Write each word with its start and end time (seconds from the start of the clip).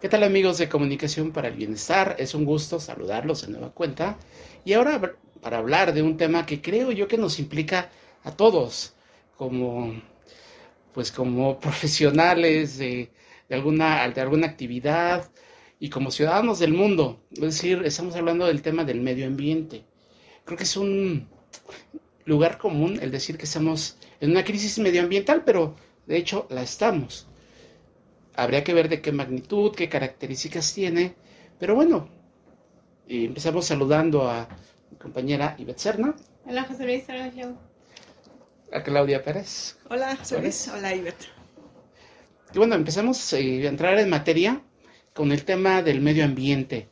¿Qué 0.00 0.08
tal 0.08 0.22
amigos 0.22 0.58
de 0.58 0.68
Comunicación 0.68 1.32
para 1.32 1.48
el 1.48 1.54
Bienestar? 1.54 2.14
Es 2.20 2.32
un 2.32 2.44
gusto 2.44 2.78
saludarlos 2.78 3.42
de 3.42 3.48
nueva 3.48 3.70
cuenta. 3.70 4.16
Y 4.64 4.74
ahora 4.74 5.16
para 5.42 5.58
hablar 5.58 5.92
de 5.92 6.02
un 6.04 6.16
tema 6.16 6.46
que 6.46 6.62
creo 6.62 6.92
yo 6.92 7.08
que 7.08 7.18
nos 7.18 7.40
implica 7.40 7.90
a 8.22 8.30
todos 8.30 8.94
como 9.36 10.00
pues 10.94 11.10
como 11.10 11.58
profesionales 11.60 12.78
de, 12.78 13.10
alguna, 13.50 14.08
de 14.08 14.20
alguna 14.20 14.46
actividad 14.46 15.32
y 15.80 15.90
como 15.90 16.12
ciudadanos 16.12 16.60
del 16.60 16.74
mundo. 16.74 17.20
Es 17.32 17.40
decir, 17.40 17.82
estamos 17.84 18.14
hablando 18.14 18.46
del 18.46 18.62
tema 18.62 18.84
del 18.84 19.00
medio 19.00 19.26
ambiente. 19.26 19.84
Creo 20.44 20.56
que 20.56 20.64
es 20.64 20.76
un 20.76 21.28
lugar 22.24 22.58
común 22.58 23.00
el 23.02 23.10
decir 23.10 23.36
que 23.36 23.46
estamos 23.46 23.96
en 24.20 24.30
una 24.30 24.44
crisis 24.44 24.78
medioambiental, 24.78 25.42
pero 25.44 25.74
de 26.06 26.18
hecho 26.18 26.46
la 26.50 26.62
estamos. 26.62 27.27
Habría 28.38 28.62
que 28.62 28.72
ver 28.72 28.88
de 28.88 29.00
qué 29.00 29.10
magnitud, 29.10 29.74
qué 29.74 29.88
características 29.88 30.72
tiene. 30.72 31.16
Pero 31.58 31.74
bueno, 31.74 32.08
empezamos 33.08 33.66
saludando 33.66 34.30
a 34.30 34.48
mi 34.92 34.96
compañera 34.96 35.56
Ivette 35.58 35.80
Serna. 35.80 36.14
Hola, 36.46 36.62
José 36.62 36.84
Luis. 36.84 37.02
A 38.72 38.82
Claudia 38.84 39.24
Pérez. 39.24 39.76
Hola, 39.90 40.14
José 40.14 40.40
Luis. 40.40 40.68
Hola, 40.68 40.94
Ivette. 40.94 41.26
Y 42.54 42.58
bueno, 42.58 42.76
empezamos 42.76 43.32
eh, 43.32 43.66
a 43.66 43.70
entrar 43.70 43.98
en 43.98 44.08
materia 44.08 44.62
con 45.12 45.32
el 45.32 45.44
tema 45.44 45.82
del 45.82 46.00
medio 46.00 46.24
ambiente. 46.24 46.86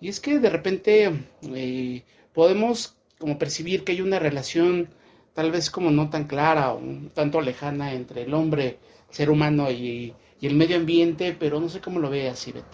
Y 0.00 0.08
es 0.08 0.18
que 0.18 0.38
de 0.38 0.48
repente 0.48 1.12
eh, 1.54 2.04
podemos 2.32 2.96
como 3.18 3.38
percibir 3.38 3.84
que 3.84 3.92
hay 3.92 4.00
una 4.00 4.18
relación 4.18 4.88
tal 5.34 5.50
vez 5.50 5.70
como 5.70 5.90
no 5.90 6.08
tan 6.08 6.24
clara 6.24 6.72
o 6.72 6.78
un 6.78 7.10
tanto 7.10 7.42
lejana 7.42 7.92
entre 7.92 8.22
el 8.22 8.32
hombre, 8.32 8.78
ser 9.10 9.28
humano 9.28 9.70
y 9.70 10.14
y 10.40 10.46
el 10.46 10.54
medio 10.54 10.76
ambiente, 10.76 11.36
pero 11.38 11.60
no 11.60 11.68
sé 11.68 11.80
cómo 11.80 11.98
lo 11.98 12.10
veas, 12.10 12.46
Ivette. 12.46 12.64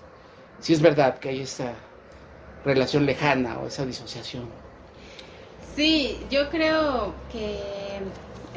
Si 0.60 0.72
es 0.72 0.80
verdad 0.80 1.18
que 1.18 1.30
hay 1.30 1.40
esta 1.40 1.74
relación 2.64 3.06
lejana 3.06 3.58
o 3.58 3.66
esa 3.66 3.84
disociación. 3.84 4.48
Sí, 5.74 6.18
yo 6.30 6.50
creo 6.50 7.14
que 7.32 7.58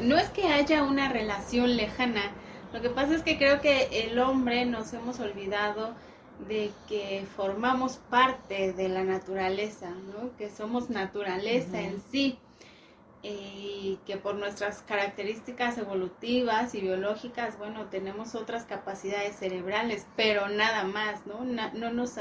no 0.02 0.16
es 0.16 0.28
que 0.30 0.44
haya 0.48 0.82
una 0.82 1.08
relación 1.08 1.76
lejana, 1.76 2.32
lo 2.72 2.82
que 2.82 2.90
pasa 2.90 3.14
es 3.14 3.22
que 3.22 3.38
creo 3.38 3.60
que 3.60 3.88
el 3.92 4.18
hombre 4.18 4.66
nos 4.66 4.92
hemos 4.92 5.18
olvidado 5.20 5.94
de 6.46 6.70
que 6.88 7.24
formamos 7.36 7.98
parte 8.10 8.72
de 8.74 8.88
la 8.88 9.02
naturaleza, 9.02 9.88
¿no? 9.90 10.36
que 10.36 10.50
somos 10.50 10.90
naturaleza 10.90 11.80
en 11.80 12.02
sí 12.12 12.38
y 13.28 13.98
que 14.06 14.16
por 14.16 14.36
nuestras 14.36 14.82
características 14.82 15.78
evolutivas 15.78 16.74
y 16.74 16.80
biológicas, 16.80 17.58
bueno, 17.58 17.86
tenemos 17.86 18.34
otras 18.34 18.64
capacidades 18.64 19.36
cerebrales, 19.36 20.06
pero 20.16 20.48
nada 20.48 20.84
más, 20.84 21.26
¿no? 21.26 21.44
no 21.44 21.92
nos, 21.92 22.14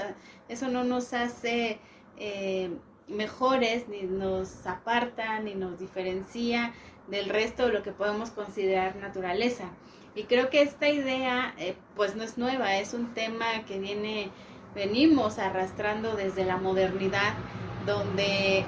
eso 0.50 0.68
no 0.68 0.84
nos 0.84 1.14
hace 1.14 1.80
eh, 2.18 2.72
mejores, 3.08 3.88
ni 3.88 4.04
nos 4.04 4.66
aparta, 4.66 5.40
ni 5.40 5.54
nos 5.54 5.78
diferencia 5.78 6.74
del 7.08 7.30
resto 7.30 7.68
de 7.68 7.74
lo 7.74 7.84
que 7.84 7.92
podemos 7.92 8.32
considerar 8.32 8.96
naturaleza. 8.96 9.66
Y 10.16 10.24
creo 10.24 10.50
que 10.50 10.62
esta 10.62 10.90
idea, 10.90 11.54
eh, 11.60 11.76
pues 11.96 12.16
no 12.16 12.24
es 12.24 12.38
nueva, 12.38 12.78
es 12.78 12.94
un 12.94 13.14
tema 13.14 13.66
que 13.68 13.80
viene, 13.80 14.32
venimos 14.74 15.38
arrastrando 15.38 16.16
desde 16.16 16.46
la 16.46 16.58
modernidad, 16.58 17.34
donde 17.86 18.66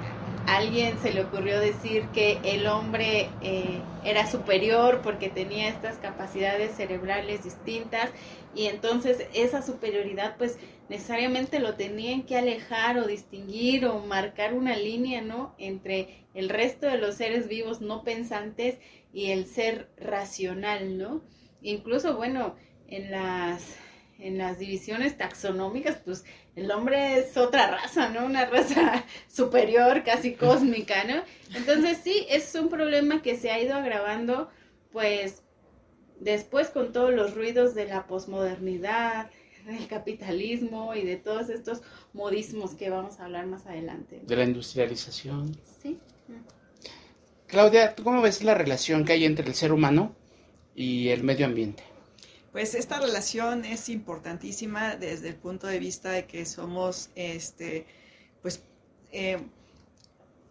alguien 0.47 0.97
se 0.99 1.13
le 1.13 1.21
ocurrió 1.21 1.59
decir 1.59 2.05
que 2.13 2.39
el 2.43 2.67
hombre 2.67 3.29
eh, 3.41 3.81
era 4.03 4.31
superior 4.31 5.01
porque 5.03 5.29
tenía 5.29 5.67
estas 5.67 5.97
capacidades 5.97 6.75
cerebrales 6.75 7.43
distintas 7.43 8.09
y 8.55 8.67
entonces 8.67 9.27
esa 9.33 9.61
superioridad 9.61 10.37
pues 10.37 10.57
necesariamente 10.87 11.59
lo 11.59 11.75
tenían 11.75 12.23
que 12.23 12.37
alejar 12.37 12.97
o 12.97 13.05
distinguir 13.05 13.85
o 13.85 13.99
marcar 13.99 14.53
una 14.53 14.77
línea, 14.77 15.21
¿no? 15.21 15.53
Entre 15.57 16.25
el 16.33 16.47
resto 16.47 16.87
de 16.87 16.97
los 16.97 17.15
seres 17.15 17.49
vivos 17.49 17.81
no 17.81 18.03
pensantes 18.03 18.79
y 19.13 19.31
el 19.31 19.47
ser 19.47 19.89
racional, 19.97 20.97
¿no? 20.97 21.21
Incluso, 21.61 22.15
bueno, 22.15 22.55
en 22.87 23.11
las 23.11 23.77
en 24.19 24.37
las 24.37 24.59
divisiones 24.59 25.17
taxonómicas, 25.17 25.97
pues 26.03 26.25
el 26.55 26.71
hombre 26.71 27.19
es 27.19 27.37
otra 27.37 27.69
raza, 27.71 28.09
¿no? 28.09 28.25
Una 28.25 28.45
raza 28.45 29.05
superior, 29.27 30.03
casi 30.03 30.33
cósmica, 30.33 31.03
¿no? 31.03 31.21
Entonces 31.55 31.99
sí, 32.03 32.25
es 32.29 32.53
un 32.55 32.69
problema 32.69 33.21
que 33.21 33.37
se 33.37 33.51
ha 33.51 33.61
ido 33.61 33.75
agravando, 33.75 34.49
pues 34.91 35.43
después 36.19 36.69
con 36.69 36.91
todos 36.91 37.13
los 37.13 37.35
ruidos 37.35 37.75
de 37.75 37.85
la 37.85 38.07
posmodernidad, 38.07 39.29
del 39.67 39.87
capitalismo 39.87 40.95
y 40.95 41.03
de 41.03 41.17
todos 41.17 41.49
estos 41.49 41.81
modismos 42.13 42.73
que 42.73 42.89
vamos 42.89 43.19
a 43.19 43.25
hablar 43.25 43.45
más 43.47 43.65
adelante. 43.65 44.21
De 44.25 44.35
la 44.35 44.45
industrialización. 44.45 45.57
Sí. 45.81 45.99
Claudia, 47.47 47.95
¿tú 47.95 48.03
cómo 48.03 48.21
ves 48.21 48.43
la 48.43 48.53
relación 48.55 49.05
que 49.05 49.13
hay 49.13 49.25
entre 49.25 49.47
el 49.47 49.53
ser 49.53 49.71
humano 49.71 50.15
y 50.75 51.09
el 51.09 51.23
medio 51.23 51.45
ambiente? 51.45 51.83
Pues 52.57 52.73
esta 52.73 52.99
relación 52.99 53.65
es 53.65 53.87
importantísima 53.87 54.95
desde 54.95 55.27
el 55.27 55.35
punto 55.35 55.67
de 55.67 55.77
vista 55.77 56.09
de 56.09 56.25
que 56.25 56.43
somos, 56.47 57.11
este, 57.13 57.85
pues, 58.41 58.63
eh, 59.11 59.37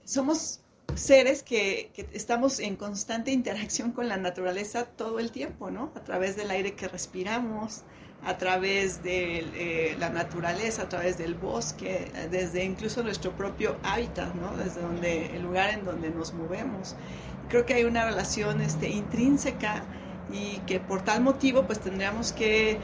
somos 0.04 0.60
seres 0.94 1.42
que, 1.42 1.90
estamos 2.12 2.60
en 2.60 2.76
constante 2.76 3.32
interacción 3.32 3.90
con 3.90 4.08
la 4.08 4.18
naturaleza 4.18 4.84
todo 4.84 5.18
el 5.18 5.32
tiempo, 5.32 5.72
¿no? 5.72 5.90
A 5.96 6.04
través 6.04 6.36
del 6.36 6.52
aire 6.52 6.76
que 6.76 6.86
respiramos, 6.86 7.82
a 8.22 8.38
través 8.38 9.02
de 9.02 9.38
eh, 9.38 9.96
la 9.98 10.08
naturaleza, 10.08 10.82
a 10.82 10.88
través 10.88 11.18
del 11.18 11.34
bosque, 11.34 12.12
desde 12.30 12.62
incluso 12.62 13.02
nuestro 13.02 13.36
propio 13.36 13.78
hábitat, 13.82 14.32
¿no? 14.36 14.56
Desde 14.56 14.80
donde, 14.80 15.34
el 15.34 15.42
lugar 15.42 15.70
en 15.70 15.84
donde 15.84 16.10
nos 16.10 16.32
movemos. 16.34 16.94
Creo 17.48 17.66
que 17.66 17.74
hay 17.74 17.82
una 17.82 18.04
relación 18.04 18.60
este, 18.60 18.90
intrínseca 18.90 19.82
y 20.32 20.58
que 20.66 20.80
por 20.80 21.02
tal 21.02 21.20
motivo 21.22 21.66
pues 21.66 21.80
tendríamos 21.80 22.32
que 22.32 22.78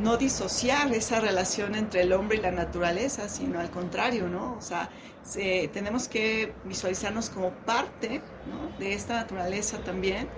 no 0.00 0.16
disociar 0.16 0.92
esa 0.92 1.20
relación 1.20 1.74
entre 1.74 2.02
el 2.02 2.12
hombre 2.12 2.38
y 2.38 2.40
la 2.40 2.52
naturaleza, 2.52 3.28
sino 3.28 3.58
al 3.58 3.70
contrario, 3.70 4.28
¿no? 4.28 4.54
O 4.54 4.60
sea, 4.60 4.88
tenemos 5.72 6.08
que 6.08 6.52
visualizarnos 6.64 7.30
como 7.30 7.50
parte 7.50 8.22
de 8.78 8.94
esta 8.94 9.14
naturaleza 9.14 9.78
también 9.78 10.28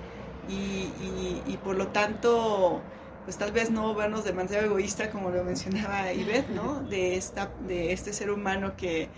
y, 0.49 1.57
por 1.63 1.77
lo 1.77 1.89
tanto, 1.89 2.81
pues 3.25 3.37
tal 3.37 3.53
vez 3.53 3.71
no 3.71 3.95
vernos 3.95 4.25
demasiado 4.25 4.67
egoísta 4.67 5.11
como 5.11 5.31
lo 5.31 5.45
mencionaba 5.45 6.13
Ivette, 6.13 6.49
¿no? 6.51 6.81
De, 6.81 7.17
esta, 7.17 7.53
de 7.67 7.93
este 7.93 8.13
ser 8.13 8.31
humano 8.31 8.77
que 8.77 9.09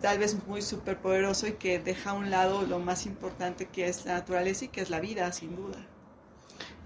tal 0.00 0.18
vez 0.18 0.46
muy 0.46 0.62
superpoderoso 0.62 1.48
y 1.48 1.52
que 1.52 1.78
deja 1.78 2.10
a 2.10 2.12
un 2.14 2.30
lado 2.30 2.62
lo 2.62 2.78
más 2.78 3.06
importante 3.06 3.66
que 3.66 3.88
es 3.88 4.04
la 4.04 4.14
naturaleza 4.14 4.66
y 4.66 4.68
que 4.68 4.82
es 4.82 4.90
la 4.90 5.00
vida, 5.00 5.32
sin 5.32 5.56
duda. 5.56 5.78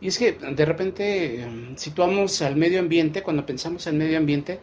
Y 0.00 0.08
es 0.08 0.18
que 0.18 0.32
de 0.32 0.64
repente 0.64 1.46
situamos 1.76 2.42
al 2.42 2.56
medio 2.56 2.80
ambiente, 2.80 3.22
cuando 3.22 3.46
pensamos 3.46 3.86
en 3.86 3.98
medio 3.98 4.18
ambiente, 4.18 4.60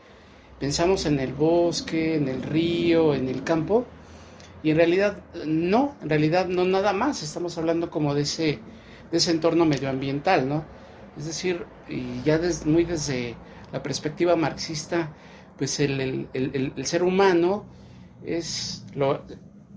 pensamos 0.60 1.06
en 1.06 1.20
el 1.20 1.34
bosque, 1.34 2.16
en 2.16 2.28
el 2.28 2.44
río, 2.44 3.16
en 3.16 3.28
el 3.28 3.44
campo, 3.44 3.86
y 4.62 4.70
en 4.72 4.78
realidad 4.78 5.24
no, 5.46 5.96
en 6.02 6.10
realidad 6.10 6.48
no 6.48 6.66
nada 6.66 6.94
más, 6.94 7.24
estamos 7.24 7.58
hablando 7.58 7.90
como 7.90 8.14
de 8.14 8.22
ese, 8.22 8.60
de 9.12 9.18
ese 9.18 9.32
entorno 9.32 9.66
medioambiental, 9.66 10.48
¿no? 10.48 10.66
Es 11.18 11.26
decir, 11.26 11.66
y 11.90 12.22
ya 12.24 12.40
muy 12.66 12.86
desde 12.86 13.36
la 13.72 13.84
perspectiva 13.84 14.36
marxista, 14.36 15.14
pues 15.58 15.80
el, 15.80 16.28
el 16.34 16.86
ser 16.86 17.04
humano 17.04 17.66
es 18.26 18.86
lo, 18.96 19.24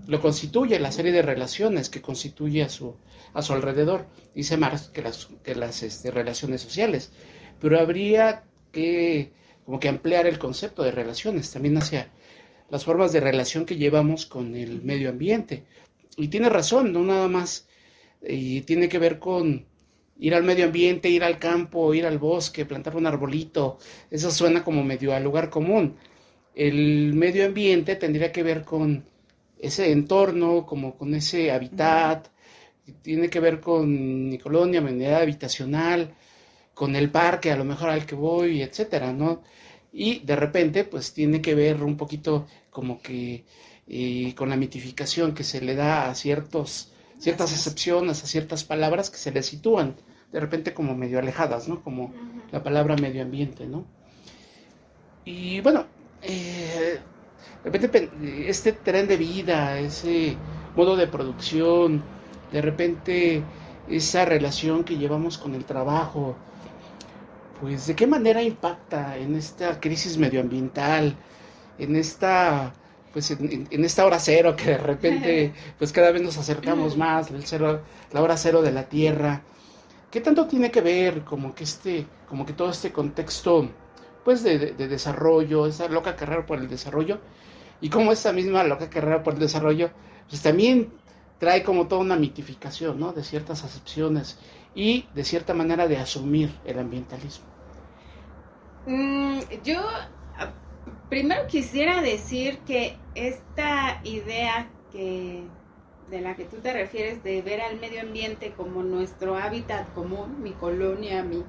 lo 0.07 0.21
constituye 0.21 0.79
la 0.79 0.91
serie 0.91 1.11
de 1.11 1.21
relaciones 1.21 1.89
que 1.89 2.01
constituye 2.01 2.63
a 2.63 2.69
su, 2.69 2.95
a 3.33 3.41
su 3.41 3.53
alrededor. 3.53 4.07
Dice 4.33 4.57
Marx 4.57 4.89
que 4.89 5.01
las, 5.01 5.27
que 5.43 5.55
las 5.55 5.83
este, 5.83 6.11
relaciones 6.11 6.61
sociales, 6.61 7.11
pero 7.59 7.79
habría 7.79 8.43
que 8.71 9.31
como 9.65 9.79
que 9.79 9.89
ampliar 9.89 10.27
el 10.27 10.39
concepto 10.39 10.83
de 10.83 10.91
relaciones 10.91 11.51
también 11.51 11.77
hacia 11.77 12.09
las 12.69 12.85
formas 12.85 13.11
de 13.11 13.19
relación 13.19 13.65
que 13.65 13.75
llevamos 13.75 14.25
con 14.25 14.55
el 14.55 14.81
medio 14.81 15.09
ambiente. 15.09 15.65
Y 16.15 16.29
tiene 16.29 16.49
razón, 16.49 16.93
no 16.93 17.03
nada 17.03 17.27
más, 17.27 17.67
y 18.25 18.61
tiene 18.61 18.89
que 18.89 18.99
ver 18.99 19.19
con 19.19 19.65
ir 20.19 20.35
al 20.35 20.43
medio 20.43 20.65
ambiente, 20.65 21.09
ir 21.09 21.23
al 21.23 21.39
campo, 21.39 21.93
ir 21.93 22.05
al 22.05 22.17
bosque, 22.17 22.65
plantar 22.65 22.95
un 22.95 23.05
arbolito, 23.05 23.77
eso 24.09 24.31
suena 24.31 24.63
como 24.63 24.83
medio 24.83 25.13
al 25.13 25.23
lugar 25.23 25.49
común. 25.49 25.95
El 26.55 27.13
medio 27.13 27.45
ambiente 27.45 27.95
tendría 27.95 28.31
que 28.31 28.43
ver 28.43 28.63
con 28.63 29.05
ese 29.59 29.91
entorno, 29.91 30.65
como 30.65 30.97
con 30.97 31.13
ese 31.13 31.51
hábitat, 31.51 32.27
tiene 33.01 33.29
que 33.29 33.39
ver 33.39 33.59
con 33.59 34.29
mi 34.29 34.37
colonia, 34.37 34.81
mi 34.81 34.91
unidad 34.91 35.21
habitacional, 35.21 36.13
con 36.73 36.95
el 36.95 37.09
parque 37.09 37.51
a 37.51 37.57
lo 37.57 37.63
mejor 37.63 37.89
al 37.89 38.05
que 38.05 38.15
voy, 38.15 38.61
etcétera, 38.61 39.13
¿no? 39.13 39.41
Y 39.91 40.19
de 40.19 40.35
repente, 40.35 40.83
pues 40.83 41.13
tiene 41.13 41.41
que 41.41 41.55
ver 41.55 41.83
un 41.83 41.97
poquito 41.97 42.47
como 42.69 43.01
que 43.01 43.45
eh, 43.87 44.33
con 44.35 44.49
la 44.49 44.55
mitificación 44.57 45.33
que 45.33 45.43
se 45.43 45.61
le 45.61 45.75
da 45.75 46.09
a 46.09 46.15
ciertos, 46.15 46.91
ciertas 47.19 47.51
excepciones, 47.51 48.23
a 48.23 48.27
ciertas 48.27 48.63
palabras 48.63 49.09
que 49.09 49.17
se 49.17 49.31
le 49.31 49.41
sitúan 49.43 49.95
de 50.31 50.39
repente 50.39 50.73
como 50.73 50.95
medio 50.95 51.19
alejadas, 51.19 51.67
¿no? 51.67 51.81
Como 51.81 52.13
la 52.51 52.63
palabra 52.63 52.95
medio 52.95 53.21
ambiente, 53.21 53.65
¿no? 53.65 53.85
Y 55.25 55.61
bueno, 55.61 55.85
eh, 56.21 56.99
de 57.63 57.69
repente 57.69 58.09
este 58.47 58.73
tren 58.73 59.07
de 59.07 59.17
vida, 59.17 59.79
ese 59.79 60.37
modo 60.75 60.95
de 60.95 61.07
producción, 61.07 62.03
de 62.51 62.61
repente 62.61 63.43
esa 63.89 64.25
relación 64.25 64.83
que 64.83 64.97
llevamos 64.97 65.37
con 65.37 65.55
el 65.55 65.65
trabajo, 65.65 66.35
pues 67.59 67.87
de 67.87 67.95
qué 67.95 68.07
manera 68.07 68.41
impacta 68.41 69.17
en 69.17 69.35
esta 69.35 69.79
crisis 69.79 70.17
medioambiental, 70.17 71.15
en 71.79 71.95
esta 71.95 72.73
pues 73.13 73.31
en, 73.31 73.83
esta 73.83 74.05
hora 74.05 74.19
cero 74.19 74.55
que 74.55 74.71
de 74.71 74.77
repente 74.77 75.53
pues 75.79 75.91
cada 75.91 76.11
vez 76.11 76.21
nos 76.21 76.37
acercamos 76.37 76.97
más, 76.97 77.31
el 77.31 77.45
cero, 77.45 77.81
la 78.11 78.21
hora 78.21 78.37
cero 78.37 78.61
de 78.61 78.71
la 78.71 78.83
Tierra. 78.83 79.41
¿Qué 80.11 80.21
tanto 80.21 80.47
tiene 80.47 80.71
que 80.71 80.81
ver 80.81 81.23
como 81.23 81.55
que 81.55 81.63
este, 81.63 82.05
como 82.29 82.45
que 82.45 82.53
todo 82.53 82.69
este 82.69 82.91
contexto 82.91 83.69
pues 84.23 84.43
de, 84.43 84.57
desarrollo, 84.73 85.67
esa 85.67 85.87
loca 85.87 86.15
carrera 86.17 86.45
por 86.45 86.59
el 86.59 86.67
desarrollo, 86.67 87.19
y 87.79 87.89
como 87.89 88.11
esa 88.11 88.33
misma 88.33 88.63
loca 88.65 88.89
carrera 88.89 89.23
por 89.23 89.35
el 89.35 89.39
desarrollo, 89.39 89.89
pues 90.29 90.41
también 90.41 90.91
trae 91.39 91.63
como 91.63 91.87
toda 91.87 92.01
una 92.01 92.15
mitificación, 92.15 92.99
¿no? 92.99 93.13
De 93.13 93.23
ciertas 93.23 93.63
acepciones 93.63 94.39
y 94.75 95.05
de 95.13 95.23
cierta 95.23 95.53
manera 95.53 95.87
de 95.87 95.97
asumir 95.97 96.51
el 96.65 96.79
ambientalismo. 96.79 97.45
Mm, 98.85 99.39
yo 99.63 99.81
primero 101.09 101.47
quisiera 101.47 102.01
decir 102.01 102.59
que 102.59 102.97
esta 103.15 104.01
idea 104.03 104.69
que 104.91 105.43
de 106.09 106.21
la 106.21 106.35
que 106.35 106.45
tú 106.45 106.57
te 106.57 106.71
refieres 106.71 107.21
de 107.23 107.41
ver 107.41 107.61
al 107.61 107.79
medio 107.79 108.01
ambiente 108.01 108.53
como 108.55 108.81
nuestro 108.83 109.35
hábitat 109.35 109.93
común, 109.93 110.41
mi 110.41 110.51
colonia, 110.51 111.21
mi, 111.23 111.43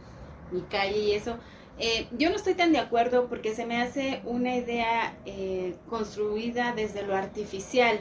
mi 0.50 0.62
calle 0.62 0.99
y 0.99 1.12
eso, 1.12 1.38
eh, 1.79 2.08
yo 2.19 2.31
no 2.31 2.37
estoy 2.37 2.55
tan 2.55 2.73
de 2.73 2.79
acuerdo 2.79 3.29
porque 3.29 3.55
se 3.55 3.64
me 3.64 3.81
hace 3.81 4.20
una 4.25 4.56
idea 4.56 5.17
eh, 5.26 5.76
construida 5.88 6.73
desde 6.73 7.02
lo 7.02 7.14
artificial. 7.14 8.00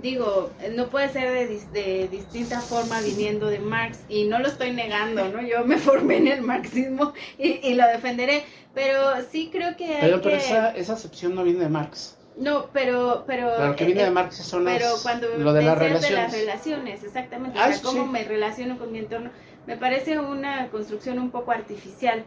Digo, 0.00 0.50
no 0.74 0.88
puede 0.88 1.10
ser 1.10 1.30
de, 1.32 1.60
de, 1.72 2.08
distinta 2.08 2.60
forma 2.60 3.00
viniendo 3.00 3.46
de 3.46 3.58
Marx 3.58 4.00
y 4.08 4.24
no 4.24 4.38
lo 4.38 4.48
estoy 4.48 4.72
negando, 4.72 5.28
¿no? 5.28 5.42
Yo 5.42 5.64
me 5.64 5.76
formé 5.78 6.16
en 6.16 6.28
el 6.28 6.42
marxismo 6.42 7.12
y, 7.38 7.74
lo 7.74 7.86
defenderé, 7.86 8.44
pero 8.74 8.98
sí 9.30 9.50
creo 9.52 9.76
que... 9.76 9.98
Pero, 10.00 10.20
pero 10.20 10.36
esa, 10.36 10.70
esa 10.70 10.94
acepción 10.94 11.34
no 11.34 11.44
viene 11.44 11.60
de 11.60 11.68
Marx. 11.68 12.16
No, 12.36 12.66
pero... 12.72 13.24
Pero, 13.26 13.66
lo 13.66 13.76
que 13.76 13.84
viene 13.84 14.02
de 14.02 14.08
eh, 14.08 14.12
Marx 14.12 14.36
son 14.36 14.64
pero 14.64 14.88
cuando 15.02 15.28
lo 15.36 15.52
de 15.52 15.62
las 15.62 15.78
relaciones. 15.78 16.08
de 16.08 16.16
las 16.16 16.32
relaciones, 16.32 17.04
exactamente. 17.04 17.58
o 17.58 17.62
ah, 17.62 17.72
sea, 17.72 17.82
cómo 17.82 18.06
me 18.06 18.24
relaciono 18.24 18.78
con 18.78 18.90
mi 18.90 18.98
entorno. 18.98 19.30
Me 19.66 19.76
parece 19.76 20.18
una 20.18 20.68
construcción 20.70 21.18
un 21.18 21.30
poco 21.30 21.52
artificial 21.52 22.24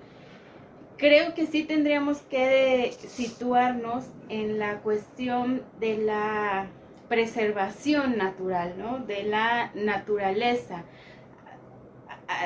creo 0.98 1.34
que 1.34 1.46
sí 1.46 1.64
tendríamos 1.64 2.20
que 2.20 2.94
situarnos 3.08 4.06
en 4.30 4.60
la 4.60 4.80
cuestión 4.80 5.64
de 5.80 5.98
la 5.98 6.68
preservación 7.08 8.18
natural, 8.18 8.76
¿no? 8.78 9.00
De 9.00 9.24
la 9.24 9.72
naturaleza, 9.76 10.84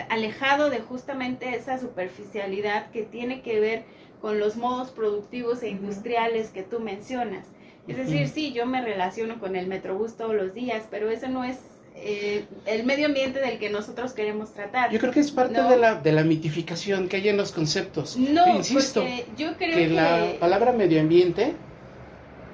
alejado 0.09 0.69
de 0.69 0.79
justamente 0.79 1.55
esa 1.55 1.77
superficialidad 1.77 2.91
que 2.91 3.03
tiene 3.03 3.41
que 3.41 3.59
ver 3.59 3.83
con 4.21 4.39
los 4.39 4.57
modos 4.57 4.91
productivos 4.91 5.63
e 5.63 5.69
industriales 5.69 6.49
que 6.49 6.63
tú 6.63 6.79
mencionas. 6.79 7.45
Es 7.87 7.97
decir, 7.97 8.27
sí, 8.27 8.53
yo 8.53 8.67
me 8.67 8.81
relaciono 8.81 9.39
con 9.39 9.55
el 9.55 9.65
Metrobús 9.65 10.15
todos 10.15 10.35
los 10.35 10.53
días, 10.53 10.83
pero 10.91 11.09
eso 11.09 11.27
no 11.27 11.43
es 11.43 11.57
eh, 11.95 12.45
el 12.65 12.85
medio 12.85 13.07
ambiente 13.07 13.39
del 13.39 13.57
que 13.57 13.69
nosotros 13.69 14.13
queremos 14.13 14.53
tratar. 14.53 14.91
Yo 14.91 14.99
creo 14.99 15.11
que 15.11 15.21
es 15.21 15.31
parte 15.31 15.61
de, 15.61 15.75
la, 15.75 15.95
de 15.95 16.11
la 16.11 16.23
mitificación 16.23 17.07
que 17.07 17.17
hay 17.17 17.29
en 17.29 17.37
los 17.37 17.51
conceptos. 17.51 18.15
No, 18.15 18.55
insisto, 18.55 19.03
yo 19.37 19.57
creo 19.57 19.75
que, 19.75 19.87
la 19.87 20.33
palabra 20.39 20.71
medio 20.71 21.01
ambiente 21.01 21.55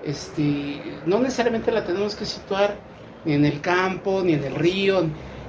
este, 0.06 0.82
no 1.06 1.20
necesariamente 1.20 1.72
la 1.72 1.84
tenemos 1.84 2.16
que 2.16 2.26
situar 2.26 2.76
ni 3.26 3.34
en 3.34 3.46
el 3.46 3.62
campo, 3.62 4.22
ni 4.24 4.34
en 4.34 4.44
el 4.44 4.56
río. 4.56 5.00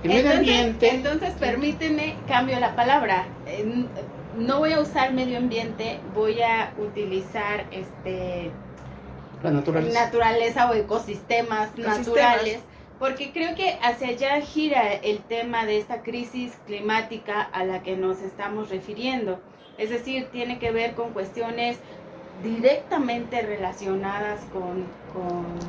El 0.03 0.09
medio 0.09 0.33
ambiente. 0.33 0.95
Entonces, 0.95 1.33
permíteme, 1.39 2.17
cambio 2.27 2.59
la 2.59 2.75
palabra. 2.75 3.27
No 4.37 4.59
voy 4.59 4.73
a 4.73 4.81
usar 4.81 5.13
medio 5.13 5.39
ambiente, 5.39 5.99
voy 6.15 6.41
a 6.43 6.73
utilizar 6.79 7.67
este 7.71 8.51
la 9.43 9.51
naturaleza, 9.51 10.05
naturaleza 10.05 10.71
o 10.71 10.75
ecosistemas. 10.75 11.77
naturales 11.77 12.61
porque 12.99 13.33
creo 13.33 13.55
que 13.55 13.79
hacia 13.83 14.09
allá 14.09 14.41
gira 14.41 14.95
el 14.95 15.19
tema 15.19 15.67
de 15.67 15.79
esta 15.79 16.03
crisis 16.03 16.53
climática 16.67 17.43
a 17.43 17.65
la 17.65 17.83
que 17.83 17.97
nos 17.97 18.23
estamos 18.23 18.71
refiriendo. 18.71 19.39
Es 19.77 19.91
decir, 19.91 20.29
tiene 20.33 20.59
que 20.59 20.71
ver 20.71 20.95
con 20.95 21.13
cuestiones 21.13 21.77
directamente 22.43 23.43
relacionadas 23.43 24.41
con, 24.53 24.85
con, 25.13 25.67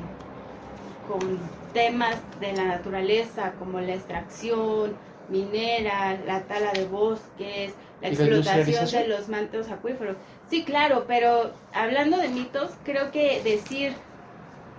temas 1.73 2.17
de 2.39 2.53
la 2.53 2.65
naturaleza 2.65 3.53
como 3.59 3.79
la 3.79 3.93
extracción 3.93 4.95
minera, 5.29 6.17
la 6.25 6.41
tala 6.43 6.71
de 6.71 6.85
bosques, 6.85 7.73
la 8.01 8.09
explotación 8.09 8.89
de 8.89 9.07
los 9.07 9.29
mantos 9.29 9.69
acuíferos. 9.69 10.17
Sí, 10.49 10.63
claro, 10.63 11.05
pero 11.07 11.51
hablando 11.73 12.17
de 12.17 12.29
mitos, 12.29 12.71
creo 12.83 13.11
que 13.11 13.41
decir 13.43 13.93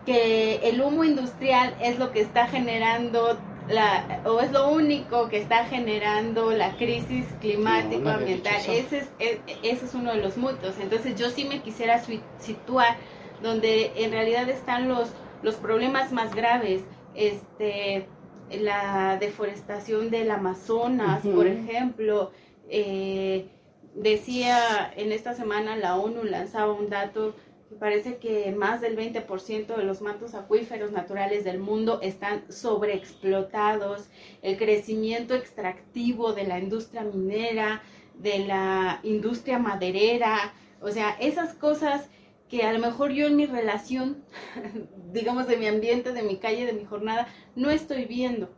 que 0.06 0.56
el 0.69 0.81
humo 0.81 1.05
industrial 1.05 1.75
es 1.81 1.99
lo 1.99 2.12
que 2.12 2.20
está 2.20 2.46
generando 2.46 3.38
la, 3.69 4.23
o 4.25 4.41
es 4.41 4.50
lo 4.53 4.70
único 4.70 5.29
que 5.29 5.38
está 5.38 5.65
generando 5.65 6.50
la 6.53 6.76
crisis 6.76 7.26
climático 7.41 8.09
ambiental. 8.09 8.56
ese, 8.56 8.99
es, 8.99 9.09
e, 9.19 9.41
ese 9.62 9.85
es 9.87 9.94
uno 9.94 10.12
de 10.12 10.20
los 10.20 10.37
mitos. 10.37 10.79
Entonces 10.81 11.17
yo 11.17 11.31
sí 11.31 11.44
me 11.44 11.61
quisiera 11.61 12.03
situar 12.38 12.97
donde 13.43 13.93
en 13.97 14.12
realidad 14.12 14.49
están 14.49 14.88
los, 14.88 15.11
los 15.43 15.56
problemas 15.56 16.12
más 16.12 16.35
graves. 16.35 16.82
Este, 17.15 18.06
la 18.50 19.19
deforestación 19.19 20.11
del 20.11 20.31
Amazonas, 20.31 21.26
por 21.26 21.47
ejemplo. 21.47 22.32
Eh, 22.70 23.49
decía 23.94 24.93
en 24.97 25.12
esta 25.12 25.35
semana 25.35 25.76
la 25.76 25.97
ONU 25.97 26.25
lanzaba 26.25 26.73
un 26.73 26.88
dato 26.88 27.35
parece 27.79 28.17
que 28.17 28.53
más 28.53 28.81
del 28.81 28.97
20% 28.97 29.77
de 29.77 29.85
los 29.85 30.01
mantos 30.01 30.35
acuíferos 30.35 30.93
naturales 30.93 31.45
del 31.45 31.59
mundo 31.59 32.01
están 32.03 32.51
sobreexplotados, 32.51 34.09
el 34.43 34.57
crecimiento 34.57 35.35
extractivo 35.35 36.33
de 36.33 36.45
la 36.45 36.59
industria 36.59 37.03
minera, 37.03 37.83
de 38.15 38.41
la 38.41 39.01
industria 39.03 39.59
maderera, 39.59 40.53
o 40.81 40.91
sea, 40.91 41.11
esas 41.21 41.55
cosas 41.55 42.09
que 42.49 42.63
a 42.63 42.73
lo 42.73 42.79
mejor 42.79 43.13
yo 43.13 43.27
en 43.27 43.37
mi 43.37 43.47
relación, 43.47 44.25
digamos, 45.13 45.47
de 45.47 45.56
mi 45.56 45.67
ambiente, 45.67 46.13
de 46.13 46.23
mi 46.23 46.39
calle, 46.39 46.67
de 46.67 46.73
mi 46.73 46.85
jornada, 46.85 47.29
no 47.55 47.70
estoy 47.70 48.06
viendo. 48.06 48.49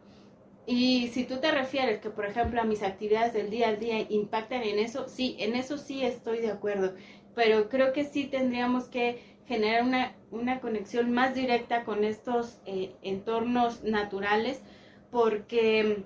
Y 0.67 1.09
si 1.09 1.25
tú 1.25 1.39
te 1.39 1.51
refieres 1.51 1.99
que, 1.99 2.11
por 2.11 2.27
ejemplo, 2.27 2.61
a 2.61 2.65
mis 2.65 2.83
actividades 2.83 3.33
del 3.33 3.51
día 3.51 3.71
a 3.71 3.77
día 3.77 4.07
impactan 4.09 4.63
en 4.63 4.79
eso, 4.79 5.09
sí, 5.09 5.37
en 5.41 5.57
eso 5.57 5.79
sí 5.79 6.05
estoy 6.05 6.39
de 6.39 6.53
acuerdo 6.53 6.95
pero 7.35 7.69
creo 7.69 7.93
que 7.93 8.05
sí 8.05 8.25
tendríamos 8.25 8.85
que 8.85 9.23
generar 9.47 9.83
una, 9.83 10.15
una 10.31 10.61
conexión 10.61 11.13
más 11.13 11.35
directa 11.35 11.85
con 11.85 12.05
estos 12.05 12.61
eh, 12.67 12.93
entornos 13.03 13.83
naturales, 13.83 14.63
porque 15.11 16.05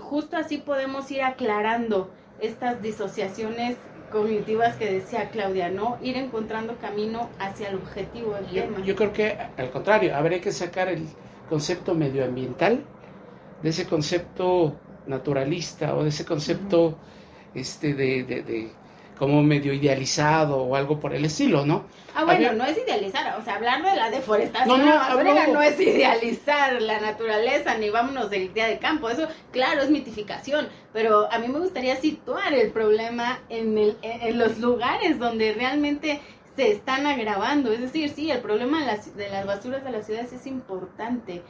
justo 0.00 0.36
así 0.36 0.58
podemos 0.58 1.10
ir 1.10 1.22
aclarando 1.22 2.10
estas 2.40 2.80
disociaciones 2.82 3.76
cognitivas 4.10 4.76
que 4.76 4.90
decía 4.92 5.30
Claudia, 5.30 5.70
¿no? 5.70 5.98
Ir 6.02 6.16
encontrando 6.16 6.76
camino 6.78 7.28
hacia 7.38 7.68
el 7.68 7.76
objetivo 7.76 8.34
del 8.34 8.46
yo, 8.46 8.62
tema. 8.62 8.80
Yo 8.84 8.96
creo 8.96 9.12
que 9.12 9.38
al 9.56 9.70
contrario, 9.70 10.16
habría 10.16 10.40
que 10.40 10.52
sacar 10.52 10.88
el 10.88 11.06
concepto 11.48 11.94
medioambiental 11.94 12.84
de 13.62 13.68
ese 13.68 13.86
concepto 13.86 14.76
naturalista 15.06 15.94
o 15.96 16.02
de 16.02 16.08
ese 16.08 16.24
concepto 16.24 16.96
este 17.54 17.94
de, 17.94 18.24
de, 18.24 18.70
como 19.20 19.42
medio 19.42 19.74
idealizado 19.74 20.62
o 20.62 20.74
algo 20.74 20.98
por 20.98 21.14
el 21.14 21.26
estilo, 21.26 21.66
¿no? 21.66 21.84
Ah, 22.14 22.24
bueno, 22.24 22.54
no 22.54 22.64
es 22.64 22.78
idealizar, 22.78 23.38
o 23.38 23.44
sea, 23.44 23.56
hablar 23.56 23.82
de 23.82 23.94
la 23.94 24.10
deforestación 24.10 24.80
no, 24.80 25.46
no, 25.52 25.62
es 25.62 25.78
idealizar 25.78 26.80
la 26.80 27.00
naturaleza, 27.00 27.76
ni 27.76 27.90
vámonos 27.90 28.30
del 28.30 28.54
día 28.54 28.66
de 28.66 28.78
campo, 28.78 29.10
eso, 29.10 29.28
claro, 29.52 29.82
es 29.82 29.90
mitificación, 29.90 30.68
pero 30.94 31.30
a 31.30 31.38
mí 31.38 31.48
me 31.48 31.58
gustaría 31.58 31.96
situar 31.96 32.54
el 32.54 32.72
problema 32.72 33.40
en, 33.50 33.76
el, 33.76 33.98
en 34.00 34.38
los 34.38 34.56
lugares 34.56 35.18
donde 35.18 35.52
realmente 35.52 36.22
se 36.56 36.72
están 36.72 37.06
agravando, 37.06 37.72
es 37.72 37.80
decir, 37.80 38.08
sí, 38.08 38.30
el 38.30 38.40
problema 38.40 38.80
de 38.80 38.86
las, 38.86 39.14
de 39.16 39.28
las 39.28 39.44
basuras 39.44 39.84
de 39.84 39.90
las 39.90 40.06
ciudades 40.06 40.32
es 40.32 40.46
importante, 40.46 41.42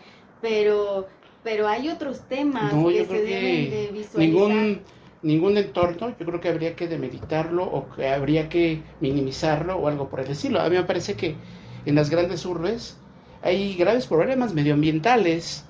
pero 0.43 1.07
pero 1.43 1.67
hay 1.67 1.89
otros 1.89 2.29
temas 2.29 2.71
que 2.75 3.07
se 3.07 3.23
deben 3.23 3.71
de 3.71 3.91
visualizar. 3.93 4.19
Ningún 4.19 4.83
ningún 5.23 5.57
entorno, 5.59 6.15
yo 6.19 6.27
creo 6.27 6.41
que 6.41 6.49
habría 6.49 6.75
que 6.75 6.89
demeritarlo 6.89 7.65
o 7.65 7.91
que 7.91 8.09
habría 8.09 8.49
que 8.49 8.83
minimizarlo 9.01 9.77
o 9.77 9.89
algo 9.89 10.09
por 10.09 10.21
el 10.21 10.31
estilo. 10.31 10.61
A 10.61 10.69
mí 10.69 10.77
me 10.77 10.85
parece 10.85 11.15
que 11.15 11.37
en 11.85 11.95
las 11.95 12.11
grandes 12.11 12.45
urbes 12.47 12.97
hay 13.43 13.75
graves 13.77 14.07
problemas 14.07 14.55
medioambientales 14.55 15.65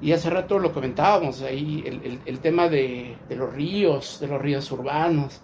y 0.00 0.12
hace 0.12 0.28
rato 0.28 0.58
lo 0.58 0.72
comentábamos 0.72 1.40
ahí, 1.42 1.82
el, 1.86 2.20
el, 2.26 2.38
tema 2.40 2.68
de, 2.68 3.16
de, 3.28 3.36
los 3.36 3.52
ríos, 3.54 4.18
de 4.20 4.26
los 4.26 4.40
ríos 4.42 4.70
urbanos, 4.70 5.40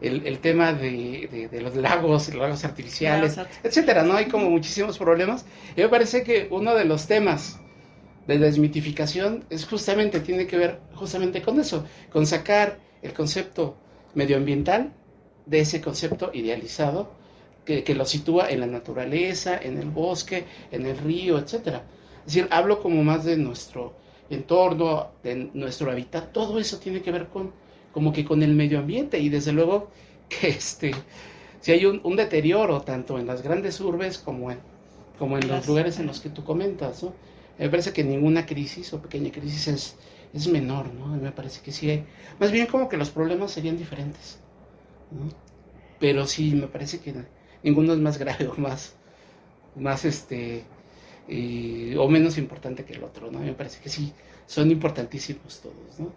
el, 0.00 0.38
tema 0.40 0.72
de, 0.72 1.48
los 1.62 1.74
lagos, 1.76 2.28
los 2.28 2.42
lagos 2.42 2.64
artificiales, 2.64 3.38
etcétera, 3.62 4.02
¿no? 4.02 4.14
Hay 4.14 4.26
como 4.26 4.50
muchísimos 4.50 4.98
problemas. 4.98 5.46
Y 5.76 5.80
me 5.80 5.88
parece 5.88 6.22
que 6.22 6.48
uno 6.50 6.74
de 6.74 6.84
los 6.84 7.06
temas 7.06 7.58
de 8.26 8.38
desmitificación 8.38 9.44
es 9.50 9.66
justamente, 9.66 10.20
tiene 10.20 10.46
que 10.46 10.56
ver 10.56 10.80
justamente 10.94 11.42
con 11.42 11.60
eso, 11.60 11.84
con 12.10 12.26
sacar 12.26 12.78
el 13.02 13.12
concepto 13.12 13.76
medioambiental 14.14 14.92
de 15.46 15.60
ese 15.60 15.80
concepto 15.80 16.30
idealizado 16.32 17.12
que, 17.64 17.84
que, 17.84 17.94
lo 17.94 18.04
sitúa 18.04 18.50
en 18.50 18.60
la 18.60 18.66
naturaleza, 18.66 19.58
en 19.58 19.78
el 19.78 19.90
bosque, 19.90 20.44
en 20.70 20.86
el 20.86 20.98
río, 20.98 21.38
etcétera. 21.38 21.84
Es 22.20 22.34
decir, 22.34 22.48
hablo 22.50 22.80
como 22.80 23.02
más 23.04 23.24
de 23.24 23.36
nuestro 23.36 23.94
entorno, 24.30 25.12
de 25.22 25.50
nuestro 25.54 25.90
hábitat, 25.90 26.32
todo 26.32 26.58
eso 26.58 26.78
tiene 26.78 27.02
que 27.02 27.12
ver 27.12 27.28
con 27.28 27.52
como 27.92 28.12
que 28.12 28.24
con 28.24 28.42
el 28.42 28.54
medio 28.54 28.78
ambiente 28.78 29.18
y 29.18 29.28
desde 29.28 29.52
luego 29.52 29.90
que 30.28 30.48
este 30.48 30.92
si 31.60 31.72
hay 31.72 31.86
un, 31.86 32.16
deterioro 32.16 32.82
tanto 32.82 33.18
en 33.18 33.26
las 33.26 33.42
grandes 33.42 33.80
urbes 33.80 34.18
como 34.18 34.50
en 34.50 34.58
como 35.18 35.38
en 35.38 35.48
los 35.48 35.66
lugares 35.66 35.98
en 35.98 36.06
los 36.06 36.20
que 36.20 36.28
tú 36.28 36.44
comentas, 36.44 37.02
¿no? 37.02 37.14
Me 37.58 37.68
parece 37.70 37.92
que 37.92 38.04
ninguna 38.04 38.44
crisis 38.44 38.92
o 38.92 39.00
pequeña 39.00 39.30
crisis 39.30 39.68
es, 39.68 39.96
es 40.34 40.48
menor, 40.48 40.92
¿no? 40.92 41.06
Me 41.08 41.32
parece 41.32 41.62
que 41.62 41.72
sí 41.72 41.90
hay, 41.90 42.04
más 42.38 42.52
bien 42.52 42.66
como 42.66 42.88
que 42.88 42.96
los 42.96 43.10
problemas 43.10 43.50
serían 43.50 43.76
diferentes, 43.76 44.38
¿no? 45.10 45.28
Pero 45.98 46.26
sí, 46.26 46.54
me 46.54 46.68
parece 46.68 47.00
que 47.00 47.14
ninguno 47.62 47.94
es 47.94 47.98
más 47.98 48.18
grave 48.18 48.46
o 48.56 48.56
más, 48.56 48.94
más 49.74 50.04
este, 50.04 50.64
o 51.28 52.08
menos 52.08 52.38
importante 52.38 52.84
que 52.84 52.94
el 52.94 53.04
otro, 53.04 53.30
¿no? 53.30 53.40
Me 53.40 53.52
parece 53.52 53.80
que 53.80 53.88
sí, 53.88 54.12
son 54.46 54.70
importantísimos 54.70 55.60
todos, 55.60 55.98
¿no? 55.98 56.12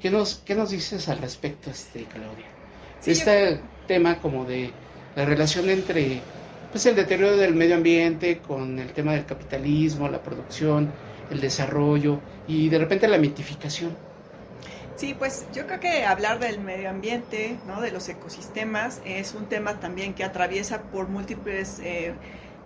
¿Qué 0.00 0.10
nos, 0.10 0.36
qué 0.36 0.54
nos 0.54 0.70
dices 0.70 1.08
al 1.08 1.18
respecto, 1.18 1.70
este, 1.70 2.04
Claudia? 2.04 2.58
este 3.06 3.60
tema 3.86 4.20
como 4.20 4.44
de 4.44 4.70
la 5.16 5.24
relación 5.24 5.70
entre 5.70 6.20
pues 6.70 6.86
el 6.86 6.96
deterioro 6.96 7.36
del 7.36 7.54
medio 7.54 7.76
ambiente 7.76 8.38
con 8.38 8.78
el 8.78 8.92
tema 8.92 9.12
del 9.12 9.24
capitalismo, 9.24 10.08
la 10.08 10.22
producción, 10.22 10.90
el 11.30 11.40
desarrollo 11.40 12.20
y 12.46 12.68
de 12.68 12.78
repente 12.78 13.08
la 13.08 13.18
mitificación. 13.18 13.96
Sí, 14.96 15.14
pues 15.16 15.46
yo 15.54 15.66
creo 15.66 15.78
que 15.78 16.04
hablar 16.04 16.40
del 16.40 16.58
medio 16.58 16.90
ambiente, 16.90 17.56
¿no? 17.68 17.80
de 17.80 17.92
los 17.92 18.08
ecosistemas, 18.08 19.00
es 19.04 19.34
un 19.34 19.46
tema 19.46 19.78
también 19.78 20.12
que 20.12 20.24
atraviesa 20.24 20.82
por 20.82 21.08
múltiples 21.08 21.78
eh, 21.84 22.14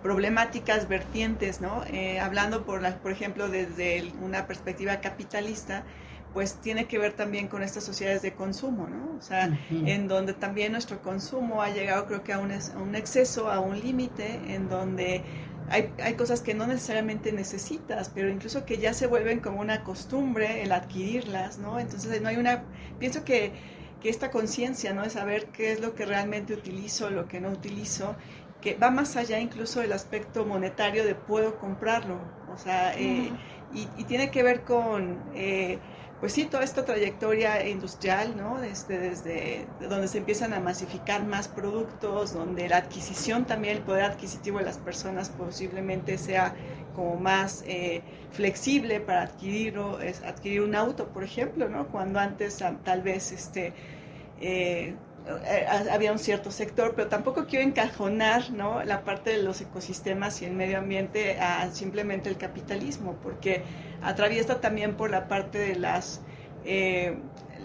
problemáticas 0.03 0.89
vertientes, 0.89 1.61
¿no? 1.61 1.85
Eh, 1.93 2.19
hablando 2.19 2.65
por, 2.65 2.83
la, 2.83 2.97
por 2.97 3.13
ejemplo 3.13 3.49
desde 3.49 4.13
una 4.21 4.47
perspectiva 4.47 5.01
capitalista, 5.01 5.85
pues 6.33 6.55
tiene 6.61 6.87
que 6.87 6.99
ver 6.99 7.13
también 7.13 7.49
con 7.49 7.63
estas 7.63 7.85
sociedades 7.85 8.23
de 8.23 8.33
consumo, 8.35 8.87
¿no? 8.89 9.17
O 9.19 9.23
sea, 9.23 9.59
en 9.71 10.09
donde 10.09 10.33
también 10.33 10.73
nuestro 10.73 11.03
consumo 11.03 11.63
ha 11.63 11.71
llegado 11.71 12.07
creo 12.07 12.23
que 12.23 12.33
a 12.33 12.39
un, 12.39 12.53
a 12.53 12.79
un 12.79 12.95
exceso, 12.95 13.51
a 13.51 13.61
un 13.61 13.79
límite, 13.79 14.41
en 14.49 14.69
donde 14.69 15.23
hay, 15.69 15.93
hay, 16.03 16.15
cosas 16.15 16.41
que 16.41 16.55
no 16.55 16.67
necesariamente 16.67 17.33
necesitas, 17.33 18.09
pero 18.09 18.29
incluso 18.29 18.65
que 18.65 18.79
ya 18.79 18.95
se 18.95 19.07
vuelven 19.07 19.41
como 19.41 19.61
una 19.61 19.85
costumbre 19.85 20.63
el 20.63 20.73
adquirirlas, 20.73 21.59
¿no? 21.59 21.79
Entonces 21.79 22.21
no 22.21 22.29
hay 22.29 22.37
una, 22.37 22.65
pienso 22.99 23.25
que, 23.25 23.53
que 24.01 24.09
esta 24.09 24.31
conciencia, 24.31 24.93
¿no? 24.93 25.03
De 25.03 25.11
saber 25.11 25.47
qué 25.47 25.73
es 25.73 25.81
lo 25.81 25.95
que 25.95 26.07
realmente 26.07 26.55
utilizo, 26.55 27.11
lo 27.11 27.29
que 27.29 27.41
no 27.41 27.51
utilizo, 27.51 28.17
que 28.61 28.75
va 28.75 28.91
más 28.91 29.17
allá 29.17 29.39
incluso 29.39 29.81
del 29.81 29.93
aspecto 29.93 30.45
monetario 30.47 31.05
de 31.05 31.15
puedo 31.15 31.59
comprarlo, 31.59 32.19
o 32.53 32.59
sea, 32.59 32.95
eh, 32.95 33.33
y, 33.75 33.89
y, 33.97 34.05
tiene 34.05 34.31
que 34.31 34.43
ver 34.43 34.63
con... 34.63 35.23
Eh, 35.35 35.79
pues 36.23 36.35
sí, 36.35 36.45
toda 36.45 36.63
esta 36.63 36.85
trayectoria 36.85 37.69
industrial, 37.69 38.37
¿no? 38.37 38.61
Desde, 38.61 38.97
desde 38.97 39.67
donde 39.81 40.07
se 40.07 40.19
empiezan 40.19 40.53
a 40.53 40.61
masificar 40.61 41.27
más 41.27 41.49
productos, 41.49 42.33
donde 42.33 42.69
la 42.69 42.77
adquisición 42.77 43.45
también, 43.45 43.79
el 43.79 43.83
poder 43.83 44.05
adquisitivo 44.05 44.59
de 44.59 44.65
las 44.65 44.79
personas 44.79 45.31
posiblemente 45.31 46.17
sea 46.19 46.55
como 46.95 47.17
más 47.17 47.65
eh, 47.67 48.03
flexible 48.31 49.01
para 49.01 49.23
adquirirlo, 49.23 50.01
es 50.01 50.23
adquirir 50.23 50.61
un 50.61 50.77
auto, 50.77 51.09
por 51.09 51.25
ejemplo, 51.25 51.69
¿no? 51.69 51.89
Cuando 51.89 52.21
antes 52.21 52.63
tal 52.85 53.03
vez 53.03 53.33
este... 53.33 53.73
Eh, 54.41 54.95
había 55.91 56.13
un 56.13 56.19
cierto 56.19 56.51
sector, 56.51 56.95
pero 56.97 57.09
tampoco 57.09 57.47
quiero 57.47 57.65
encajonar 57.65 58.51
¿no? 58.51 58.83
la 58.85 59.03
parte 59.03 59.31
de 59.31 59.43
los 59.43 59.61
ecosistemas 59.61 60.43
y 60.43 60.47
el 60.47 60.53
medio 60.53 60.79
ambiente 60.79 61.39
a 61.39 61.71
simplemente 61.73 62.29
el 62.29 62.37
capitalismo, 62.37 63.17
porque 63.23 63.63
atraviesa 64.03 64.61
también 64.61 64.97
por 64.97 65.11
la 65.11 65.29
parte 65.29 65.59
de 65.59 65.77
las, 65.77 66.23
eh, 66.65 67.17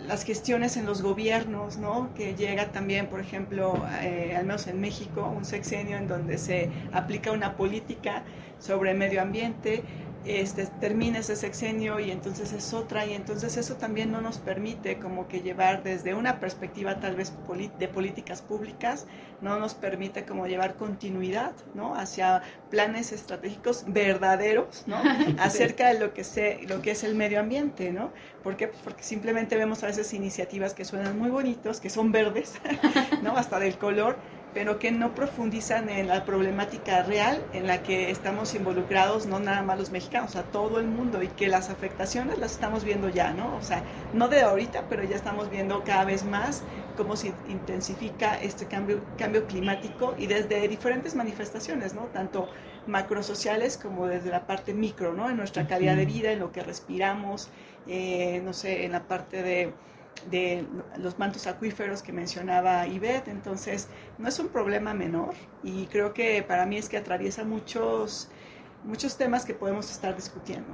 las 0.05 0.23
gestiones 0.23 0.77
en 0.77 0.85
los 0.85 1.01
gobiernos, 1.01 1.77
¿no? 1.77 2.13
que 2.13 2.35
llega 2.35 2.71
también, 2.71 3.07
por 3.07 3.19
ejemplo, 3.19 3.83
eh, 4.01 4.35
al 4.37 4.45
menos 4.45 4.67
en 4.67 4.79
México, 4.79 5.33
un 5.35 5.43
sexenio 5.43 5.97
en 5.97 6.07
donde 6.07 6.37
se 6.37 6.69
aplica 6.91 7.31
una 7.31 7.57
política 7.57 8.23
sobre 8.59 8.93
medio 8.93 9.21
ambiente, 9.21 9.83
este, 10.27 10.65
termina 10.79 11.19
ese 11.19 11.35
sexenio 11.35 11.99
y 11.99 12.11
entonces 12.11 12.51
es 12.53 12.73
otra 12.73 13.05
y 13.05 13.13
entonces 13.13 13.57
eso 13.57 13.75
también 13.75 14.11
no 14.11 14.21
nos 14.21 14.37
permite 14.37 14.99
como 14.99 15.27
que 15.27 15.41
llevar 15.41 15.83
desde 15.83 16.13
una 16.13 16.39
perspectiva 16.39 16.99
tal 16.99 17.15
vez 17.15 17.33
de 17.79 17.87
políticas 17.87 18.41
públicas, 18.41 19.07
no 19.41 19.59
nos 19.59 19.73
permite 19.73 20.25
como 20.25 20.47
llevar 20.47 20.75
continuidad, 20.75 21.53
¿no? 21.73 21.95
Hacia 21.95 22.41
planes 22.69 23.11
estratégicos 23.11 23.85
verdaderos, 23.87 24.83
¿no? 24.87 24.97
Acerca 25.39 25.93
de 25.93 25.99
lo 25.99 26.13
que, 26.13 26.23
se, 26.23 26.59
lo 26.67 26.81
que 26.81 26.91
es 26.91 27.03
el 27.03 27.15
medio 27.15 27.39
ambiente, 27.39 27.91
¿no? 27.91 28.11
¿Por 28.43 28.57
qué? 28.57 28.67
Pues 28.67 28.81
porque 28.83 29.03
simplemente 29.03 29.55
vemos 29.55 29.83
a 29.83 29.87
veces 29.87 30.13
iniciativas 30.13 30.73
que 30.73 30.85
suenan 30.85 31.17
muy 31.17 31.29
bonitos, 31.29 31.79
que 31.79 31.89
son 31.89 32.11
verdes, 32.11 32.53
¿no? 33.21 33.37
Hasta 33.37 33.59
del 33.59 33.77
color, 33.77 34.17
pero 34.53 34.79
que 34.79 34.91
no 34.91 35.13
profundizan 35.13 35.89
en 35.89 36.07
la 36.07 36.25
problemática 36.25 37.03
real 37.03 37.43
en 37.53 37.67
la 37.67 37.83
que 37.83 38.09
estamos 38.09 38.55
involucrados, 38.55 39.25
no 39.25 39.39
nada 39.39 39.61
más 39.61 39.77
los 39.77 39.91
mexicanos, 39.91 40.35
a 40.35 40.43
todo 40.43 40.79
el 40.79 40.87
mundo, 40.87 41.21
y 41.21 41.27
que 41.27 41.47
las 41.47 41.69
afectaciones 41.69 42.39
las 42.39 42.53
estamos 42.53 42.83
viendo 42.83 43.09
ya, 43.09 43.31
¿no? 43.31 43.55
O 43.55 43.61
sea, 43.61 43.83
no 44.13 44.27
de 44.27 44.41
ahorita, 44.41 44.85
pero 44.89 45.03
ya 45.03 45.15
estamos 45.15 45.49
viendo 45.49 45.83
cada 45.83 46.05
vez 46.05 46.23
más 46.23 46.63
cómo 46.95 47.15
se 47.15 47.33
intensifica 47.47 48.35
este 48.41 48.65
cambio, 48.65 49.01
cambio 49.17 49.45
climático 49.45 50.15
y 50.17 50.27
desde 50.27 50.67
diferentes 50.67 51.15
manifestaciones, 51.15 51.93
¿no? 51.93 52.05
Tanto 52.05 52.49
macrosociales 52.87 53.77
como 53.77 54.07
desde 54.07 54.29
la 54.29 54.47
parte 54.47 54.73
micro, 54.73 55.13
¿no? 55.13 55.29
En 55.29 55.37
nuestra 55.37 55.67
calidad 55.67 55.95
de 55.95 56.05
vida, 56.05 56.31
en 56.31 56.39
lo 56.39 56.51
que 56.51 56.63
respiramos, 56.63 57.49
eh, 57.87 58.41
no 58.43 58.53
sé, 58.53 58.85
en 58.85 58.93
la 58.93 59.03
parte 59.03 59.43
de 59.43 59.73
de 60.29 60.65
los 60.97 61.17
mantos 61.19 61.47
acuíferos 61.47 62.01
que 62.01 62.11
mencionaba 62.11 62.87
Ivette, 62.87 63.29
entonces 63.29 63.89
no 64.17 64.27
es 64.27 64.39
un 64.39 64.47
problema 64.49 64.93
menor 64.93 65.33
y 65.63 65.85
creo 65.87 66.13
que 66.13 66.43
para 66.43 66.65
mí 66.65 66.77
es 66.77 66.89
que 66.89 66.97
atraviesa 66.97 67.43
muchos, 67.43 68.29
muchos 68.83 69.17
temas 69.17 69.45
que 69.45 69.53
podemos 69.53 69.91
estar 69.91 70.15
discutiendo. 70.15 70.67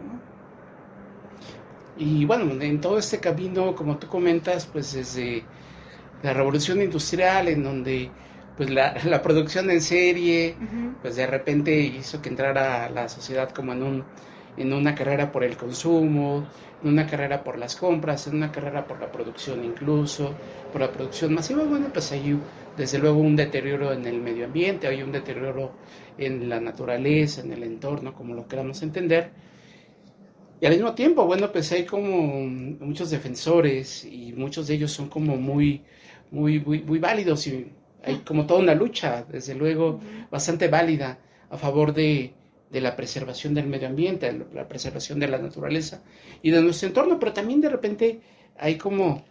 Y 1.98 2.26
bueno, 2.26 2.62
en 2.62 2.82
todo 2.82 2.98
este 2.98 3.20
camino, 3.20 3.76
como 3.76 3.98
tú 3.98 4.08
comentas, 4.08 4.66
pues 4.66 4.94
desde 4.94 5.44
la 6.24 6.34
revolución 6.34 6.82
industrial, 6.82 7.48
en 7.48 7.64
donde 7.64 8.10
pues 8.58 8.70
la, 8.70 8.96
la 9.06 9.22
producción 9.22 9.70
en 9.70 9.82
serie, 9.82 10.56
pues 11.02 11.16
de 11.16 11.28
repente 11.28 11.78
hizo 11.80 12.22
que 12.22 12.30
entrara 12.30 12.90
la 12.90 13.10
sociedad 13.10 13.52
como 13.52 13.74
en 13.74 13.84
un 13.84 14.06
en 14.58 14.74
una 14.74 14.96
carrera 14.96 15.32
por 15.32 15.44
el 15.44 15.58
consumo, 15.58 16.46
en 16.84 16.90
una 16.90 17.08
carrera 17.08 17.44
por 17.44 17.58
las 17.58 17.76
compras, 17.76 18.28
en 18.28 18.36
una 18.36 18.52
carrera 18.52 18.86
por 18.86 19.00
la 19.00 19.12
producción 19.12 19.64
incluso, 19.64 20.34
por 20.72 20.82
la 20.82 20.92
producción 20.92 21.34
masiva, 21.34 21.64
bueno, 21.64 21.88
pues 21.92 22.12
hay 22.12 22.38
desde 22.78 23.00
luego 23.00 23.20
un 23.20 23.36
deterioro 23.36 23.94
en 23.94 24.06
el 24.06 24.20
medio 24.22 24.46
ambiente, 24.46 24.88
hay 24.88 25.04
un 25.04 25.12
deterioro 25.12 25.72
en 26.18 26.50
la 26.50 26.60
naturaleza, 26.60 27.42
en 27.42 27.54
el 27.54 27.64
entorno, 27.64 28.14
como 28.14 28.34
lo 28.34 28.48
queramos 28.48 28.82
entender. 28.82 29.32
Y 30.62 30.66
al 30.66 30.74
mismo 30.74 30.94
tiempo, 30.94 31.26
bueno, 31.26 31.52
pues 31.52 31.72
hay 31.72 31.86
como 31.86 32.08
muchos 32.86 33.10
defensores 33.10 34.06
y 34.06 34.34
muchos 34.34 34.68
de 34.68 34.76
ellos 34.76 34.92
son 34.92 35.10
como 35.10 35.36
muy, 35.36 35.84
muy, 36.32 36.60
muy, 36.62 37.00
válidos 37.00 37.48
y 37.48 37.68
hay 38.04 38.18
como 38.20 38.46
toda 38.46 38.62
una 38.62 38.74
lucha, 38.74 39.26
desde 39.30 39.56
luego, 39.56 40.00
bastante 40.32 40.68
válida 40.68 41.20
a 41.50 41.58
favor 41.58 41.94
de, 41.94 42.34
de 42.74 42.82
la 42.82 42.96
preservación 42.96 43.54
del 43.54 43.68
medio 43.68 43.88
ambiente, 43.88 44.34
de 44.34 44.46
la 44.52 44.68
preservación 44.68 45.20
de 45.20 45.28
la 45.28 45.38
naturaleza 45.38 46.02
y 46.42 46.50
de 46.50 46.62
nuestro 46.62 46.88
entorno, 46.88 47.20
pero 47.20 47.32
también 47.32 47.62
de 47.62 47.70
repente 47.70 48.22
hay 48.58 48.78
como 48.78 49.24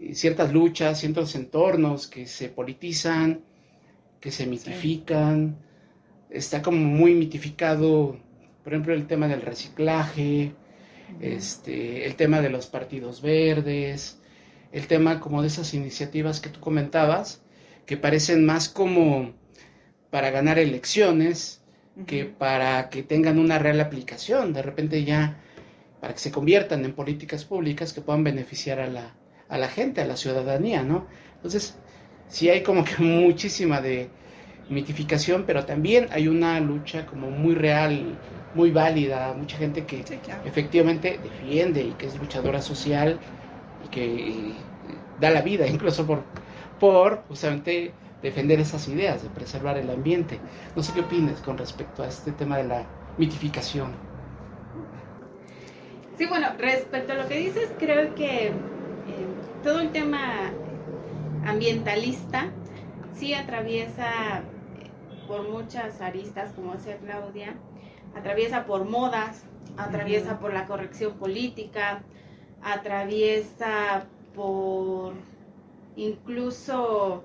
eh, 0.00 0.14
ciertas 0.14 0.52
luchas, 0.52 1.00
ciertos 1.00 1.34
entornos 1.34 2.06
que 2.06 2.26
se 2.26 2.48
politizan, 2.48 3.40
que 4.20 4.30
se 4.30 4.46
mitifican, 4.46 5.58
está 6.30 6.62
como 6.62 6.78
muy 6.78 7.14
mitificado, 7.14 8.16
por 8.62 8.72
ejemplo, 8.72 8.94
el 8.94 9.08
tema 9.08 9.26
del 9.26 9.42
reciclaje, 9.42 10.52
este, 11.20 12.06
el 12.06 12.14
tema 12.14 12.40
de 12.40 12.50
los 12.50 12.68
partidos 12.68 13.20
verdes, 13.20 14.20
el 14.70 14.86
tema 14.86 15.18
como 15.18 15.42
de 15.42 15.48
esas 15.48 15.74
iniciativas 15.74 16.40
que 16.40 16.50
tú 16.50 16.60
comentabas, 16.60 17.42
que 17.84 17.96
parecen 17.96 18.46
más 18.46 18.68
como 18.68 19.32
para 20.10 20.30
ganar 20.30 20.60
elecciones, 20.60 21.59
que 22.06 22.24
para 22.24 22.88
que 22.88 23.02
tengan 23.02 23.38
una 23.38 23.58
real 23.58 23.80
aplicación, 23.80 24.52
de 24.52 24.62
repente 24.62 25.04
ya, 25.04 25.38
para 26.00 26.14
que 26.14 26.20
se 26.20 26.30
conviertan 26.30 26.84
en 26.84 26.92
políticas 26.92 27.44
públicas 27.44 27.92
que 27.92 28.00
puedan 28.00 28.24
beneficiar 28.24 28.80
a 28.80 28.86
la, 28.86 29.14
a 29.48 29.58
la 29.58 29.68
gente, 29.68 30.00
a 30.00 30.06
la 30.06 30.16
ciudadanía, 30.16 30.82
¿no? 30.82 31.06
Entonces, 31.36 31.76
sí 32.28 32.48
hay 32.48 32.62
como 32.62 32.84
que 32.84 32.96
muchísima 33.02 33.80
de 33.80 34.08
mitificación, 34.70 35.44
pero 35.46 35.64
también 35.66 36.08
hay 36.12 36.28
una 36.28 36.58
lucha 36.60 37.04
como 37.04 37.30
muy 37.30 37.54
real, 37.54 38.18
muy 38.54 38.70
válida, 38.70 39.34
mucha 39.36 39.58
gente 39.58 39.84
que 39.84 40.04
efectivamente 40.44 41.18
defiende 41.22 41.82
y 41.82 41.90
que 41.92 42.06
es 42.06 42.16
luchadora 42.18 42.62
social 42.62 43.18
y 43.84 43.88
que 43.88 44.52
da 45.20 45.30
la 45.30 45.42
vida 45.42 45.66
incluso 45.66 46.06
por, 46.06 46.22
por 46.78 47.24
justamente 47.28 47.92
defender 48.22 48.60
esas 48.60 48.86
ideas, 48.88 49.22
de 49.22 49.30
preservar 49.30 49.78
el 49.78 49.90
ambiente. 49.90 50.38
No 50.76 50.82
sé 50.82 50.92
qué 50.92 51.00
opinas 51.00 51.40
con 51.40 51.58
respecto 51.58 52.02
a 52.02 52.08
este 52.08 52.32
tema 52.32 52.58
de 52.58 52.64
la 52.64 52.86
mitificación. 53.18 53.92
Sí, 56.18 56.26
bueno, 56.26 56.48
respecto 56.58 57.12
a 57.12 57.16
lo 57.16 57.28
que 57.28 57.38
dices, 57.38 57.70
creo 57.78 58.14
que 58.14 58.48
eh, 58.48 58.52
todo 59.62 59.80
el 59.80 59.90
tema 59.90 60.52
ambientalista 61.46 62.50
sí 63.14 63.32
atraviesa 63.32 64.40
eh, 64.40 64.90
por 65.26 65.48
muchas 65.48 66.00
aristas, 66.02 66.52
como 66.52 66.74
decía 66.74 66.98
Claudia, 66.98 67.54
atraviesa 68.14 68.66
por 68.66 68.84
modas, 68.84 69.44
atraviesa 69.78 70.38
por 70.38 70.52
la 70.52 70.66
corrección 70.66 71.14
política, 71.14 72.02
atraviesa 72.62 74.04
por 74.34 75.14
incluso 75.96 77.24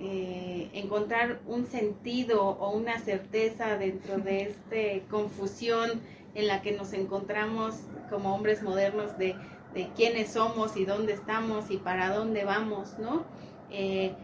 eh, 0.00 0.70
encontrar 0.74 1.40
un 1.46 1.66
sentido 1.66 2.42
o 2.42 2.70
una 2.70 2.98
certeza 3.00 3.76
dentro 3.76 4.18
de 4.18 4.42
esta 4.42 5.06
confusión 5.10 6.00
en 6.34 6.46
la 6.46 6.62
que 6.62 6.72
nos 6.72 6.92
encontramos 6.92 7.74
como 8.08 8.34
hombres 8.34 8.62
modernos 8.62 9.18
de, 9.18 9.34
de 9.74 9.88
quiénes 9.96 10.32
somos 10.32 10.76
y 10.76 10.84
dónde 10.84 11.14
estamos 11.14 11.70
y 11.70 11.78
para 11.78 12.10
dónde 12.14 12.44
vamos, 12.44 12.98
¿no? 12.98 13.24
Eh, 13.70 14.14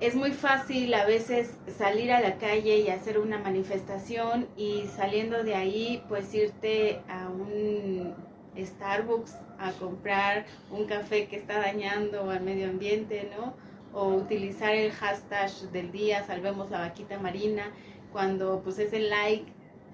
es 0.00 0.14
muy 0.14 0.30
fácil 0.30 0.94
a 0.94 1.04
veces 1.04 1.50
salir 1.76 2.12
a 2.12 2.20
la 2.20 2.38
calle 2.38 2.78
y 2.78 2.88
hacer 2.88 3.18
una 3.18 3.38
manifestación 3.38 4.46
y 4.56 4.84
saliendo 4.96 5.42
de 5.42 5.54
ahí 5.54 6.02
pues 6.08 6.32
irte 6.34 7.00
a 7.08 7.28
un 7.28 8.14
Starbucks 8.56 9.36
a 9.58 9.72
comprar 9.72 10.46
un 10.70 10.86
café 10.86 11.26
que 11.26 11.36
está 11.36 11.60
dañando 11.60 12.30
al 12.30 12.42
medio 12.42 12.68
ambiente, 12.68 13.30
¿no? 13.36 13.54
O 13.92 14.08
utilizar 14.08 14.74
el 14.74 14.92
hashtag 14.92 15.50
del 15.72 15.90
día, 15.92 16.24
salvemos 16.24 16.70
la 16.70 16.80
vaquita 16.80 17.18
marina, 17.18 17.72
cuando 18.12 18.60
pues 18.62 18.78
ese 18.78 19.00
like 19.00 19.46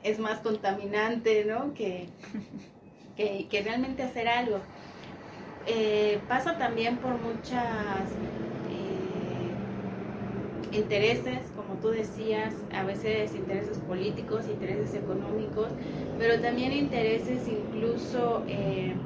es 0.03 0.19
más 0.19 0.41
contaminante, 0.41 1.45
¿no? 1.45 1.73
Que, 3.17 3.47
que, 3.49 3.63
realmente 3.63 4.03
hacer 4.03 4.27
algo. 4.27 4.59
Eh, 5.69 6.19
pasa 6.27 6.59
también 6.59 6.97
por 6.97 7.13
muchas 7.21 8.11
eh, 8.69 9.55
intereses, 10.77 11.39
como 11.55 11.79
tú 11.81 11.91
decías, 11.91 12.53
a 12.73 12.83
veces 12.83 13.33
intereses 13.37 13.79
políticos, 13.79 14.47
intereses 14.49 14.95
económicos, 14.95 15.69
pero 16.19 16.41
también 16.41 16.73
intereses 16.73 17.47
incluso 17.47 18.43
eh, 18.49 18.97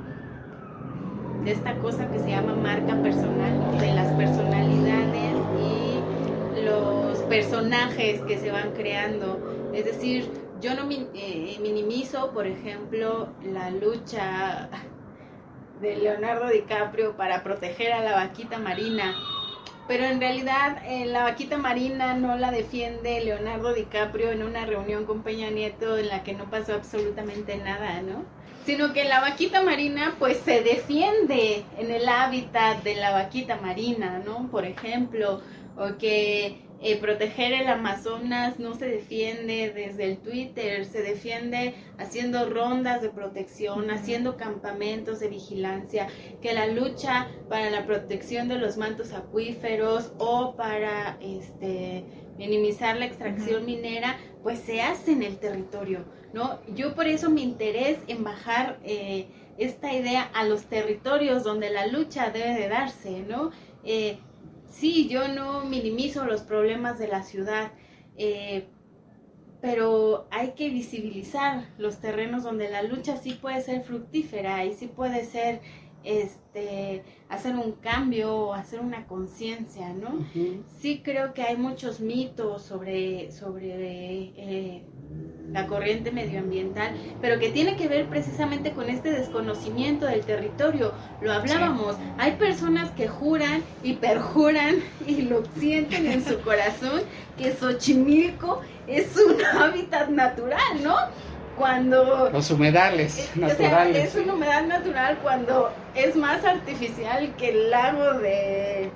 esta 1.50 1.74
cosa 1.76 2.10
que 2.10 2.18
se 2.18 2.30
llama 2.30 2.54
marca 2.54 2.94
personal, 3.02 3.78
de 3.80 3.92
las 3.94 4.12
personalidades 4.12 5.34
y 5.58 6.62
los 6.62 7.18
personajes 7.20 8.20
que 8.22 8.38
se 8.38 8.50
van 8.50 8.72
creando. 8.72 9.70
Es 9.72 9.84
decir, 9.84 10.30
yo 10.60 10.74
no 10.74 10.88
eh, 10.90 11.58
minimizo, 11.62 12.32
por 12.32 12.46
ejemplo, 12.46 13.28
la 13.42 13.70
lucha 13.70 14.68
de 15.80 15.96
Leonardo 15.96 16.48
DiCaprio 16.48 17.16
para 17.16 17.42
proteger 17.42 17.92
a 17.92 18.02
la 18.02 18.12
vaquita 18.12 18.58
marina. 18.58 19.14
Pero 19.88 20.04
en 20.04 20.20
realidad 20.20 20.82
eh, 20.86 21.06
la 21.06 21.24
vaquita 21.24 21.56
marina 21.56 22.14
no 22.14 22.36
la 22.36 22.52
defiende 22.52 23.24
Leonardo 23.24 23.72
DiCaprio 23.72 24.30
en 24.30 24.42
una 24.42 24.66
reunión 24.66 25.06
con 25.06 25.22
Peña 25.22 25.50
Nieto 25.50 25.96
en 25.98 26.08
la 26.08 26.22
que 26.22 26.34
no 26.34 26.50
pasó 26.50 26.74
absolutamente 26.74 27.56
nada, 27.56 28.02
¿no? 28.02 28.24
sino 28.68 28.92
que 28.92 29.04
la 29.04 29.20
vaquita 29.22 29.62
marina 29.62 30.16
pues 30.18 30.40
se 30.44 30.62
defiende 30.62 31.64
en 31.78 31.90
el 31.90 32.06
hábitat 32.06 32.82
de 32.82 32.96
la 32.96 33.12
vaquita 33.12 33.56
marina, 33.56 34.22
¿no? 34.22 34.50
Por 34.50 34.66
ejemplo, 34.66 35.40
o 35.74 35.96
que 35.96 36.67
eh, 36.80 36.96
proteger 36.96 37.52
el 37.52 37.68
Amazonas 37.68 38.58
no 38.58 38.74
se 38.74 38.86
defiende 38.86 39.72
desde 39.74 40.04
el 40.04 40.18
Twitter, 40.18 40.84
se 40.84 41.02
defiende 41.02 41.74
haciendo 41.98 42.48
rondas 42.48 43.02
de 43.02 43.10
protección, 43.10 43.90
haciendo 43.90 44.36
campamentos 44.36 45.18
de 45.18 45.28
vigilancia, 45.28 46.06
que 46.40 46.52
la 46.52 46.66
lucha 46.66 47.28
para 47.48 47.70
la 47.70 47.84
protección 47.84 48.48
de 48.48 48.58
los 48.58 48.76
mantos 48.76 49.12
acuíferos 49.12 50.12
o 50.18 50.54
para 50.54 51.18
este 51.20 52.04
minimizar 52.38 52.96
la 52.96 53.06
extracción 53.06 53.66
minera, 53.66 54.16
pues 54.44 54.60
se 54.60 54.80
hace 54.80 55.12
en 55.12 55.24
el 55.24 55.38
territorio. 55.38 56.04
¿no? 56.32 56.60
Yo 56.74 56.94
por 56.94 57.06
eso 57.06 57.30
mi 57.30 57.42
interés 57.42 57.98
en 58.06 58.22
bajar 58.22 58.78
eh, 58.84 59.26
esta 59.58 59.92
idea 59.92 60.22
a 60.34 60.44
los 60.44 60.66
territorios 60.66 61.42
donde 61.42 61.70
la 61.70 61.88
lucha 61.88 62.30
debe 62.30 62.54
de 62.54 62.68
darse, 62.68 63.22
¿no? 63.22 63.50
Eh, 63.84 64.18
sí, 64.70 65.08
yo 65.08 65.28
no 65.28 65.64
minimizo 65.64 66.24
los 66.24 66.42
problemas 66.42 66.98
de 66.98 67.08
la 67.08 67.22
ciudad, 67.22 67.72
eh, 68.16 68.68
pero 69.60 70.28
hay 70.30 70.52
que 70.52 70.70
visibilizar 70.70 71.64
los 71.78 71.98
terrenos 71.98 72.44
donde 72.44 72.70
la 72.70 72.82
lucha 72.82 73.16
sí 73.16 73.34
puede 73.34 73.60
ser 73.62 73.82
fructífera 73.82 74.64
y 74.64 74.74
sí 74.74 74.86
puede 74.86 75.24
ser 75.24 75.60
este 76.04 77.02
hacer 77.28 77.56
un 77.56 77.72
cambio 77.72 78.54
hacer 78.54 78.78
una 78.80 79.06
conciencia 79.06 79.92
no 79.92 80.24
sí 80.78 81.02
creo 81.02 81.34
que 81.34 81.42
hay 81.42 81.56
muchos 81.56 82.00
mitos 82.00 82.62
sobre 82.62 83.32
sobre 83.32 84.84
la 85.52 85.66
corriente 85.66 86.10
medioambiental, 86.10 86.92
pero 87.20 87.38
que 87.38 87.48
tiene 87.48 87.76
que 87.76 87.88
ver 87.88 88.06
precisamente 88.06 88.72
con 88.72 88.88
este 88.88 89.10
desconocimiento 89.10 90.06
del 90.06 90.20
territorio. 90.20 90.92
Lo 91.20 91.32
hablábamos, 91.32 91.96
hay 92.18 92.32
personas 92.32 92.90
que 92.92 93.08
juran 93.08 93.62
y 93.82 93.94
perjuran 93.94 94.76
y 95.06 95.22
lo 95.22 95.42
sienten 95.58 96.06
en 96.06 96.24
su 96.24 96.40
corazón 96.40 97.02
que 97.36 97.52
Xochimilco 97.52 98.60
es 98.86 99.16
un 99.16 99.36
hábitat 99.60 100.08
natural, 100.10 100.82
¿no? 100.82 100.96
Cuando... 101.56 102.30
Los 102.30 102.50
humedales 102.50 103.30
naturales. 103.34 104.14
es 104.14 104.22
un 104.22 104.30
humedal 104.30 104.68
natural 104.68 105.18
cuando 105.22 105.72
es 105.94 106.14
más 106.14 106.44
artificial 106.44 107.34
que 107.36 107.48
el 107.50 107.70
lago 107.70 108.14
de 108.20 108.90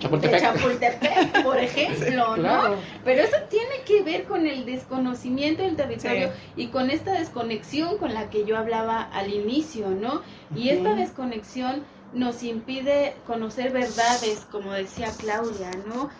Chapultepec. 0.00 1.42
por 1.44 1.58
ejemplo, 1.58 2.36
¿no? 2.36 2.76
Pero 3.04 3.22
eso 3.22 3.36
tiene 3.48 3.82
que 3.86 4.02
ver 4.02 4.24
con 4.24 4.46
el 4.46 4.64
desconocimiento 4.64 5.62
del 5.62 5.76
territorio 5.76 6.30
y 6.56 6.68
con 6.68 6.90
esta 6.90 7.12
desconexión 7.12 7.98
con 7.98 8.14
la 8.14 8.30
que 8.30 8.44
yo 8.44 8.56
hablaba 8.56 9.02
al 9.02 9.32
inicio, 9.32 9.90
¿no? 9.90 10.22
Y 10.56 10.70
esta 10.70 10.94
desconexión 10.94 11.84
nos 12.12 12.42
impide 12.42 13.14
conocer 13.26 13.72
verdades, 13.72 14.46
como 14.50 14.72
decía 14.72 15.08
Claudia, 15.18 15.70
¿no? 15.86 16.10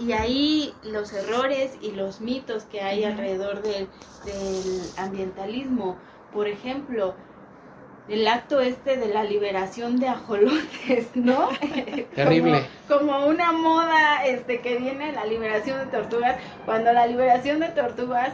Y, 0.00 0.10
ahí 0.10 0.74
los 0.82 1.12
errores 1.12 1.78
y 1.80 1.92
los 1.92 2.20
mitos 2.20 2.64
que 2.64 2.80
hay 2.80 3.04
alrededor 3.04 3.62
del 3.62 3.86
ambientalismo. 4.96 5.96
Por 6.32 6.48
ejemplo, 6.48 7.14
el 8.10 8.26
acto 8.26 8.60
este 8.60 8.96
de 8.96 9.08
la 9.08 9.24
liberación 9.24 9.98
de 9.98 10.08
ajolotes, 10.08 11.08
¿no? 11.14 11.48
Terrible. 12.14 12.64
Como, 12.88 13.26
una 13.26 13.52
moda 13.52 14.26
este 14.26 14.60
que 14.60 14.76
viene 14.76 15.12
la 15.12 15.24
liberación 15.24 15.78
de 15.78 15.86
tortugas, 15.86 16.36
cuando 16.66 16.92
la 16.92 17.06
liberación 17.06 17.60
de 17.60 17.68
tortugas 17.68 18.32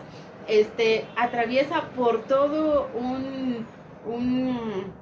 este 0.48 1.04
atraviesa 1.16 1.90
por 1.96 2.24
todo 2.24 2.88
un 2.94 3.66
un, 4.06 4.92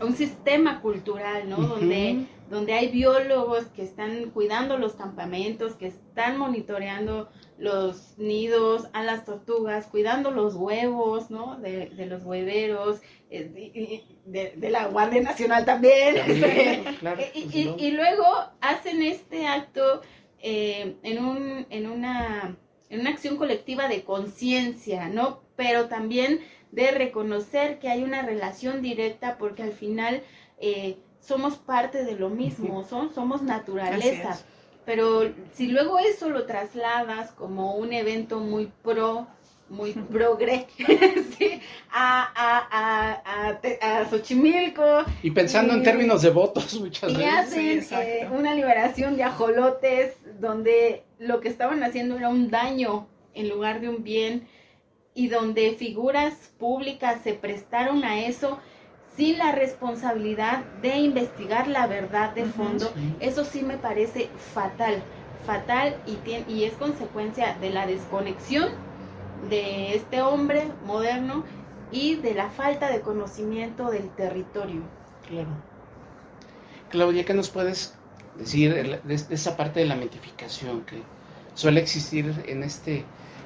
un 0.00 0.16
sistema 0.16 0.80
cultural, 0.80 1.48
¿no? 1.48 1.56
Donde 1.56 2.26
donde 2.52 2.74
hay 2.74 2.88
biólogos 2.88 3.64
que 3.74 3.82
están 3.82 4.28
cuidando 4.28 4.76
los 4.76 4.92
campamentos, 4.92 5.72
que 5.72 5.86
están 5.86 6.36
monitoreando 6.36 7.30
los 7.62 8.18
nidos 8.18 8.88
a 8.92 9.04
las 9.04 9.24
tortugas, 9.24 9.86
cuidando 9.86 10.32
los 10.32 10.56
huevos, 10.56 11.30
¿no? 11.30 11.60
De, 11.60 11.90
los 12.08 12.24
hueveros, 12.24 13.00
eh, 13.30 14.02
de, 14.24 14.70
la 14.70 14.88
Guardia 14.88 15.22
Nacional 15.22 15.64
también. 15.64 16.16
y, 17.34 17.90
luego 17.92 18.24
hacen 18.60 19.00
este 19.02 19.46
acto 19.46 20.02
eh, 20.40 20.96
en, 21.04 21.24
un, 21.24 21.66
en, 21.70 21.86
una, 21.86 22.56
en 22.90 23.00
una 23.00 23.10
acción 23.10 23.36
colectiva 23.36 23.86
de 23.86 24.02
conciencia, 24.02 25.06
¿no? 25.06 25.42
Pero 25.54 25.86
también 25.86 26.40
de 26.72 26.90
reconocer 26.90 27.78
que 27.78 27.88
hay 27.88 28.02
una 28.02 28.22
relación 28.22 28.82
directa 28.82 29.38
porque 29.38 29.62
al 29.62 29.72
final... 29.72 30.22
Eh, 30.58 30.96
somos 31.20 31.54
parte 31.54 32.04
de 32.04 32.16
lo 32.16 32.30
mismo, 32.30 32.82
son, 32.82 33.14
somos 33.14 33.42
naturaleza. 33.42 34.44
Pero 34.84 35.32
si 35.52 35.68
luego 35.68 35.98
eso 35.98 36.28
lo 36.28 36.44
trasladas 36.44 37.30
como 37.32 37.76
un 37.76 37.92
evento 37.92 38.40
muy 38.40 38.70
pro 38.82 39.26
muy 39.72 39.92
progre, 39.92 40.66
¿sí? 41.38 41.60
a, 41.90 42.30
a, 42.34 43.22
a, 43.24 44.00
a, 44.00 44.10
Xochimilco. 44.10 45.04
Y 45.22 45.30
pensando 45.30 45.72
en 45.72 45.82
términos 45.82 46.22
de 46.22 46.30
votos 46.30 46.78
muchas 46.78 47.16
veces. 47.16 47.56
Y 47.56 47.78
hacen 47.80 48.00
eh, 48.02 48.28
una 48.30 48.54
liberación 48.54 49.16
de 49.16 49.24
ajolotes 49.24 50.14
donde 50.38 51.04
lo 51.18 51.40
que 51.40 51.48
estaban 51.48 51.82
haciendo 51.82 52.18
era 52.18 52.28
un 52.28 52.50
daño 52.50 53.08
en 53.34 53.48
lugar 53.48 53.80
de 53.80 53.88
un 53.88 54.04
bien 54.04 54.46
y 55.14 55.28
donde 55.28 55.72
figuras 55.72 56.52
públicas 56.58 57.20
se 57.22 57.34
prestaron 57.34 58.04
a 58.04 58.20
eso 58.20 58.58
sin 59.16 59.38
la 59.38 59.52
responsabilidad 59.52 60.64
de 60.80 60.96
investigar 60.96 61.68
la 61.68 61.86
verdad 61.86 62.34
de 62.34 62.46
fondo, 62.46 62.92
eso 63.20 63.44
sí 63.44 63.62
me 63.62 63.76
parece 63.76 64.30
fatal, 64.54 65.02
fatal 65.46 65.96
y, 66.06 66.14
tiene, 66.16 66.50
y 66.50 66.64
es 66.64 66.72
consecuencia 66.74 67.56
de 67.60 67.70
la 67.70 67.86
desconexión 67.86 68.70
de 69.50 69.94
este 69.96 70.22
hombre 70.22 70.68
moderno 70.86 71.44
y 71.90 72.16
de 72.16 72.34
la 72.34 72.48
falta 72.48 72.90
de 72.90 73.00
conocimiento 73.00 73.90
del 73.90 74.08
territorio. 74.10 74.82
Claro. 75.28 75.50
Claudia, 76.88 77.24
¿qué 77.24 77.34
nos 77.34 77.50
puedes 77.50 77.94
decir 78.38 79.00
de, 79.04 79.14
esa 79.14 79.56
parte 79.56 79.80
de 79.80 79.86
la 79.86 79.96
mitificación 79.96 80.82
que 80.82 81.02
suele 81.54 81.80
existir 81.80 82.34
en 82.46 82.62
este 82.62 83.04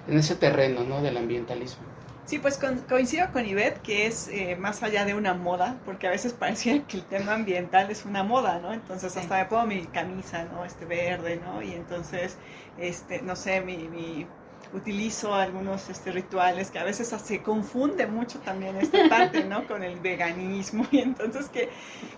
en 0.09 0.19
ese 0.19 0.37
terreno 0.37 0.85
¿no? 0.85 1.03
del 1.03 1.17
ambientalismo? 1.17 1.96
Sí, 2.27 2.41
pues 2.41 2.59
coincido 2.89 3.33
con 3.33 3.47
Ivette 3.47 3.81
que 3.83 4.07
es 4.07 4.29
eh, 4.29 4.57
más 4.57 4.83
allá 4.83 5.05
de 5.05 5.15
una 5.15 5.33
moda, 5.33 5.79
porque 5.85 6.09
a 6.09 6.11
veces 6.11 6.33
parecía 6.33 6.85
que 6.87 6.99
el 6.99 7.05
tema 7.05 7.35
ambiental 7.35 7.89
es 7.91 8.05
una 8.05 8.25
moda, 8.25 8.59
¿no? 8.59 8.73
Entonces 8.73 9.17
hasta 9.17 9.39
me 9.39 9.45
pongo 9.47 9.67
mi 9.67 9.87
camisa, 9.87 10.45
¿no? 10.45 10.65
Este 10.65 10.85
verde, 10.87 11.41
¿no? 11.45 11.63
Y 11.63 11.73
entonces, 11.73 12.37
este, 12.79 13.23
no 13.23 13.37
sé, 13.37 13.61
mi 13.61 14.27
utilizo 14.73 15.35
algunos 15.35 15.89
este, 15.89 16.13
rituales 16.13 16.71
que 16.71 16.79
a 16.79 16.85
veces 16.85 17.09
se 17.09 17.43
confunde 17.43 18.07
mucho 18.07 18.39
también 18.41 18.77
esta 18.77 18.99
parte, 19.09 19.45
¿no? 19.45 19.67
Con 19.67 19.83
el 19.83 19.99
veganismo 20.01 20.87
y 20.91 20.99
entonces 20.99 21.49
que 21.49 21.69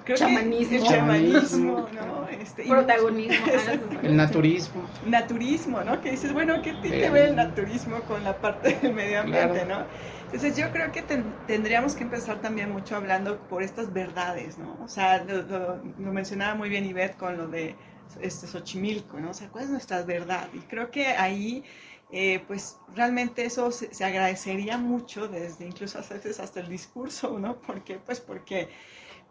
creo 0.05 0.17
chamanismo. 0.17 0.71
que 0.71 0.77
el 0.77 0.85
chamanismo, 0.85 1.89
¿no? 1.93 2.29
Este, 2.29 2.65
Protagonismo. 2.65 3.47
el 4.03 4.17
naturismo. 4.17 4.83
Naturismo, 5.07 5.83
¿no? 5.83 6.01
Que 6.01 6.13
dices, 6.13 6.33
bueno, 6.33 6.63
¿qué 6.63 6.75
tiene 6.75 7.01
que 7.01 7.11
ver 7.11 7.29
el 7.29 7.37
naturismo 7.37 8.01
con 8.03 8.25
la 8.25 8.37
parte 8.37 8.79
del 8.83 8.95
medio 8.95 9.21
ambiente, 9.21 9.65
¿no? 9.67 9.85
Entonces 10.31 10.59
yo 10.59 10.71
creo 10.73 10.93
que 10.93 11.03
tendríamos 11.47 11.95
que 11.95 12.05
empezar 12.05 12.43
también 12.43 12.71
mucho 12.71 12.97
hablando 12.97 13.39
por 13.49 13.63
estas 13.63 13.95
verdades, 13.95 14.59
¿no? 14.59 14.77
O 14.85 14.89
sea, 14.89 15.25
lo, 15.25 15.81
mencionaba 16.13 16.55
muy 16.55 16.69
bien 16.69 16.85
Ivette 16.85 17.17
con 17.17 17.39
lo 17.39 17.49
de 17.49 17.75
este 18.21 18.47
Xochimilco, 18.47 19.19
¿no? 19.21 19.31
O 19.31 19.35
sea, 19.35 19.49
¿cuál 19.49 19.65
es 19.65 19.71
nuestra 19.71 20.03
verdad? 20.03 20.49
Y 20.53 20.59
creo 20.59 20.91
que 20.91 21.07
ahí 21.07 21.65
eh, 22.11 22.43
pues 22.47 22.79
realmente 22.95 23.45
eso 23.45 23.71
se, 23.71 24.05
agradecería 24.05 24.79
mucho 24.79 25.29
desde 25.29 25.67
incluso 25.67 25.99
a 25.99 26.03
veces 26.03 26.41
hasta 26.41 26.61
el 26.61 26.69
discurso, 26.69 27.39
¿no? 27.39 27.57
porque 27.61 27.97
Pues 27.99 28.21
porque 28.21 28.69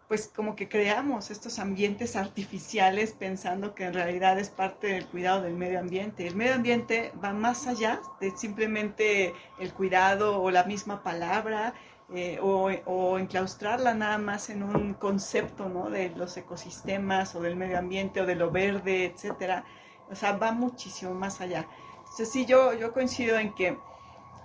pues 0.07 0.31
como 0.33 0.55
que 0.55 0.69
creamos 0.69 1.31
estos 1.31 1.59
ambientes 1.59 2.15
artificiales 2.15 3.11
pensando 3.11 3.75
que 3.75 3.83
en 3.83 3.93
realidad 3.93 4.39
es 4.39 4.49
parte 4.49 4.87
del 4.87 5.05
cuidado 5.05 5.41
del 5.41 5.55
medio 5.55 5.79
ambiente. 5.79 6.25
El 6.25 6.35
medio 6.35 6.53
ambiente 6.53 7.11
va 7.21 7.33
más 7.33 7.67
allá 7.67 7.99
de 8.21 8.31
simplemente 8.31 9.33
el 9.59 9.73
cuidado 9.73 10.41
o 10.41 10.49
la 10.49 10.63
misma 10.63 11.03
palabra 11.03 11.73
eh, 12.13 12.39
o, 12.41 12.69
o, 12.85 13.19
enclaustrarla 13.19 13.93
nada 13.95 14.17
más 14.17 14.49
en 14.49 14.63
un 14.63 14.93
concepto 14.93 15.67
¿no? 15.67 15.89
de 15.89 16.09
los 16.11 16.37
ecosistemas 16.37 17.35
o 17.35 17.41
del 17.41 17.57
medio 17.57 17.77
ambiente 17.77 18.21
o 18.21 18.25
de 18.25 18.35
lo 18.35 18.49
verde, 18.49 19.05
etcétera. 19.07 19.65
O 20.09 20.15
sea, 20.15 20.37
va 20.37 20.53
muchísimo 20.53 21.13
más 21.13 21.41
allá 21.41 21.67
sí, 22.25 22.45
yo, 22.45 22.73
yo 22.73 22.93
coincido 22.93 23.37
en 23.37 23.53
que 23.53 23.77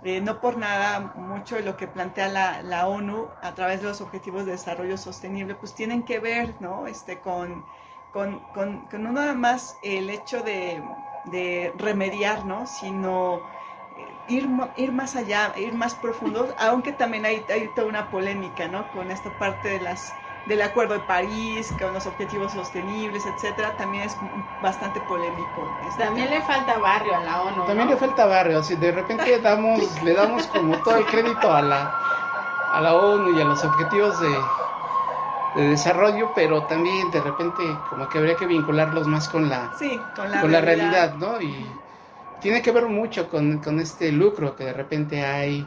eh, 0.04 0.20
no 0.20 0.40
por 0.40 0.56
nada 0.56 1.12
mucho 1.14 1.56
de 1.56 1.62
lo 1.62 1.76
que 1.76 1.86
plantea 1.86 2.28
la, 2.28 2.62
la, 2.62 2.88
ONU 2.88 3.28
a 3.40 3.54
través 3.54 3.82
de 3.82 3.88
los 3.88 4.00
Objetivos 4.00 4.44
de 4.44 4.52
Desarrollo 4.52 4.98
Sostenible, 4.98 5.54
pues 5.54 5.74
tienen 5.74 6.02
que 6.02 6.18
ver, 6.18 6.54
¿no? 6.60 6.88
Este, 6.88 7.20
con, 7.20 7.64
con, 8.12 8.40
con, 8.52 8.80
con 8.86 9.02
no 9.04 9.12
nada 9.12 9.34
más 9.34 9.76
el 9.82 10.10
hecho 10.10 10.42
de, 10.42 10.82
de 11.26 11.72
remediar, 11.78 12.44
¿no? 12.44 12.66
Sino 12.66 13.36
eh, 13.96 14.06
ir, 14.28 14.48
ir 14.76 14.90
más 14.92 15.14
allá, 15.14 15.52
ir 15.56 15.72
más 15.72 15.94
profundo, 15.94 16.52
aunque 16.58 16.92
también 16.92 17.24
hay, 17.24 17.44
hay 17.48 17.68
toda 17.76 17.86
una 17.86 18.10
polémica, 18.10 18.66
¿no? 18.66 18.90
Con 18.92 19.10
esta 19.10 19.38
parte 19.38 19.68
de 19.68 19.80
las 19.80 20.12
del 20.46 20.62
Acuerdo 20.62 20.94
de 20.94 21.00
París, 21.00 21.72
con 21.78 21.92
los 21.92 22.06
objetivos 22.06 22.52
sostenibles, 22.52 23.24
etcétera, 23.26 23.76
también 23.76 24.04
es 24.04 24.16
bastante 24.62 25.00
polémico. 25.02 25.70
Este 25.88 26.04
también 26.04 26.30
le 26.30 26.40
falta 26.42 26.78
barrio 26.78 27.16
a 27.16 27.20
la 27.20 27.42
ONU. 27.42 27.64
También 27.66 27.88
le 27.88 27.96
falta 27.96 28.26
barrio, 28.26 28.58
así 28.58 28.74
de 28.76 28.92
repente 28.92 29.38
damos, 29.38 30.02
le 30.02 30.14
damos 30.14 30.46
como 30.48 30.76
todo 30.78 30.96
el 30.96 31.06
crédito 31.06 31.52
a 31.52 31.62
la, 31.62 31.94
a 32.72 32.80
la 32.80 32.94
ONU 32.94 33.38
y 33.38 33.40
a 33.40 33.44
los 33.44 33.64
objetivos 33.64 34.20
de, 34.20 34.34
de 35.62 35.68
desarrollo, 35.68 36.32
pero 36.34 36.64
también 36.64 37.10
de 37.10 37.20
repente 37.20 37.62
como 37.88 38.08
que 38.08 38.18
habría 38.18 38.34
que 38.34 38.46
vincularlos 38.46 39.06
más 39.06 39.28
con 39.28 39.48
la, 39.48 39.70
con 40.16 40.30
la, 40.30 40.40
con 40.40 40.50
realidad. 40.50 40.52
la 40.52 40.60
realidad, 40.60 41.14
¿no? 41.14 41.40
Y 41.40 41.66
tiene 42.40 42.60
que 42.60 42.72
ver 42.72 42.86
mucho 42.86 43.28
con, 43.28 43.58
con 43.58 43.78
este 43.78 44.10
lucro 44.10 44.56
que 44.56 44.64
de 44.64 44.72
repente 44.72 45.24
hay, 45.24 45.66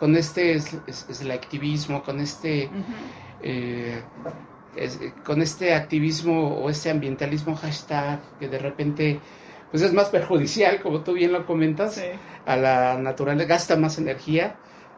con 0.00 0.16
este 0.16 0.54
es, 0.54 0.76
es, 0.88 1.20
el 1.20 1.30
activismo, 1.30 2.02
con 2.02 2.18
este... 2.20 2.68
Eh, 3.42 4.02
con 5.24 5.40
este 5.40 5.74
activismo 5.74 6.54
o 6.58 6.68
este 6.68 6.90
ambientalismo 6.90 7.56
hashtag 7.56 8.20
que 8.38 8.48
de 8.48 8.58
repente 8.58 9.20
pues 9.70 9.82
es 9.82 9.92
más 9.92 10.08
perjudicial, 10.10 10.80
como 10.82 11.00
tú 11.00 11.14
bien 11.14 11.32
lo 11.32 11.46
comentas, 11.46 12.02
a 12.44 12.56
la 12.56 12.98
naturaleza, 12.98 13.48
gasta 13.48 13.76
más 13.76 13.98
energía 13.98 14.56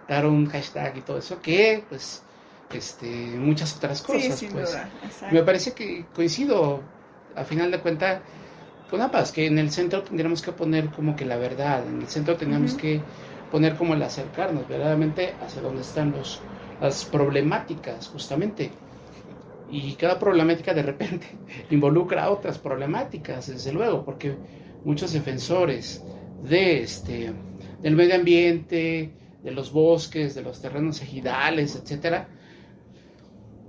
dar 0.08 0.26
un 0.26 0.46
hashtag 0.46 0.96
y 0.96 1.00
todo 1.02 1.18
eso 1.18 1.40
que 1.40 1.84
pues 1.88 2.22
este 2.72 3.06
muchas 3.06 3.76
otras 3.76 4.02
cosas. 4.02 4.44
pues. 4.52 4.76
Me 5.30 5.42
parece 5.42 5.72
que 5.72 6.04
coincido, 6.14 6.80
a 7.34 7.44
final 7.44 7.70
de 7.70 7.78
cuentas, 7.80 8.20
con 8.90 9.00
ambas, 9.00 9.32
que 9.32 9.46
en 9.46 9.58
el 9.58 9.70
centro 9.70 10.02
tendríamos 10.02 10.42
que 10.42 10.52
poner 10.52 10.90
como 10.90 11.14
que 11.14 11.24
la 11.24 11.36
verdad, 11.36 11.86
en 11.86 12.02
el 12.02 12.08
centro 12.08 12.36
tendríamos 12.36 12.74
que 12.74 13.00
poner 13.50 13.76
como 13.76 13.94
el 13.94 14.02
acercarnos 14.02 14.68
verdaderamente 14.68 15.34
hacia 15.44 15.62
donde 15.62 15.82
están 15.82 16.12
los 16.12 16.40
las 16.80 17.04
problemáticas 17.04 18.08
justamente. 18.08 18.70
Y 19.70 19.92
cada 19.94 20.18
problemática 20.18 20.72
de 20.72 20.82
repente 20.82 21.26
involucra 21.70 22.30
otras 22.30 22.58
problemáticas, 22.58 23.48
desde 23.48 23.72
luego, 23.72 24.04
porque 24.04 24.34
muchos 24.84 25.12
defensores 25.12 26.02
de 26.42 26.82
este, 26.82 27.32
del 27.82 27.94
medio 27.94 28.14
ambiente, 28.14 29.12
de 29.42 29.50
los 29.50 29.72
bosques, 29.72 30.34
de 30.34 30.42
los 30.42 30.60
terrenos 30.60 31.02
ejidales, 31.02 31.76
etcétera, 31.76 32.28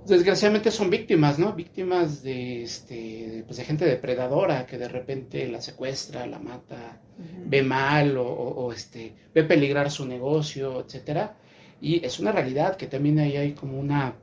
desgraciadamente 0.06 0.70
son 0.70 0.90
víctimas, 0.90 1.38
¿no? 1.38 1.52
Víctimas 1.52 2.22
de, 2.22 2.62
este, 2.62 3.44
pues 3.46 3.58
de 3.58 3.64
gente 3.64 3.84
depredadora 3.84 4.66
que 4.66 4.78
de 4.78 4.88
repente 4.88 5.46
la 5.48 5.60
secuestra, 5.60 6.26
la 6.26 6.38
mata, 6.38 7.00
ve 7.46 7.62
mal 7.62 8.16
o, 8.16 8.26
o, 8.26 8.72
este, 8.72 9.14
ve 9.34 9.44
peligrar 9.44 9.90
su 9.90 10.06
negocio, 10.06 10.80
etcétera. 10.80 11.36
Y 11.80 12.04
es 12.04 12.20
una 12.20 12.32
realidad 12.32 12.76
que 12.76 12.86
también 12.86 13.18
ahí 13.18 13.36
hay 13.36 13.52
como 13.52 13.78
una, 13.78 14.14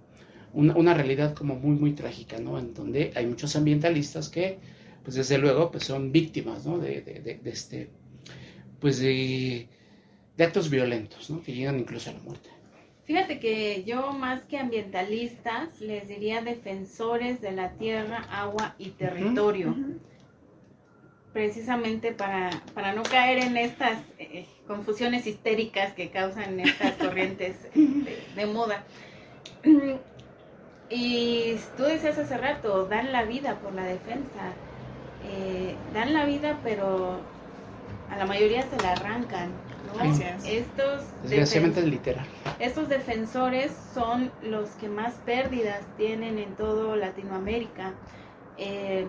una, 0.53 0.93
realidad 0.93 1.33
como 1.33 1.55
muy, 1.55 1.75
muy 1.75 1.93
trágica, 1.93 2.39
¿no? 2.39 2.59
En 2.59 2.73
donde 2.73 3.11
hay 3.15 3.25
muchos 3.25 3.55
ambientalistas 3.55 4.29
que, 4.29 4.59
pues 5.03 5.15
desde 5.15 5.37
luego, 5.37 5.71
pues 5.71 5.85
son 5.85 6.11
víctimas, 6.11 6.65
¿no? 6.65 6.77
De, 6.77 7.01
de, 7.01 7.49
este, 7.49 7.89
pues 8.79 8.99
de, 8.99 9.67
de 10.35 10.43
actos 10.43 10.69
violentos, 10.69 11.29
¿no? 11.29 11.41
Que 11.41 11.53
llegan 11.53 11.79
incluso 11.79 12.09
a 12.09 12.13
la 12.13 12.19
muerte. 12.19 12.49
Fíjate 13.05 13.39
que 13.39 13.83
yo 13.85 14.11
más 14.11 14.43
que 14.43 14.57
ambientalistas 14.57 15.79
les 15.79 16.09
diría 16.09 16.41
defensores 16.41 17.39
de 17.41 17.53
la 17.53 17.71
tierra, 17.71 18.17
agua 18.29 18.75
y 18.77 18.89
territorio 18.89 19.75
precisamente 21.38 22.13
para, 22.13 22.50
para 22.73 22.93
no 22.93 23.04
caer 23.04 23.43
en 23.43 23.58
estas 23.58 24.00
eh, 24.17 24.47
confusiones 24.65 25.28
histéricas 25.28 25.93
que 25.93 26.10
causan 26.10 26.60
estas 26.60 26.93
corrientes 27.00 27.56
de, 27.76 28.45
moda. 28.47 28.84
Y 30.89 31.54
tú 31.78 31.84
decías 31.84 32.17
hace 32.17 32.36
rato, 32.39 32.86
dan 32.86 33.12
la 33.12 33.21
vida 33.21 33.60
por 33.60 33.71
la 33.76 33.84
defensa. 33.84 34.52
Eh, 35.30 35.76
dan 35.93 36.12
la 36.15 36.26
vida, 36.26 36.58
pero 36.63 37.19
a 38.10 38.17
la 38.17 38.26
mayoría 38.26 38.63
se 38.63 38.82
la 38.82 38.93
arrancan. 38.93 39.52
Estos 40.43 41.04
Desgraciadamente 41.21 41.84
literal. 41.84 42.26
Estos 42.58 42.89
defensores 42.89 43.71
son 43.93 44.32
los 44.41 44.71
que 44.71 44.89
más 44.89 45.13
pérdidas 45.23 45.82
tienen 45.97 46.39
en 46.39 46.56
todo 46.56 46.95
Latinoamérica. 46.95 47.93
Eh, 48.58 49.08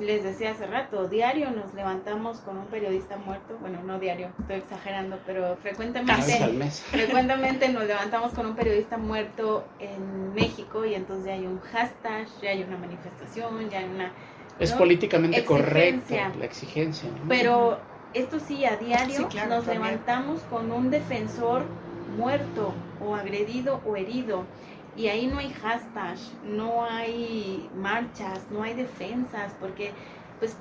les 0.00 0.22
decía 0.22 0.50
hace 0.50 0.66
rato, 0.66 1.08
diario 1.08 1.50
nos 1.50 1.72
levantamos 1.74 2.38
con 2.40 2.58
un 2.58 2.66
periodista 2.66 3.16
muerto, 3.16 3.56
bueno, 3.60 3.82
no 3.82 3.98
diario, 3.98 4.30
estoy 4.40 4.56
exagerando, 4.56 5.18
pero 5.26 5.56
frecuentemente, 5.62 6.38
frecuentemente 6.90 7.68
nos 7.68 7.84
levantamos 7.84 8.32
con 8.32 8.46
un 8.46 8.56
periodista 8.56 8.98
muerto 8.98 9.64
en 9.78 10.34
México 10.34 10.84
y 10.84 10.94
entonces 10.94 11.26
ya 11.26 11.32
hay 11.34 11.46
un 11.46 11.60
hashtag, 11.60 12.26
ya 12.42 12.50
hay 12.50 12.62
una 12.62 12.76
manifestación, 12.76 13.70
ya 13.70 13.78
hay 13.78 13.86
una... 13.86 14.12
Es 14.58 14.72
políticamente 14.72 15.44
correcto 15.44 16.14
la 16.38 16.44
exigencia. 16.44 17.10
Pero 17.28 17.78
esto 18.14 18.40
sí, 18.40 18.64
a 18.64 18.76
diario 18.76 19.28
nos 19.48 19.66
levantamos 19.66 20.40
con 20.42 20.72
un 20.72 20.90
defensor 20.90 21.64
muerto 22.16 22.72
o 23.00 23.14
agredido 23.14 23.80
o 23.86 23.96
herido. 23.96 24.44
Y 24.96 25.08
ahí 25.08 25.26
no 25.26 25.38
hay 25.38 25.52
hashtag, 25.52 26.16
no 26.44 26.84
hay 26.84 27.68
marchas, 27.74 28.46
no 28.50 28.62
hay 28.62 28.74
defensas, 28.74 29.52
porque 29.60 29.92
pues 30.38 30.56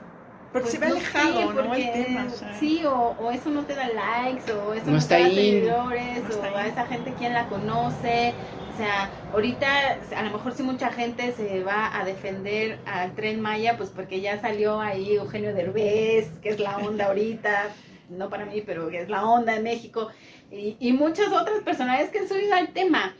porque 0.55 0.69
se 0.69 0.77
ve 0.77 0.85
alejado, 0.85 1.51
¿no? 1.51 1.75
El 1.75 1.91
tema, 1.91 2.27
Sí, 2.57 2.81
o, 2.85 3.29
eso 3.29 3.49
no 3.49 3.65
te 3.65 3.75
da 3.75 3.89
likes, 3.89 4.49
o 4.53 4.73
eso 4.73 4.89
no, 4.89 5.05
te 5.05 5.19
da 5.19 5.27
seguidores, 5.27 6.23
o 6.33 6.43
a 6.43 6.65
esa 6.65 6.85
gente 6.85 7.13
quien 7.15 7.33
la 7.33 7.49
conoce. 7.49 8.33
O 8.73 8.77
sea, 8.77 9.09
ahorita 9.33 9.67
a 10.15 10.23
lo 10.23 10.31
mejor 10.31 10.53
si 10.53 10.63
mucha 10.63 10.91
gente 10.91 11.33
se 11.33 11.61
va 11.63 11.99
a 11.99 12.05
defender 12.05 12.79
al 12.85 13.13
Tren 13.15 13.41
Maya, 13.41 13.75
pues 13.75 13.89
porque 13.89 14.21
ya 14.21 14.39
salió 14.39 14.79
ahí 14.79 15.15
Eugenio 15.15 15.53
Derbez, 15.53 16.29
que 16.41 16.47
es 16.47 16.59
la 16.61 16.77
onda 16.77 17.05
ahorita, 17.07 17.69
no 18.09 18.29
para 18.29 18.45
mí, 18.45 18.63
pero 18.65 18.87
que 18.87 19.01
es 19.01 19.09
la 19.09 19.25
onda 19.25 19.57
en 19.57 19.63
México, 19.63 20.07
y, 20.51 20.77
y 20.79 20.93
muchas 20.93 21.33
otras 21.33 21.63
personalidades 21.65 22.11
que 22.11 22.19
han 22.19 22.29
subido 22.29 22.55
al 22.55 22.69
tema 22.69 23.13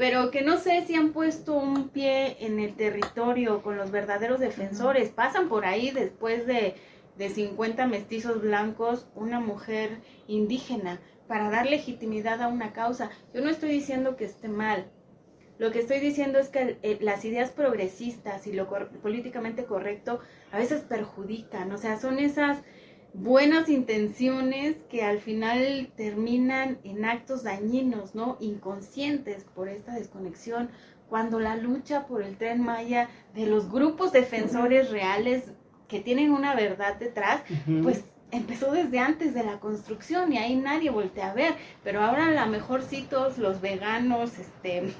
pero 0.00 0.30
que 0.30 0.40
no 0.40 0.56
sé 0.56 0.82
si 0.86 0.94
han 0.94 1.12
puesto 1.12 1.52
un 1.52 1.90
pie 1.90 2.38
en 2.40 2.58
el 2.58 2.74
territorio 2.74 3.62
con 3.62 3.76
los 3.76 3.90
verdaderos 3.90 4.40
defensores. 4.40 5.10
Pasan 5.10 5.50
por 5.50 5.66
ahí 5.66 5.90
después 5.90 6.46
de, 6.46 6.74
de 7.18 7.28
50 7.28 7.86
mestizos 7.86 8.40
blancos, 8.40 9.06
una 9.14 9.40
mujer 9.40 9.98
indígena, 10.26 11.02
para 11.28 11.50
dar 11.50 11.66
legitimidad 11.66 12.40
a 12.40 12.48
una 12.48 12.72
causa. 12.72 13.10
Yo 13.34 13.42
no 13.42 13.50
estoy 13.50 13.72
diciendo 13.72 14.16
que 14.16 14.24
esté 14.24 14.48
mal. 14.48 14.90
Lo 15.58 15.70
que 15.70 15.80
estoy 15.80 16.00
diciendo 16.00 16.38
es 16.38 16.48
que 16.48 16.78
las 17.02 17.22
ideas 17.26 17.50
progresistas 17.50 18.46
y 18.46 18.54
lo 18.54 18.70
políticamente 19.02 19.66
correcto 19.66 20.20
a 20.50 20.56
veces 20.56 20.80
perjudican. 20.80 21.72
O 21.72 21.76
sea, 21.76 21.98
son 22.00 22.18
esas 22.20 22.56
buenas 23.12 23.68
intenciones 23.68 24.76
que 24.88 25.02
al 25.02 25.20
final 25.20 25.92
terminan 25.96 26.78
en 26.84 27.04
actos 27.04 27.42
dañinos, 27.42 28.14
¿no? 28.14 28.36
Inconscientes 28.40 29.44
por 29.54 29.68
esta 29.68 29.94
desconexión, 29.94 30.70
cuando 31.08 31.40
la 31.40 31.56
lucha 31.56 32.06
por 32.06 32.22
el 32.22 32.36
tren 32.36 32.62
Maya 32.62 33.08
de 33.34 33.46
los 33.46 33.70
grupos 33.70 34.12
defensores 34.12 34.90
reales 34.90 35.52
que 35.88 36.00
tienen 36.00 36.30
una 36.30 36.54
verdad 36.54 36.96
detrás, 36.96 37.42
pues 37.82 38.04
empezó 38.30 38.70
desde 38.70 39.00
antes 39.00 39.34
de 39.34 39.42
la 39.42 39.58
construcción 39.58 40.32
y 40.32 40.38
ahí 40.38 40.54
nadie 40.54 40.90
voltea 40.90 41.32
a 41.32 41.34
ver, 41.34 41.54
pero 41.82 42.00
ahora 42.00 42.26
a 42.26 42.46
lo 42.46 42.50
mejor 42.50 42.82
sí 42.82 43.06
todos 43.10 43.38
los 43.38 43.60
veganos, 43.60 44.38
este, 44.38 44.92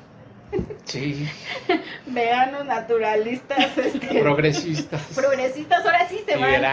Sí. 0.84 1.28
Veganos, 2.06 2.64
naturalistas, 2.64 3.78
este, 3.78 4.20
progresistas. 4.20 5.02
Progresistas, 5.14 5.84
ahora 5.84 6.08
sí 6.08 6.20
se 6.26 6.36
van. 6.36 6.64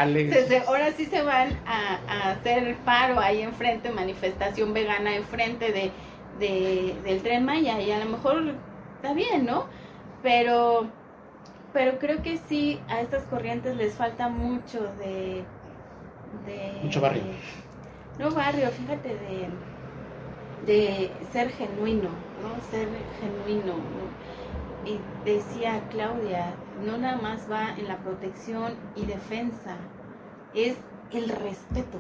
ahora 0.67 0.91
sí 0.93 1.05
se 1.05 1.21
van 1.21 1.59
a, 1.65 2.31
hacer 2.31 2.75
paro 2.77 3.19
ahí 3.19 3.41
enfrente, 3.41 3.91
manifestación 3.91 4.73
vegana 4.73 5.15
enfrente 5.15 5.71
de, 5.71 5.91
de, 6.39 6.95
del 7.03 7.21
tren 7.21 7.45
Maya. 7.45 7.79
Y 7.79 7.91
a 7.91 7.99
lo 7.99 8.05
mejor 8.05 8.55
está 8.95 9.13
bien, 9.13 9.45
¿no? 9.45 9.65
Pero, 10.23 10.89
pero 11.73 11.99
creo 11.99 12.23
que 12.23 12.37
sí, 12.49 12.79
a 12.87 13.01
estas 13.01 13.23
corrientes 13.25 13.75
les 13.75 13.93
falta 13.93 14.29
mucho 14.29 14.81
de. 14.97 15.43
de 16.45 16.79
mucho 16.81 17.01
barrio. 17.01 17.23
No 18.17 18.31
barrio, 18.31 18.69
fíjate, 18.69 19.09
de, 19.09 19.47
de 20.65 21.11
ser 21.31 21.49
genuino 21.51 22.09
¿no? 22.41 22.49
Ser 22.69 22.87
genuino, 23.19 23.75
Y 24.85 24.99
decía 25.25 25.81
Claudia, 25.89 26.53
no 26.85 26.97
nada 26.97 27.17
más 27.17 27.51
va 27.51 27.75
en 27.77 27.87
la 27.87 27.97
protección 27.97 28.73
y 28.95 29.05
defensa, 29.05 29.75
es 30.53 30.75
el 31.11 31.29
respeto. 31.29 31.97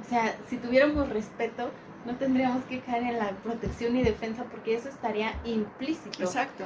O 0.00 0.04
sea, 0.04 0.36
si 0.48 0.56
tuviéramos 0.56 1.08
respeto, 1.08 1.70
no 2.04 2.16
tendríamos 2.16 2.64
que 2.64 2.80
caer 2.80 3.04
en 3.04 3.18
la 3.18 3.30
protección 3.30 3.96
y 3.96 4.02
defensa 4.02 4.44
porque 4.50 4.74
eso 4.74 4.88
estaría 4.88 5.34
implícito. 5.44 6.24
Exacto. 6.24 6.64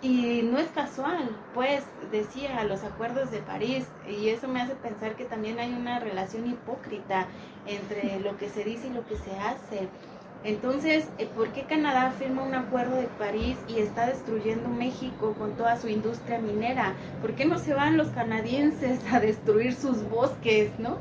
Y 0.00 0.42
no 0.42 0.58
es 0.58 0.68
casual, 0.70 1.28
pues 1.54 1.84
decía 2.10 2.64
los 2.64 2.82
acuerdos 2.82 3.30
de 3.30 3.38
París, 3.38 3.86
y 4.08 4.30
eso 4.30 4.48
me 4.48 4.60
hace 4.60 4.74
pensar 4.74 5.14
que 5.14 5.24
también 5.26 5.60
hay 5.60 5.72
una 5.72 6.00
relación 6.00 6.48
hipócrita 6.48 7.28
entre 7.66 8.18
lo 8.18 8.36
que 8.36 8.48
se 8.48 8.64
dice 8.64 8.88
y 8.88 8.94
lo 8.94 9.06
que 9.06 9.16
se 9.16 9.30
hace. 9.38 9.88
Entonces, 10.44 11.06
eh, 11.18 11.28
¿por 11.36 11.48
qué 11.52 11.62
Canadá 11.62 12.12
firma 12.18 12.42
un 12.42 12.54
acuerdo 12.54 12.96
de 12.96 13.06
París 13.18 13.56
y 13.68 13.78
está 13.78 14.06
destruyendo 14.06 14.68
México 14.68 15.34
con 15.38 15.52
toda 15.52 15.80
su 15.80 15.88
industria 15.88 16.38
minera? 16.38 16.94
¿Por 17.20 17.34
qué 17.34 17.44
no 17.44 17.58
se 17.58 17.74
van 17.74 17.96
los 17.96 18.08
canadienses 18.08 19.00
a 19.12 19.20
destruir 19.20 19.74
sus 19.74 20.08
bosques, 20.08 20.70
no? 20.78 20.98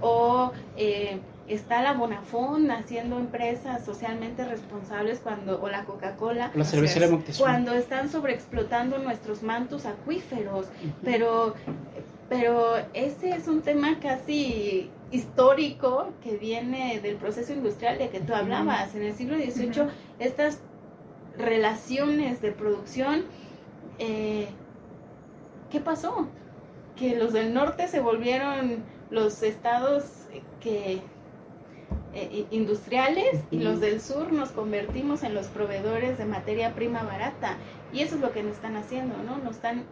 O 0.00 0.52
eh, 0.76 1.18
está 1.48 1.82
la 1.82 1.94
Bonafón 1.94 2.70
haciendo 2.70 3.18
empresas 3.18 3.84
socialmente 3.84 4.44
responsables 4.44 5.20
cuando, 5.20 5.60
o 5.60 5.68
la 5.68 5.84
Coca-Cola, 5.84 6.50
cuando 7.38 7.72
están 7.72 8.10
sobreexplotando 8.10 8.98
nuestros 8.98 9.42
mantos 9.42 9.86
acuíferos. 9.86 10.66
Pero, 11.04 11.54
pero 12.28 12.76
ese 12.94 13.30
es 13.30 13.48
un 13.48 13.62
tema 13.62 13.98
casi 14.00 14.90
histórico 15.10 16.12
que 16.22 16.36
viene 16.36 17.00
del 17.00 17.16
proceso 17.16 17.52
industrial 17.52 17.98
de 17.98 18.08
que 18.08 18.20
tú 18.20 18.34
hablabas. 18.34 18.94
En 18.94 19.02
el 19.02 19.14
siglo 19.14 19.36
XVIII, 19.36 19.88
estas 20.18 20.60
relaciones 21.38 22.40
de 22.40 22.52
producción, 22.52 23.24
eh, 23.98 24.48
¿qué 25.70 25.80
pasó? 25.80 26.28
Que 26.96 27.16
los 27.16 27.32
del 27.32 27.54
norte 27.54 27.88
se 27.88 28.00
volvieron 28.00 28.84
los 29.10 29.42
estados 29.42 30.04
que 30.60 31.00
eh, 32.14 32.46
industriales 32.50 33.42
y 33.50 33.58
los 33.58 33.80
del 33.80 34.00
sur 34.00 34.32
nos 34.32 34.50
convertimos 34.50 35.22
en 35.22 35.34
los 35.34 35.48
proveedores 35.48 36.18
de 36.18 36.24
materia 36.24 36.74
prima 36.74 37.02
barata. 37.02 37.58
Y 37.92 38.00
eso 38.00 38.16
es 38.16 38.20
lo 38.20 38.32
que 38.32 38.42
nos 38.42 38.54
están 38.54 38.76
haciendo, 38.76 39.16
¿no? 39.22 39.36
Nos 39.38 39.56
están 39.56 39.84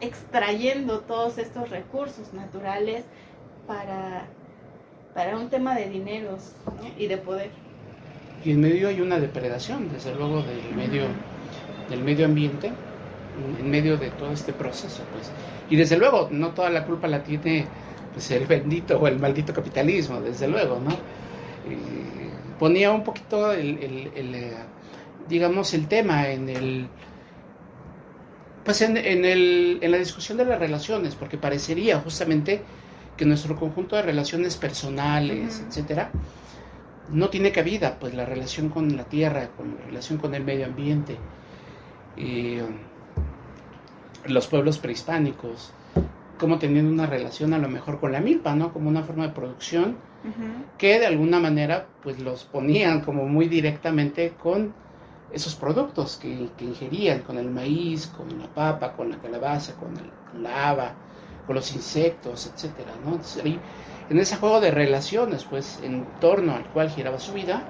extrayendo 0.00 1.00
todos 1.00 1.38
estos 1.38 1.70
recursos 1.70 2.32
naturales 2.32 3.04
para 3.66 4.28
para 5.18 5.36
un 5.36 5.48
tema 5.48 5.74
de 5.74 5.88
dineros 5.88 6.52
y 6.96 7.08
de 7.08 7.16
poder. 7.16 7.50
Y 8.44 8.52
en 8.52 8.60
medio 8.60 8.86
hay 8.86 9.00
una 9.00 9.18
depredación, 9.18 9.90
desde 9.92 10.14
luego, 10.14 10.42
del 10.42 10.76
medio, 10.76 11.06
del 11.90 12.04
medio 12.04 12.26
ambiente, 12.26 12.70
en 13.58 13.68
medio 13.68 13.96
de 13.96 14.10
todo 14.10 14.30
este 14.30 14.52
proceso, 14.52 15.02
pues. 15.12 15.32
Y 15.70 15.74
desde 15.74 15.98
luego, 15.98 16.28
no 16.30 16.50
toda 16.50 16.70
la 16.70 16.84
culpa 16.84 17.08
la 17.08 17.24
tiene 17.24 17.66
pues, 18.12 18.30
el 18.30 18.46
bendito 18.46 18.96
o 18.96 19.08
el 19.08 19.18
maldito 19.18 19.52
capitalismo, 19.52 20.20
desde 20.20 20.46
luego, 20.46 20.78
¿no? 20.78 20.96
ponía 22.60 22.92
un 22.92 23.02
poquito 23.02 23.52
el, 23.52 23.76
eh, 24.14 24.56
digamos, 25.28 25.74
el 25.74 25.88
tema 25.88 26.28
en 26.28 26.48
el, 26.48 26.86
pues 28.64 28.82
en, 28.82 28.96
en, 28.96 29.24
el, 29.24 29.78
en 29.82 29.90
la 29.90 29.98
discusión 29.98 30.38
de 30.38 30.44
las 30.44 30.60
relaciones, 30.60 31.16
porque 31.16 31.38
parecería 31.38 31.98
justamente 31.98 32.62
que 33.18 33.26
nuestro 33.26 33.56
conjunto 33.56 33.96
de 33.96 34.02
relaciones 34.02 34.56
personales, 34.56 35.62
etcétera, 35.68 36.10
no 37.10 37.28
tiene 37.28 37.52
cabida, 37.52 37.98
pues 37.98 38.14
la 38.14 38.24
relación 38.24 38.70
con 38.70 38.96
la 38.96 39.04
tierra, 39.04 39.50
con 39.56 39.76
la 39.76 39.84
relación 39.86 40.18
con 40.18 40.34
el 40.34 40.44
medio 40.44 40.64
ambiente, 40.64 41.18
los 44.24 44.46
pueblos 44.46 44.78
prehispánicos, 44.78 45.72
como 46.38 46.58
teniendo 46.58 46.90
una 46.92 47.06
relación 47.06 47.52
a 47.52 47.58
lo 47.58 47.68
mejor 47.68 47.98
con 47.98 48.12
la 48.12 48.20
milpa, 48.20 48.54
¿no? 48.54 48.72
Como 48.72 48.88
una 48.88 49.02
forma 49.02 49.26
de 49.26 49.32
producción 49.32 49.96
que 50.78 50.98
de 50.98 51.06
alguna 51.06 51.38
manera 51.38 51.86
pues 52.02 52.18
los 52.20 52.44
ponían 52.44 53.00
como 53.02 53.26
muy 53.26 53.48
directamente 53.48 54.34
con 54.40 54.72
esos 55.32 55.54
productos 55.54 56.16
que, 56.16 56.48
ingerían, 56.60 57.20
con 57.20 57.38
el 57.38 57.50
maíz, 57.50 58.06
con 58.06 58.38
la 58.38 58.46
papa, 58.46 58.92
con 58.94 59.10
la 59.10 59.18
calabaza, 59.18 59.74
con, 59.74 59.94
con 59.94 60.42
la 60.42 60.70
haba, 60.70 60.94
con 61.48 61.56
los 61.56 61.74
insectos, 61.74 62.52
etcétera, 62.52 62.92
¿no? 63.02 63.18
en 64.10 64.18
ese 64.18 64.36
juego 64.36 64.60
de 64.60 64.70
relaciones, 64.70 65.44
pues, 65.44 65.80
en 65.82 66.04
torno 66.20 66.54
al 66.54 66.64
cual 66.72 66.90
giraba 66.90 67.18
su 67.18 67.32
vida, 67.32 67.64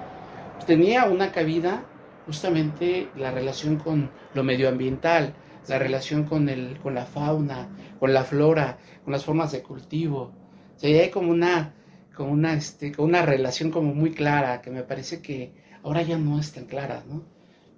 pues, 0.55 0.65
tenía 0.65 1.05
una 1.05 1.31
cabida 1.31 1.85
justamente 2.25 3.07
la 3.15 3.31
relación 3.31 3.77
con 3.77 4.11
lo 4.33 4.43
medioambiental, 4.43 5.33
la 5.69 5.79
relación 5.79 6.25
con, 6.25 6.49
el, 6.49 6.77
con 6.79 6.93
la 6.93 7.05
fauna, 7.05 7.69
con 8.01 8.13
la 8.13 8.25
flora, 8.25 8.79
con 9.05 9.13
las 9.13 9.23
formas 9.23 9.53
de 9.53 9.63
cultivo. 9.63 10.33
O 10.75 10.79
sea, 10.79 11.01
hay 11.01 11.09
como 11.09 11.31
una, 11.31 11.73
como 12.13 12.31
una, 12.31 12.55
este, 12.55 12.91
como 12.91 13.07
una 13.07 13.21
relación 13.21 13.71
como 13.71 13.93
muy 13.93 14.11
clara, 14.11 14.61
que 14.61 14.71
me 14.71 14.83
parece 14.83 15.21
que 15.21 15.53
ahora 15.83 16.01
ya 16.01 16.17
no 16.17 16.37
es 16.37 16.51
tan 16.51 16.65
clara, 16.65 17.01
¿no? 17.07 17.23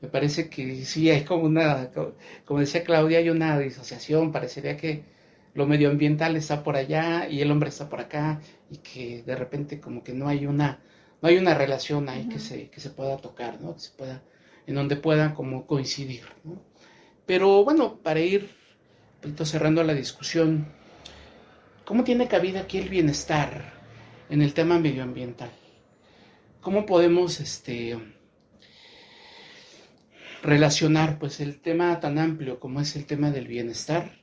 Me 0.01 0.07
parece 0.07 0.49
que 0.49 0.83
sí, 0.83 1.11
hay 1.11 1.25
como 1.25 1.43
una, 1.43 1.91
como 2.45 2.59
decía 2.59 2.83
Claudia, 2.83 3.19
hay 3.19 3.29
una 3.29 3.59
disociación, 3.59 4.31
parecería 4.31 4.75
que 4.75 5.03
lo 5.53 5.67
medioambiental 5.67 6.35
está 6.35 6.63
por 6.63 6.75
allá 6.75 7.27
y 7.29 7.41
el 7.41 7.51
hombre 7.51 7.69
está 7.69 7.89
por 7.89 7.99
acá 7.99 8.39
y 8.69 8.77
que 8.77 9.23
de 9.23 9.35
repente 9.35 9.79
como 9.79 10.03
que 10.03 10.13
no 10.13 10.27
hay 10.27 10.45
una 10.45 10.79
no 11.21 11.29
hay 11.29 11.37
una 11.37 11.53
relación 11.53 12.09
ahí 12.09 12.27
que 12.27 12.39
se 12.39 12.69
que 12.69 12.79
se 12.79 12.89
pueda 12.89 13.17
tocar 13.17 13.61
no 13.61 13.73
que 13.73 13.81
se 13.81 13.91
pueda 13.91 14.21
en 14.67 14.75
donde 14.75 14.95
pueda 14.95 15.33
como 15.33 15.67
coincidir 15.67 16.23
¿no? 16.43 16.61
pero 17.25 17.63
bueno 17.63 17.97
para 18.01 18.19
ir 18.19 18.49
cerrando 19.43 19.83
la 19.83 19.93
discusión 19.93 20.67
cómo 21.85 22.03
tiene 22.03 22.27
cabida 22.27 22.61
aquí 22.61 22.77
el 22.77 22.89
bienestar 22.89 23.81
en 24.31 24.41
el 24.41 24.53
tema 24.53 24.79
medioambiental. 24.79 25.51
¿Cómo 26.61 26.85
podemos 26.85 27.41
este, 27.41 27.99
relacionar 30.41 31.19
pues, 31.19 31.41
el 31.41 31.59
tema 31.59 31.99
tan 31.99 32.17
amplio 32.17 32.59
como 32.59 32.79
es 32.79 32.95
el 32.95 33.05
tema 33.05 33.29
del 33.29 33.47
bienestar 33.47 34.20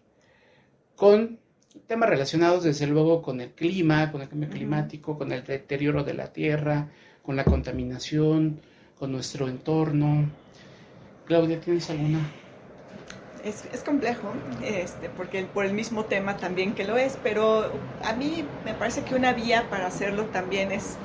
con 0.99 1.39
temas 1.87 2.11
relacionados 2.11 2.65
desde 2.65 2.89
luego 2.89 3.23
con 3.23 3.41
el 3.41 3.53
clima, 3.53 4.11
con 4.11 4.21
el 4.21 4.29
cambio 4.29 4.51
climático, 4.51 5.17
con 5.17 5.31
el 5.31 5.45
deterioro 5.45 6.03
de 6.03 6.13
la 6.13 6.33
tierra, 6.33 6.89
con 7.23 7.37
la 7.37 7.45
contaminación, 7.45 8.61
con 8.99 9.13
nuestro 9.13 9.49
entorno? 9.49 10.29
Claudia, 11.25 11.61
¿tienes 11.61 11.89
alguna? 11.89 12.19
Es, 13.45 13.67
es, 13.73 13.83
complejo, 13.85 14.33
este, 14.65 15.09
porque 15.09 15.45
por 15.45 15.65
el 15.65 15.73
mismo 15.73 16.05
tema 16.05 16.37
también 16.37 16.75
que 16.75 16.85
lo 16.85 16.97
es, 16.97 17.17
pero 17.23 17.71
a 18.03 18.13
mí 18.15 18.45
me 18.65 18.75
parece 18.75 19.05
que 19.05 19.15
una 19.15 19.33
vía 19.33 19.71
para 19.71 19.87
hacerlo 19.87 20.25
también 20.25 20.73
es 20.73 20.97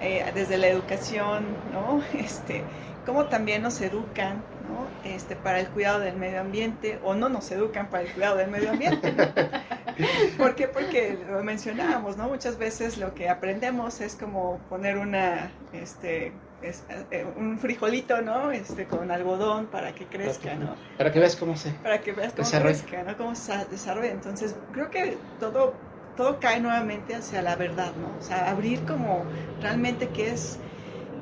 eh, 0.00 0.24
desde 0.32 0.56
la 0.56 0.68
educación, 0.68 1.44
¿no? 1.72 2.00
Este, 2.16 2.62
cómo 3.04 3.24
también 3.24 3.62
nos 3.62 3.80
educan, 3.80 4.44
¿no? 4.62 4.86
Este, 5.08 5.36
para 5.36 5.60
el 5.60 5.68
cuidado 5.68 6.00
del 6.00 6.16
medio 6.16 6.40
ambiente, 6.40 6.98
o 7.04 7.14
no 7.14 7.28
nos 7.28 7.50
educan 7.50 7.88
para 7.90 8.04
el 8.04 8.12
cuidado 8.12 8.36
del 8.36 8.50
medio 8.50 8.70
ambiente. 8.70 9.14
¿Por 10.38 10.54
qué? 10.54 10.68
Porque 10.68 11.18
lo 11.28 11.42
mencionábamos, 11.42 12.16
¿no? 12.16 12.28
Muchas 12.28 12.58
veces 12.58 12.98
lo 12.98 13.14
que 13.14 13.28
aprendemos 13.28 14.00
es 14.00 14.16
como 14.16 14.58
poner 14.68 14.96
una, 14.98 15.50
este, 15.72 16.32
es, 16.62 16.84
eh, 17.10 17.26
un 17.36 17.58
frijolito, 17.58 18.22
¿no? 18.22 18.50
Este, 18.50 18.86
con 18.86 19.10
algodón 19.10 19.66
para 19.66 19.94
que 19.94 20.06
crezca, 20.06 20.54
¿no? 20.54 20.74
Para 20.96 21.12
que 21.12 21.18
veas 21.18 21.36
cómo 21.36 21.56
se 21.56 21.70
Para 21.70 22.00
que 22.00 22.12
veas 22.12 22.32
cómo 22.32 22.48
crezca, 22.48 23.02
¿no? 23.02 23.16
Cómo 23.16 23.34
se 23.34 23.64
desarrolla. 23.66 24.10
Entonces, 24.10 24.56
creo 24.72 24.90
que 24.90 25.18
todo, 25.40 25.74
todo 26.16 26.38
cae 26.40 26.60
nuevamente 26.60 27.14
hacia 27.14 27.42
la 27.42 27.56
verdad, 27.56 27.92
¿no? 27.96 28.16
O 28.18 28.22
sea, 28.22 28.50
abrir 28.50 28.84
como 28.84 29.24
realmente 29.60 30.08
qué 30.08 30.30
es... 30.30 30.58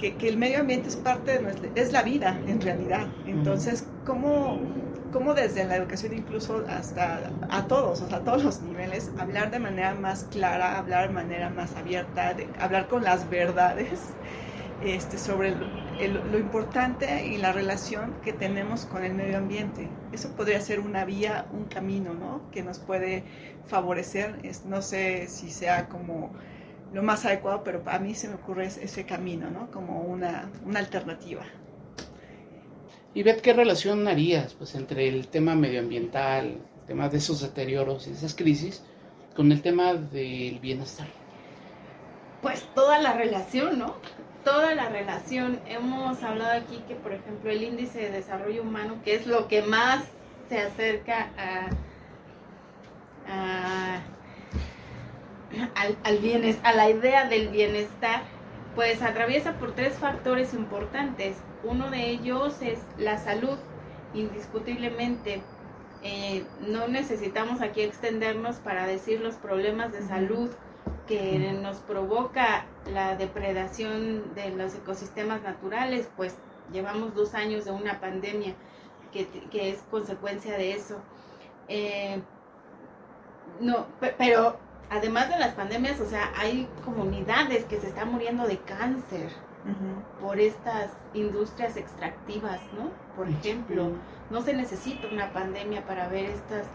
Que, 0.01 0.17
que 0.17 0.29
el 0.29 0.39
medio 0.39 0.61
ambiente 0.61 0.89
es 0.89 0.97
parte 0.97 1.33
de 1.33 1.43
nuestra, 1.43 1.69
es 1.75 1.93
la 1.93 2.03
vida 2.03 2.41
en 2.47 2.61
realidad. 2.61 3.07
Entonces, 3.27 3.87
¿cómo, 4.07 4.59
cómo 5.13 5.35
desde 5.35 5.65
la 5.65 5.77
educación 5.77 6.15
incluso 6.15 6.65
hasta 6.69 7.31
a 7.51 7.67
todos, 7.67 8.01
o 8.01 8.09
sea, 8.09 8.19
a 8.19 8.25
todos 8.25 8.43
los 8.43 8.63
niveles, 8.63 9.11
hablar 9.19 9.51
de 9.51 9.59
manera 9.59 9.95
más 9.95 10.25
clara, 10.25 10.79
hablar 10.79 11.09
de 11.09 11.15
manera 11.15 11.51
más 11.51 11.77
abierta, 11.77 12.35
de, 12.35 12.49
hablar 12.59 12.89
con 12.89 13.05
las 13.05 13.29
verdades 13.29 14.15
este, 14.85 15.19
sobre 15.19 15.55
el, 15.99 16.15
lo 16.33 16.39
importante 16.39 17.27
y 17.27 17.37
la 17.37 17.53
relación 17.53 18.15
que 18.23 18.33
tenemos 18.33 18.87
con 18.87 19.05
el 19.05 19.15
medio 19.15 19.39
ambiente. 19.39 19.89
Eso 20.13 20.35
podría 20.35 20.61
ser 20.61 20.81
una 20.81 21.05
vía, 21.05 21.47
un 21.53 21.65
camino, 21.65 22.15
¿no? 22.15 22.51
Que 22.51 22.63
nos 22.63 22.79
puede 22.79 23.25
favorecer. 23.67 24.39
Es, 24.43 24.65
no 24.65 24.81
sé 24.81 25.29
si 25.29 25.51
sea 25.51 25.89
como 25.89 26.31
lo 26.93 27.03
más 27.03 27.25
adecuado, 27.25 27.63
pero 27.65 27.83
a 27.87 27.99
mí 27.99 28.15
se 28.15 28.29
me 28.29 28.35
ocurre 28.35 28.67
ese 28.67 29.07
camino, 29.07 29.51
¿no? 29.51 29.71
Como 29.71 30.03
una, 30.03 30.51
una 30.65 30.81
alternativa. 30.81 31.43
Y 33.15 33.23
Beth, 33.23 33.41
¿qué 33.41 33.53
relación 33.53 34.07
harías 34.07 34.55
pues, 34.55 34.75
entre 34.75 35.09
el 35.09 35.29
tema 35.29 35.55
medioambiental, 35.55 36.47
el 36.47 36.87
tema 36.87 37.09
de 37.09 37.19
esos 37.19 37.41
deterioros 37.41 38.07
y 38.07 38.13
esas 38.13 38.35
crisis, 38.35 38.83
con 39.35 39.51
el 39.53 39.63
tema 39.63 39.95
del 39.95 40.59
bienestar? 40.61 41.09
Pues 42.43 42.63
toda 42.75 42.99
la 42.99 43.13
relación, 43.13 43.79
¿no? 43.79 43.97
toda 44.45 44.75
la 44.75 44.89
relación. 44.89 45.61
Hemos 45.67 46.23
hablado 46.23 46.61
aquí 46.61 46.83
que, 46.89 46.95
por 46.95 47.13
ejemplo, 47.13 47.51
el 47.51 47.63
índice 47.63 48.01
de 48.01 48.11
desarrollo 48.11 48.63
humano, 48.63 49.01
que 49.05 49.15
es 49.15 49.27
lo 49.27 49.49
que 49.49 49.63
más 49.63 50.05
se 50.49 50.61
acerca 50.61 51.31
a, 53.29 54.01
al, 55.75 55.97
al 56.05 56.19
bienestar, 56.19 56.73
a 56.73 56.77
la 56.77 56.91
idea 56.91 57.29
del 57.29 57.49
bienestar, 57.49 58.23
pues 58.75 59.03
atraviesa 59.03 59.55
por 59.55 59.73
tres 59.73 59.95
factores 59.95 60.55
importantes. 60.55 61.37
Uno 61.65 61.91
de 61.91 62.11
ellos 62.11 62.63
es 62.63 62.79
la 62.99 63.19
salud, 63.19 63.59
indiscutiblemente. 64.15 65.43
Eh, 66.03 66.45
no 66.67 66.89
necesitamos 66.89 67.61
aquí 67.61 67.83
extendernos 67.83 68.57
para 68.57 68.87
decir 68.87 69.21
los 69.21 69.35
problemas 69.35 69.93
de 69.93 70.03
salud 70.03 70.51
que 71.07 71.39
nos 71.61 71.79
provoca 71.79 72.65
la 72.91 73.17
depredación 73.17 74.35
de 74.35 74.51
los 74.51 74.75
ecosistemas 74.75 75.43
naturales, 75.43 76.09
pues 76.17 76.37
llevamos 76.73 77.15
dos 77.15 77.35
años 77.35 77.65
de 77.65 77.73
una 77.73 78.01
pandemia 78.01 78.55
que, 79.13 79.27
que 79.51 79.71
es 79.71 79.83
consecuencia 79.91 80.57
de 80.57 80.73
eso. 80.73 81.03
Eh, 81.69 82.23
no, 83.61 83.87
pero 84.17 84.57
además 84.91 85.29
de 85.29 85.39
las 85.39 85.55
pandemias, 85.55 86.01
o 86.01 86.07
sea, 86.07 86.33
hay 86.37 86.69
comunidades 86.85 87.65
que 87.65 87.81
se 87.81 87.89
están 87.89 88.13
muriendo 88.13 88.47
de 88.47 88.59
cáncer 88.59 89.31
por 90.21 90.41
estas 90.41 90.91
industrias 91.13 91.77
extractivas, 91.77 92.61
¿no? 92.73 92.91
Por 93.15 93.29
ejemplo, 93.29 93.93
no 94.31 94.41
se 94.41 94.55
necesita 94.55 95.07
una 95.09 95.33
pandemia 95.33 95.85
para 95.87 96.09
ver 96.09 96.31
estas 96.31 96.67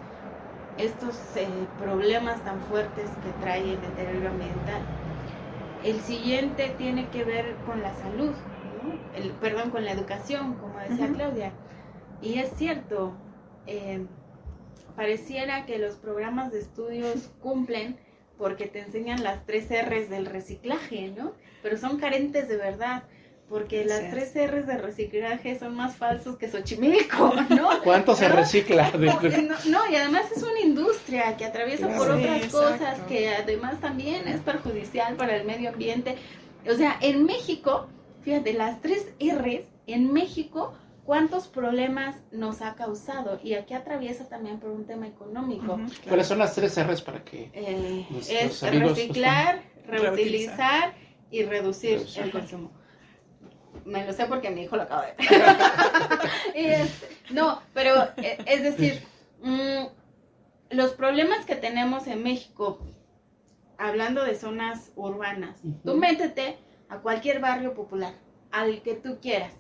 estos 0.78 1.16
eh, 1.38 1.48
problemas 1.80 2.44
tan 2.44 2.60
fuertes 2.64 3.10
que 3.24 3.32
trae 3.42 3.74
el 3.74 3.82
deterioro 3.82 4.30
ambiental. 4.30 4.82
El 5.84 6.02
siguiente 6.02 6.76
tiene 6.78 7.08
que 7.10 7.24
ver 7.24 7.56
con 7.66 7.82
la 7.82 7.94
salud, 7.96 8.34
el, 9.16 9.32
perdón, 9.32 9.70
con 9.70 9.86
la 9.86 9.92
educación, 9.92 10.56
como 10.56 10.78
decía 10.80 11.10
Claudia. 11.14 11.54
Y 12.22 12.40
es 12.40 12.52
cierto, 12.58 13.14
eh, 13.68 14.06
pareciera 14.96 15.66
que 15.66 15.78
los 15.78 15.96
programas 15.96 16.52
de 16.52 16.60
estudios 16.60 17.32
cumplen 17.42 17.98
porque 18.38 18.66
te 18.66 18.80
enseñan 18.80 19.24
las 19.24 19.46
tres 19.46 19.68
R's 19.70 20.10
del 20.10 20.26
reciclaje, 20.26 21.14
¿no? 21.16 21.34
Pero 21.64 21.78
son 21.78 21.98
carentes 21.98 22.48
de 22.48 22.58
verdad 22.58 23.04
porque 23.50 23.86
las 23.86 24.10
tres 24.10 24.34
R's 24.34 24.66
de 24.66 24.78
reciclaje 24.78 25.58
son 25.60 25.76
más 25.76 25.96
falsos 25.96 26.38
que 26.38 26.50
Xochimilco, 26.50 27.34
¿no? 27.50 27.70
¿Cuánto 27.84 28.16
se 28.16 28.28
recicla? 28.28 28.92
No, 29.70 29.90
y 29.90 29.96
además 29.96 30.26
es 30.36 30.44
una 30.44 30.60
industria 30.60 31.38
que 31.38 31.46
atraviesa 31.46 31.88
por 31.96 32.10
otras 32.12 32.48
cosas 32.48 33.00
que 33.08 33.30
además 33.30 33.80
también 33.80 34.28
es 34.28 34.42
perjudicial 34.42 35.16
para 35.16 35.36
el 35.36 35.46
medio 35.46 35.70
ambiente. 35.70 36.16
O 36.68 36.76
sea, 36.76 36.98
en 37.02 37.26
México, 37.26 37.88
fíjate, 38.24 38.54
las 38.54 38.82
tres 38.82 39.08
R's 39.20 39.66
en 39.88 40.12
México, 40.12 40.74
¿cuántos 41.06 41.48
problemas 41.48 42.16
nos 42.32 42.62
ha 42.62 42.76
causado? 42.76 43.40
Y 43.44 43.54
aquí 43.54 43.74
atraviesa 43.74 44.28
también 44.28 44.60
por 44.60 44.72
un 44.72 44.86
tema 44.86 45.08
económico. 45.08 45.80
¿Cuáles 46.08 46.28
son 46.28 46.40
las 46.40 46.56
tres 46.56 46.78
R's 46.78 47.02
para 47.02 47.24
que 47.24 47.52
eh, 47.54 48.06
es 48.28 48.60
pues, 48.60 48.80
reciclar, 48.80 49.62
reutilizar 49.88 50.94
y 51.32 51.44
reducir 51.44 52.06
el 52.18 52.32
consumo. 52.32 52.72
Me 53.86 54.06
lo 54.06 54.14
sé 54.14 54.26
porque 54.26 54.50
mi 54.50 54.64
hijo 54.64 54.78
lo 54.78 54.84
acaba 54.84 55.06
de 55.06 55.16
este, 56.56 57.10
no, 57.32 57.62
pero 57.74 58.04
eh, 58.18 58.38
es 58.46 58.64
decir, 58.64 59.04
mm, 59.44 59.86
los 60.72 60.92
problemas 60.94 61.46
que 61.46 61.56
tenemos 61.56 62.08
en 62.08 62.24
México, 62.24 62.80
hablando 63.78 64.24
de 64.24 64.36
zonas 64.36 64.92
urbanas, 64.96 65.62
tú 65.84 65.96
métete 65.96 66.58
a 66.90 67.00
cualquier 67.00 67.40
barrio 67.42 67.74
popular, 67.74 68.14
al 68.52 68.82
que 68.82 68.96
tú 68.96 69.20
quieras, 69.22 69.54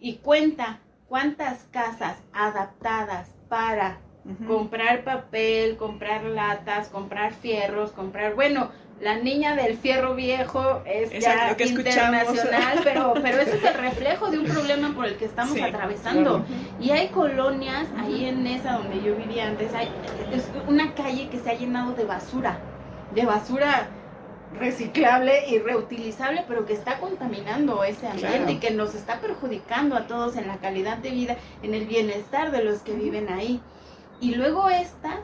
y 0.00 0.16
cuenta 0.16 0.80
cuántas 1.08 1.64
casas 1.70 2.16
adaptadas 2.32 3.28
para 3.48 3.98
comprar 4.46 5.04
papel, 5.04 5.76
comprar 5.76 6.24
latas, 6.24 6.88
comprar 6.88 7.32
fierros, 7.32 7.92
comprar, 7.92 8.34
bueno, 8.34 8.70
la 9.00 9.16
niña 9.16 9.54
del 9.54 9.76
fierro 9.76 10.14
viejo 10.14 10.82
es 10.84 11.10
ya 11.22 11.56
internacional, 11.58 12.80
pero, 12.84 13.14
pero 13.22 13.40
ese 13.40 13.56
es 13.56 13.64
el 13.64 13.74
reflejo 13.74 14.30
de 14.30 14.38
un 14.38 14.46
problema 14.46 14.92
por 14.94 15.06
el 15.06 15.16
que 15.16 15.24
estamos 15.24 15.60
atravesando. 15.60 16.44
Y 16.80 16.90
hay 16.90 17.08
colonias, 17.08 17.86
ahí 17.96 18.26
en 18.26 18.46
esa 18.46 18.72
donde 18.72 19.00
yo 19.02 19.14
vivía 19.14 19.46
antes, 19.46 19.72
hay 19.72 19.88
es 20.32 20.50
una 20.66 20.94
calle 20.94 21.28
que 21.30 21.38
se 21.38 21.50
ha 21.50 21.54
llenado 21.54 21.92
de 21.92 22.04
basura, 22.04 22.58
de 23.14 23.24
basura 23.24 23.88
reciclable 24.56 25.48
y 25.48 25.58
reutilizable, 25.58 26.44
pero 26.48 26.64
que 26.64 26.72
está 26.72 26.98
contaminando 26.98 27.84
ese 27.84 28.08
ambiente 28.08 28.52
y 28.52 28.58
que 28.58 28.70
nos 28.70 28.94
está 28.94 29.20
perjudicando 29.20 29.96
a 29.96 30.06
todos 30.06 30.36
en 30.36 30.48
la 30.48 30.56
calidad 30.58 30.98
de 30.98 31.10
vida, 31.10 31.36
en 31.62 31.74
el 31.74 31.86
bienestar 31.86 32.50
de 32.50 32.64
los 32.64 32.80
que 32.80 32.94
viven 32.94 33.28
ahí. 33.28 33.60
Y 34.20 34.34
luego 34.34 34.68
estas 34.68 35.20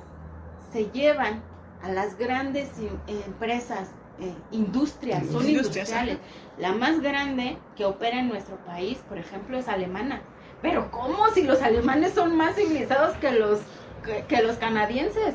se 0.73 0.87
llevan 0.91 1.43
a 1.83 1.89
las 1.89 2.17
grandes 2.17 2.69
empresas, 3.09 3.91
eh, 4.21 4.33
industrias, 4.53 5.27
son 5.27 5.49
industriales. 5.49 6.19
La 6.59 6.73
más 6.73 7.01
grande 7.01 7.59
que 7.77 7.85
opera 7.85 8.21
en 8.21 8.29
nuestro 8.29 8.57
país, 8.65 8.99
por 9.09 9.19
ejemplo, 9.19 9.59
es 9.59 9.69
alemana. 9.69 10.23
Pero 10.63 10.91
¿cómo 10.91 11.29
si 11.35 11.43
los 11.43 11.61
alemanes 11.63 12.15
son 12.15 12.37
más 12.37 12.57
civilizados 12.57 13.17
que 13.17 13.33
los, 13.33 13.61
que 14.29 14.43
los 14.43 14.57
canadienses? 14.57 15.35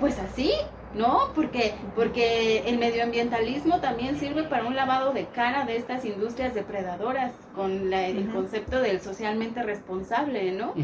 Pues 0.00 0.18
así, 0.18 0.52
¿no? 0.96 1.32
Porque, 1.34 1.74
porque 1.94 2.60
el 2.66 2.78
medioambientalismo 2.78 3.80
también 3.80 4.18
sirve 4.18 4.44
para 4.44 4.64
un 4.64 4.74
lavado 4.74 5.12
de 5.12 5.26
cara 5.26 5.64
de 5.66 5.76
estas 5.76 6.04
industrias 6.04 6.54
depredadoras, 6.54 7.32
con 7.54 7.92
el 7.92 8.30
concepto 8.32 8.80
del 8.80 9.00
socialmente 9.00 9.62
responsable, 9.62 10.52
¿no? 10.52 10.74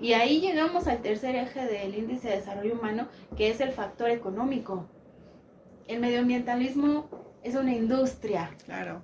Y 0.00 0.12
ahí 0.14 0.40
llegamos 0.40 0.86
al 0.86 1.02
tercer 1.02 1.36
eje 1.36 1.64
del 1.66 1.94
índice 1.94 2.28
de 2.28 2.36
desarrollo 2.36 2.74
humano, 2.74 3.08
que 3.36 3.50
es 3.50 3.60
el 3.60 3.70
factor 3.72 4.10
económico. 4.10 4.86
El 5.86 6.00
medioambientalismo 6.00 7.08
es 7.42 7.54
una 7.54 7.72
industria. 7.72 8.50
Claro. 8.64 9.02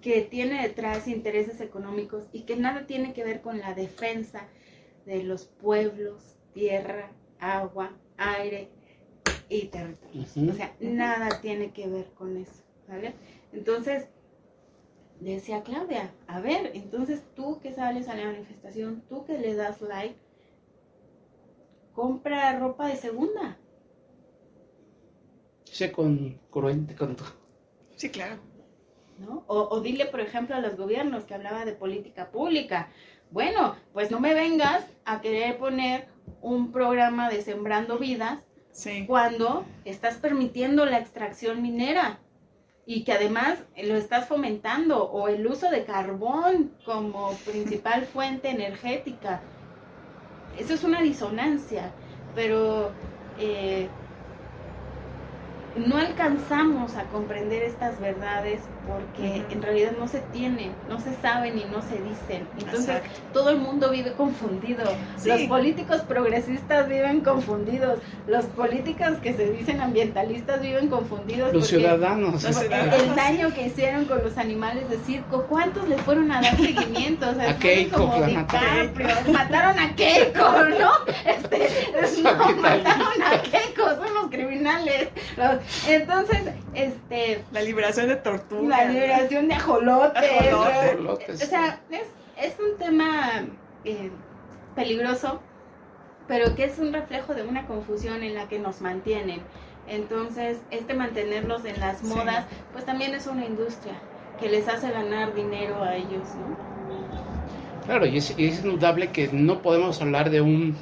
Que 0.00 0.22
tiene 0.22 0.62
detrás 0.62 1.08
intereses 1.08 1.60
económicos 1.60 2.28
y 2.32 2.42
que 2.42 2.56
nada 2.56 2.86
tiene 2.86 3.12
que 3.12 3.24
ver 3.24 3.40
con 3.40 3.58
la 3.58 3.74
defensa 3.74 4.46
de 5.04 5.22
los 5.24 5.46
pueblos, 5.46 6.36
tierra, 6.52 7.10
agua, 7.40 7.92
aire 8.16 8.70
y 9.48 9.66
territorios. 9.66 10.36
O 10.36 10.52
sea, 10.52 10.74
nada 10.80 11.40
tiene 11.40 11.72
que 11.72 11.86
ver 11.86 12.06
con 12.14 12.36
eso. 12.36 12.62
¿vale? 12.88 13.14
Entonces, 13.52 14.08
decía 15.20 15.62
Claudia, 15.62 16.12
a 16.26 16.40
ver, 16.40 16.72
entonces 16.74 17.22
tú 17.34 17.60
que 17.60 17.72
sales 17.72 18.08
a 18.08 18.14
la 18.14 18.26
manifestación, 18.26 19.02
tú 19.08 19.24
que 19.24 19.38
le 19.38 19.54
das 19.54 19.80
like, 19.80 20.16
compra 21.94 22.58
ropa 22.58 22.88
de 22.88 22.96
segunda. 22.96 23.58
Sé 25.64 25.92
con 25.92 26.38
cruente 26.50 26.94
con 26.94 27.16
todo. 27.16 27.28
Sí, 27.96 28.10
claro. 28.10 28.36
¿No? 29.18 29.44
O, 29.46 29.68
o, 29.70 29.80
dile, 29.80 30.06
por 30.06 30.20
ejemplo, 30.20 30.54
a 30.54 30.60
los 30.60 30.76
gobiernos 30.76 31.24
que 31.24 31.34
hablaba 31.34 31.64
de 31.64 31.72
política 31.72 32.30
pública. 32.30 32.90
Bueno, 33.30 33.74
pues 33.94 34.10
no 34.10 34.20
me 34.20 34.34
vengas 34.34 34.84
a 35.06 35.22
querer 35.22 35.56
poner 35.56 36.06
un 36.42 36.70
programa 36.70 37.30
de 37.30 37.40
sembrando 37.40 37.98
vidas 37.98 38.42
cuando 39.06 39.64
estás 39.84 40.16
permitiendo 40.16 40.84
la 40.84 40.98
extracción 40.98 41.62
minera 41.62 42.20
y 42.84 43.04
que 43.04 43.12
además 43.12 43.58
lo 43.82 43.96
estás 43.96 44.28
fomentando 44.28 45.04
o 45.04 45.28
el 45.28 45.46
uso 45.46 45.70
de 45.70 45.84
carbón 45.84 46.72
como 46.84 47.32
principal 47.44 48.04
fuente 48.12 48.50
energética. 48.50 49.40
Eso 50.58 50.74
es 50.74 50.84
una 50.84 51.02
disonancia, 51.02 51.92
pero 52.34 52.92
eh, 53.38 53.88
no 55.76 55.98
alcanzamos 55.98 56.94
a 56.96 57.04
comprender 57.04 57.62
estas 57.62 58.00
verdades 58.00 58.60
porque 58.86 59.44
en 59.50 59.62
realidad 59.62 59.92
no 59.98 60.06
se 60.06 60.20
tienen, 60.32 60.72
no 60.88 61.00
se 61.00 61.14
saben 61.16 61.58
y 61.58 61.64
no 61.64 61.82
se 61.82 62.00
dicen. 62.02 62.46
Entonces 62.58 63.02
todo 63.32 63.50
el 63.50 63.58
mundo 63.58 63.90
vive 63.90 64.12
confundido. 64.12 64.84
Los 65.24 65.42
políticos 65.42 66.02
progresistas 66.02 66.88
viven 66.88 67.20
confundidos. 67.20 67.98
Los 68.26 68.44
políticos 68.46 69.18
que 69.22 69.34
se 69.34 69.50
dicen 69.50 69.80
ambientalistas 69.80 70.60
viven 70.60 70.88
confundidos. 70.88 71.52
Los 71.52 71.66
ciudadanos. 71.66 72.44
el, 72.44 73.14
daño 73.16 73.52
que 73.52 73.66
hicieron 73.66 74.04
con 74.04 74.22
los 74.22 74.38
animales 74.38 74.88
de 74.88 74.98
circo, 74.98 75.46
¿cuántos 75.48 75.88
le 75.88 75.96
fueron 75.98 76.30
a 76.30 76.40
dar 76.40 76.56
seguimiento? 76.56 77.26
a 77.26 77.54
Keiko, 77.58 77.96
como 77.98 78.26
mataron 79.32 79.78
a 79.78 79.94
Keiko, 79.94 80.42
¿no? 80.78 80.92
Este, 81.24 81.68
no, 82.22 82.56
mataron 82.56 83.22
Keiko, 83.50 83.88
son 83.96 84.14
los 84.14 84.28
criminales. 84.30 85.08
entonces, 85.88 86.40
este... 86.74 87.44
La 87.52 87.62
liberación 87.62 88.08
de 88.08 88.16
tortugas 88.16 88.78
la 88.78 88.92
liberación 88.92 89.48
de 89.48 89.54
ajolotes. 89.54 91.42
O 91.42 91.46
sea, 91.46 91.80
es, 92.36 92.54
un 92.58 92.76
tema 92.78 93.44
eh, 93.84 94.10
peligroso, 94.74 95.40
pero 96.28 96.54
que 96.54 96.64
es 96.64 96.78
un 96.78 96.92
reflejo 96.92 97.34
de 97.34 97.42
una 97.42 97.66
confusión 97.66 98.22
en 98.22 98.34
la 98.34 98.48
que 98.48 98.58
nos 98.58 98.80
mantienen. 98.80 99.40
Entonces, 99.88 100.58
este 100.70 100.94
mantenerlos 100.94 101.64
en 101.64 101.78
las 101.78 102.02
modas, 102.02 102.46
pues 102.72 102.84
también 102.84 103.14
es 103.14 103.26
una 103.26 103.44
industria 103.44 103.94
que 104.40 104.48
les 104.48 104.68
hace 104.68 104.90
ganar 104.90 105.34
dinero 105.34 105.82
a 105.82 105.96
ellos, 105.96 106.28
¿no? 106.34 106.76
Claro, 107.86 108.04
y 108.04 108.18
es, 108.18 108.34
es 108.36 108.64
indudable 108.64 109.12
que 109.12 109.28
no 109.28 109.62
podemos 109.62 110.02
hablar 110.02 110.30
de 110.30 110.40
un 110.40 110.76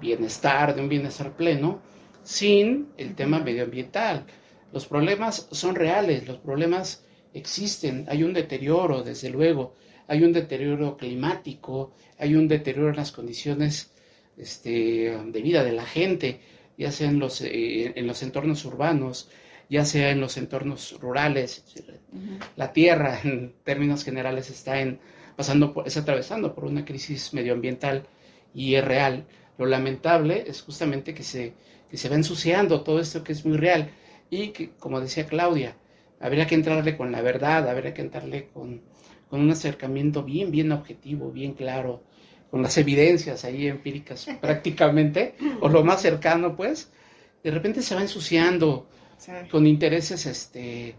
bienestar, 0.00 0.74
de 0.74 0.82
un 0.82 0.90
bienestar 0.90 1.30
pleno, 1.32 1.80
sin 2.24 2.88
el 2.96 3.14
tema 3.14 3.38
medioambiental. 3.38 4.26
Los 4.72 4.86
problemas 4.86 5.46
son 5.52 5.76
reales, 5.76 6.26
los 6.26 6.38
problemas 6.38 7.04
existen, 7.32 8.06
hay 8.08 8.24
un 8.24 8.32
deterioro, 8.32 9.02
desde 9.02 9.30
luego, 9.30 9.74
hay 10.08 10.22
un 10.24 10.32
deterioro 10.32 10.96
climático, 10.96 11.92
hay 12.18 12.34
un 12.34 12.48
deterioro 12.48 12.90
en 12.90 12.96
las 12.96 13.12
condiciones 13.12 13.92
este, 14.36 15.16
de 15.24 15.42
vida 15.42 15.62
de 15.62 15.72
la 15.72 15.84
gente, 15.84 16.40
ya 16.76 16.90
sea 16.90 17.08
en 17.08 17.18
los, 17.18 17.40
eh, 17.40 17.92
en 17.94 18.06
los 18.06 18.22
entornos 18.22 18.64
urbanos, 18.64 19.30
ya 19.68 19.84
sea 19.84 20.10
en 20.10 20.20
los 20.20 20.36
entornos 20.36 20.98
rurales. 21.00 21.64
La 22.56 22.72
tierra, 22.72 23.20
en 23.24 23.54
términos 23.64 24.04
generales, 24.04 24.50
está 24.50 24.80
en, 24.80 24.98
pasando 25.36 25.72
por, 25.72 25.86
está 25.86 26.00
atravesando 26.00 26.54
por 26.54 26.64
una 26.64 26.84
crisis 26.84 27.34
medioambiental 27.34 28.06
y 28.54 28.74
es 28.74 28.84
real. 28.84 29.26
Lo 29.56 29.66
lamentable 29.66 30.44
es 30.46 30.62
justamente 30.62 31.14
que 31.14 31.22
se, 31.22 31.54
que 31.94 31.98
se 31.98 32.08
va 32.08 32.16
ensuciando 32.16 32.80
todo 32.80 32.98
esto 32.98 33.22
que 33.22 33.30
es 33.30 33.46
muy 33.46 33.56
real. 33.56 33.88
Y 34.28 34.48
que, 34.48 34.70
como 34.80 35.00
decía 35.00 35.26
Claudia, 35.26 35.76
habría 36.18 36.44
que 36.44 36.56
entrarle 36.56 36.96
con 36.96 37.12
la 37.12 37.22
verdad, 37.22 37.68
habría 37.68 37.94
que 37.94 38.02
entrarle 38.02 38.48
con, 38.52 38.82
un 39.30 39.50
acercamiento 39.50 40.24
bien, 40.24 40.50
bien 40.50 40.72
objetivo, 40.72 41.30
bien 41.30 41.52
claro, 41.52 42.02
con 42.50 42.62
las 42.62 42.76
evidencias 42.78 43.44
ahí 43.44 43.68
empíricas 43.68 44.26
prácticamente, 44.40 45.36
o 45.60 45.68
lo 45.68 45.84
más 45.84 46.02
cercano, 46.02 46.56
pues, 46.56 46.90
de 47.44 47.52
repente 47.52 47.80
se 47.80 47.94
va 47.94 48.00
ensuciando 48.00 48.88
con 49.52 49.64
intereses, 49.64 50.26
este, 50.26 50.96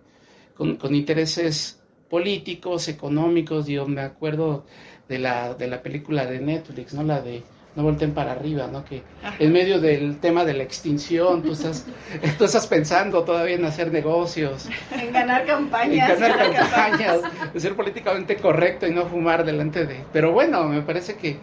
con, 0.56 0.78
con, 0.78 0.96
intereses 0.96 1.82
políticos, 2.10 2.88
económicos, 2.88 3.68
yo 3.68 3.86
me 3.86 4.00
acuerdo 4.00 4.66
de 5.10 5.20
la, 5.20 5.56
de 5.56 5.68
la 5.68 5.84
película 5.84 6.26
de 6.26 6.40
Netflix, 6.40 6.94
¿no? 6.94 7.04
La 7.04 7.20
de 7.20 7.44
no 7.76 7.84
volteen 7.84 8.14
para 8.14 8.32
arriba, 8.32 8.68
¿no? 8.68 8.86
Que 8.86 9.04
en 9.40 9.52
medio 9.52 9.80
del 9.80 10.18
tema 10.18 10.46
de 10.46 10.54
la 10.54 10.64
extinción, 10.64 11.44
tú 11.44 11.52
estás, 11.52 11.86
tú 12.38 12.46
estás 12.46 12.68
pensando 12.68 13.24
todavía 13.24 13.56
en 13.56 13.66
hacer 13.66 13.92
negocios. 13.92 14.68
En 14.92 15.12
ganar 15.12 15.46
campañas. 15.46 16.10
En 16.10 16.20
ganar 16.20 16.54
campañas, 16.54 17.22
de 17.54 17.60
ser 17.60 17.76
políticamente 17.76 18.38
correcto 18.38 18.88
y 18.88 18.92
no 18.92 19.06
fumar 19.06 19.46
delante 19.46 19.86
de... 19.86 19.98
Pero 20.14 20.32
bueno, 20.32 20.64
me 20.70 20.82
parece 20.82 21.16
que 21.16 21.38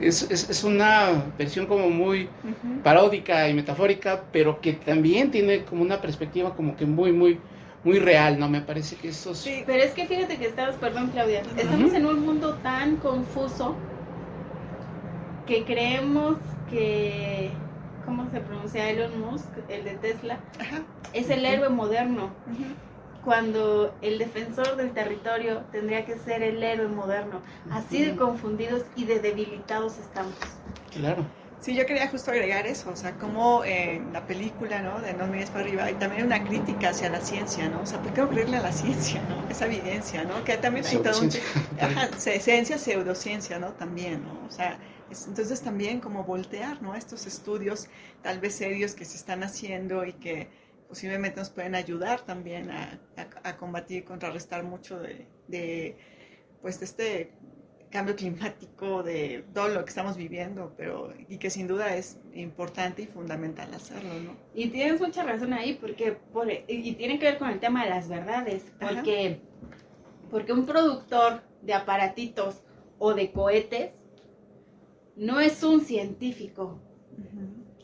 es, 0.00 0.30
es, 0.30 0.50
es 0.50 0.64
una 0.64 1.24
versión 1.38 1.66
como 1.66 1.88
muy 1.88 2.28
paródica 2.82 3.48
y 3.48 3.54
metafórica, 3.54 4.22
pero 4.32 4.60
que 4.60 4.74
también 4.74 5.30
tiene 5.30 5.64
como 5.64 5.82
una 5.82 6.00
perspectiva 6.00 6.54
como 6.54 6.76
que 6.76 6.84
muy, 6.84 7.12
muy 7.12 7.38
muy 7.84 7.98
real, 7.98 8.38
¿no? 8.38 8.48
Me 8.48 8.62
parece 8.62 8.96
que 8.96 9.08
eso 9.08 9.34
Sí, 9.34 9.62
pero 9.66 9.82
es 9.82 9.92
que 9.92 10.06
fíjate 10.06 10.38
que 10.38 10.46
estamos, 10.46 10.76
perdón 10.76 11.10
Claudia, 11.10 11.42
estamos 11.54 11.92
en 11.92 12.06
un 12.06 12.24
mundo 12.24 12.54
tan 12.62 12.96
confuso 12.96 13.76
que 15.46 15.64
creemos 15.64 16.36
que, 16.70 17.50
¿cómo 18.04 18.30
se 18.30 18.40
pronuncia 18.40 18.90
Elon 18.90 19.20
Musk, 19.20 19.48
el 19.68 19.84
de 19.84 19.94
Tesla? 19.96 20.38
Es 21.12 21.30
el 21.30 21.44
héroe 21.44 21.68
moderno. 21.68 22.30
Cuando 23.24 23.94
el 24.02 24.18
defensor 24.18 24.76
del 24.76 24.92
territorio 24.92 25.62
tendría 25.72 26.04
que 26.04 26.18
ser 26.18 26.42
el 26.42 26.62
héroe 26.62 26.88
moderno. 26.88 27.40
Así 27.70 28.04
de 28.04 28.16
confundidos 28.16 28.82
y 28.96 29.04
de 29.06 29.20
debilitados 29.20 29.98
estamos. 29.98 30.34
Claro. 30.92 31.24
Sí, 31.64 31.74
yo 31.74 31.86
quería 31.86 32.08
justo 32.08 32.30
agregar 32.30 32.66
eso, 32.66 32.90
o 32.90 32.96
sea, 32.96 33.12
como 33.12 33.64
en 33.64 34.12
la 34.12 34.26
película, 34.26 34.82
¿no? 34.82 35.00
De 35.00 35.14
No 35.14 35.26
mires 35.26 35.48
para 35.48 35.64
arriba, 35.64 35.90
y 35.90 35.94
también 35.94 36.26
una 36.26 36.44
crítica 36.44 36.90
hacia 36.90 37.08
la 37.08 37.22
ciencia, 37.22 37.70
¿no? 37.70 37.80
O 37.80 37.86
sea, 37.86 38.02
¿por 38.02 38.12
qué 38.12 38.20
no 38.20 38.28
creerle 38.28 38.58
a 38.58 38.60
la 38.60 38.72
ciencia, 38.72 39.22
¿no? 39.30 39.48
Esa 39.48 39.64
evidencia, 39.64 40.24
¿no? 40.24 40.44
Que 40.44 40.58
también 40.58 40.84
hay 40.84 40.98
todo 40.98 41.18
un... 41.22 41.30
Ajá, 41.80 42.08
ciencia, 42.18 42.76
pseudociencia, 42.76 43.58
¿no? 43.58 43.68
También, 43.68 44.24
¿no? 44.24 44.46
O 44.46 44.50
sea, 44.50 44.78
entonces 45.26 45.60
también 45.62 46.00
como 46.00 46.24
voltear, 46.24 46.82
¿no? 46.82 46.94
Estos 46.94 47.26
estudios 47.26 47.88
tal 48.22 48.40
vez 48.40 48.54
serios 48.54 48.94
que 48.94 49.04
se 49.04 49.16
están 49.16 49.42
haciendo 49.42 50.04
y 50.04 50.12
que 50.14 50.48
posiblemente 50.88 51.40
nos 51.40 51.50
pueden 51.50 51.74
ayudar 51.74 52.20
también 52.22 52.70
a, 52.70 53.00
a, 53.42 53.56
combatir, 53.56 54.04
contrarrestar 54.04 54.62
mucho 54.64 55.00
de, 55.00 55.26
de, 55.48 55.96
pues, 56.62 56.78
de 56.78 56.84
este 56.84 57.32
cambio 57.90 58.16
climático, 58.16 59.02
de 59.04 59.44
todo 59.54 59.68
lo 59.68 59.84
que 59.84 59.88
estamos 59.88 60.16
viviendo, 60.16 60.74
pero 60.76 61.12
y 61.28 61.38
que 61.38 61.48
sin 61.48 61.68
duda 61.68 61.94
es 61.94 62.18
importante 62.32 63.02
y 63.02 63.06
fundamental 63.06 63.72
hacerlo, 63.72 64.12
¿no? 64.20 64.36
Y 64.52 64.68
tienes 64.68 65.00
mucha 65.00 65.22
razón 65.22 65.52
ahí, 65.52 65.74
porque 65.80 66.12
por, 66.32 66.48
y 66.50 66.92
tiene 66.94 67.20
que 67.20 67.26
ver 67.26 67.38
con 67.38 67.50
el 67.50 67.60
tema 67.60 67.84
de 67.84 67.90
las 67.90 68.08
verdades, 68.08 68.64
porque, 68.80 69.40
porque 70.30 70.52
un 70.52 70.66
productor 70.66 71.42
de 71.62 71.72
aparatitos 71.72 72.62
o 72.98 73.14
de 73.14 73.30
cohetes 73.30 73.92
no 75.16 75.40
es 75.40 75.62
un 75.62 75.80
científico, 75.80 76.80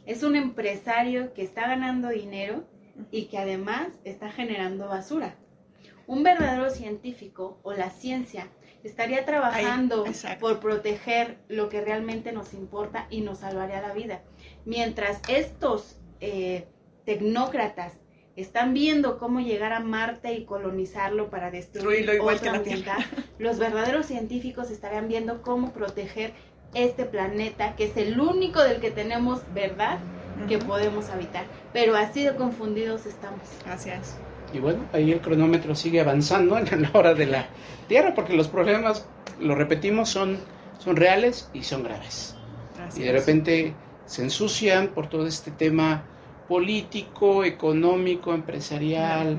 es 0.07 0.23
un 0.23 0.37
empresario 0.37 1.33
que 1.35 1.43
está 1.43 1.69
ganando 1.69 2.09
dinero 2.09 2.65
y 3.11 3.27
que 3.27 3.39
además 3.39 3.89
está 4.05 4.31
generando 4.31 4.89
basura. 4.89 5.37
Un 6.07 6.23
verdadero 6.25 6.71
científico 6.71 7.61
o 7.63 7.73
la 7.73 7.91
ciencia 7.91 8.49
estaría 8.83 9.25
trabajando 9.25 10.05
por 10.41 10.59
proteger 10.59 11.39
lo 11.49 11.69
que 11.69 11.81
realmente 11.81 12.33
nos 12.33 12.55
importa 12.55 13.07
y 13.11 13.21
nos 13.21 13.39
salvaría 13.39 13.81
la 13.81 13.93
vida. 13.93 14.23
Mientras 14.65 15.21
estos 15.29 16.01
eh, 16.21 16.67
tecnócratas 17.05 18.01
están 18.37 18.75
viendo 18.75 19.19
cómo 19.19 19.41
llegar 19.41 19.73
a 19.73 19.81
Marte 19.81 20.33
y 20.35 20.45
colonizarlo 20.45 21.31
para 21.31 21.51
destruirlo 21.51 22.15
igual 22.15 22.41
que 22.41 22.51
la 22.51 22.99
los 23.39 23.59
verdaderos 23.59 24.07
científicos 24.07 24.71
estarían 24.71 25.09
viendo 25.09 25.43
cómo 25.43 25.73
proteger 25.73 26.33
este 26.75 27.05
planeta, 27.05 27.75
que 27.77 27.85
es 27.85 27.97
el 27.97 28.21
único 28.21 28.63
del 28.63 28.81
que 28.81 28.91
tenemos 28.91 29.41
verdad 29.55 29.99
que 30.49 30.59
podemos 30.59 31.11
habitar. 31.11 31.45
Pero 31.73 31.97
así 31.97 32.25
de 32.25 32.35
confundidos 32.35 33.07
estamos. 33.07 33.41
Gracias. 33.65 34.17
Y 34.53 34.59
bueno, 34.59 34.81
ahí 34.93 35.13
el 35.13 35.21
cronómetro 35.21 35.75
sigue 35.75 36.01
avanzando 36.01 36.59
en 36.59 36.83
la 36.83 36.91
hora 36.93 37.15
de 37.15 37.27
la 37.27 37.47
Tierra, 37.89 38.15
porque 38.15 38.35
los 38.35 38.49
problemas, 38.49 39.07
lo 39.41 39.55
repetimos, 39.55 40.09
son, 40.09 40.39
son 40.79 40.97
reales 40.97 41.51
y 41.53 41.63
son 41.63 41.83
graves. 41.83 42.37
y 42.97 43.01
de 43.01 43.13
repente 43.13 43.75
se 44.07 44.23
ensucian 44.23 44.89
por 44.89 45.09
todo 45.09 45.27
este 45.27 45.51
tema 45.51 46.05
político, 46.49 47.45
económico, 47.45 48.35
empresarial, 48.35 49.39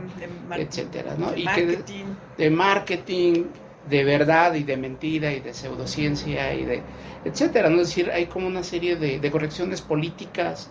etcétera, 0.56 1.16
¿no? 1.18 1.32
De 1.32 1.42
y 1.42 1.44
marketing. 1.44 2.06
de, 2.38 2.50
marketing, 2.50 3.44
de 3.90 4.04
verdad 4.04 4.54
y 4.56 4.64
de 4.64 4.78
mentira 4.78 5.32
y 5.34 5.40
de 5.40 5.54
pseudociencia 5.54 6.54
y 6.54 6.66
de 6.66 6.82
etcétera, 7.26 7.70
¿no? 7.70 7.82
Es 7.82 7.90
decir, 7.90 8.12
hay 8.12 8.26
como 8.26 8.48
una 8.48 8.64
serie 8.64 8.96
de, 8.96 9.20
de 9.20 9.32
correcciones 9.32 9.82
políticas, 9.82 10.70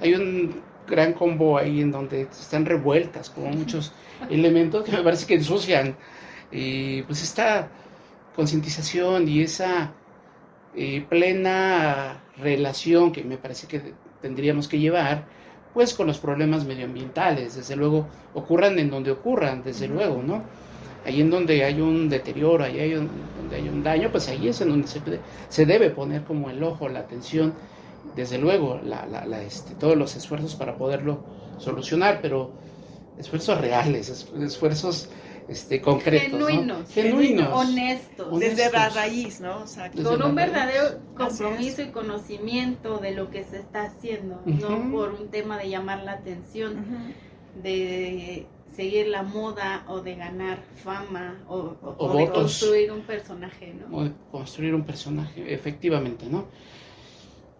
hay 0.00 0.14
un 0.14 0.62
gran 0.86 1.12
combo 1.12 1.58
ahí 1.58 1.80
en 1.80 1.90
donde 1.90 2.22
están 2.22 2.66
revueltas 2.66 3.30
como 3.30 3.48
muchos 3.50 3.92
elementos 4.30 4.84
que 4.84 4.92
me 4.92 5.02
parece 5.02 5.26
que 5.26 5.34
ensucian 5.34 5.96
y 6.50 7.02
pues 7.02 7.22
esta 7.22 7.68
concientización 8.36 9.28
y 9.28 9.42
esa 9.42 9.92
eh, 10.74 11.04
plena 11.08 12.22
relación 12.36 13.12
que 13.12 13.24
me 13.24 13.36
parece 13.36 13.66
que 13.66 13.94
tendríamos 14.20 14.68
que 14.68 14.78
llevar 14.78 15.24
pues 15.74 15.94
con 15.94 16.06
los 16.06 16.18
problemas 16.18 16.66
medioambientales, 16.66 17.56
desde 17.56 17.76
luego 17.76 18.06
ocurran 18.34 18.78
en 18.78 18.90
donde 18.90 19.10
ocurran, 19.10 19.62
desde 19.62 19.88
luego, 19.88 20.22
¿no? 20.22 20.42
Ahí 21.04 21.20
en 21.20 21.30
donde 21.30 21.64
hay 21.64 21.80
un 21.80 22.08
deterioro, 22.08 22.64
ahí 22.64 22.78
hay 22.78 22.94
un, 22.94 23.08
donde 23.36 23.56
hay 23.56 23.68
un 23.68 23.82
daño, 23.82 24.10
pues 24.10 24.28
ahí 24.28 24.48
es 24.48 24.60
en 24.60 24.68
donde 24.68 24.86
se, 24.86 25.00
se 25.48 25.66
debe 25.66 25.90
poner 25.90 26.22
como 26.22 26.48
el 26.50 26.62
ojo, 26.62 26.88
la 26.88 27.00
atención, 27.00 27.54
desde 28.14 28.38
luego, 28.38 28.80
la, 28.84 29.06
la, 29.06 29.26
la, 29.26 29.42
este, 29.42 29.74
todos 29.74 29.96
los 29.96 30.14
esfuerzos 30.16 30.54
para 30.54 30.76
poderlo 30.76 31.24
solucionar, 31.58 32.20
pero 32.20 32.52
esfuerzos 33.18 33.60
reales, 33.60 34.26
esfuerzos 34.40 35.08
este, 35.48 35.80
concretos. 35.80 36.30
Genuinos, 36.30 36.78
¿no? 36.78 36.86
Genuinos. 36.86 37.48
Honestos. 37.52 38.40
Desde 38.40 38.70
la 38.70 38.88
raíz, 38.90 39.40
¿no? 39.40 39.62
O 39.62 39.66
sea, 39.66 39.90
con 39.90 40.06
un 40.06 40.20
raíz. 40.20 40.34
verdadero 40.34 40.98
compromiso 41.16 41.82
y 41.82 41.86
conocimiento 41.86 42.98
de 42.98 43.12
lo 43.12 43.30
que 43.30 43.44
se 43.44 43.58
está 43.58 43.84
haciendo, 43.84 44.40
no 44.44 44.90
por 44.92 45.12
un 45.12 45.28
tema 45.28 45.58
de 45.58 45.68
llamar 45.68 46.04
la 46.04 46.12
atención, 46.12 46.78
Ujú. 46.78 47.62
de 47.62 48.46
seguir 48.74 49.08
la 49.08 49.22
moda 49.22 49.84
o 49.88 50.00
de 50.00 50.14
ganar 50.16 50.58
fama 50.82 51.38
o, 51.48 51.56
o- 51.56 51.94
O 51.98 52.06
o 52.06 52.16
de 52.16 52.24
votos. 52.24 52.42
construir 52.42 52.90
un 52.92 53.02
personaje, 53.02 53.74
¿no? 53.74 53.96
o 53.96 54.04
de 54.04 54.12
construir 54.30 54.74
un 54.74 54.84
personaje, 54.84 55.52
efectivamente, 55.52 56.26
¿no? 56.28 56.46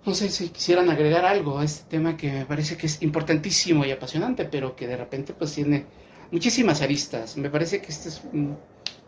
No 0.05 0.15
sé 0.15 0.29
si 0.31 0.49
quisieran 0.49 0.91
agregar 0.91 1.25
algo 1.25 1.59
a 1.59 1.65
este 1.65 1.89
tema 1.89 2.17
que 2.17 2.31
me 2.33 2.45
parece 2.47 2.77
que 2.77 2.87
es 2.87 3.03
importantísimo 3.03 3.85
y 3.85 3.93
apasionante, 3.93 4.45
pero 4.47 4.75
que 4.75 4.87
de 4.89 4.97
repente 4.97 5.33
pues 5.33 5.53
tiene 5.55 5.85
muchísimas 6.33 6.83
aristas. 6.83 7.37
Me 7.37 7.51
parece 7.51 7.81
que 7.81 7.89
este 7.93 8.09
es 8.09 8.21
un 8.33 8.57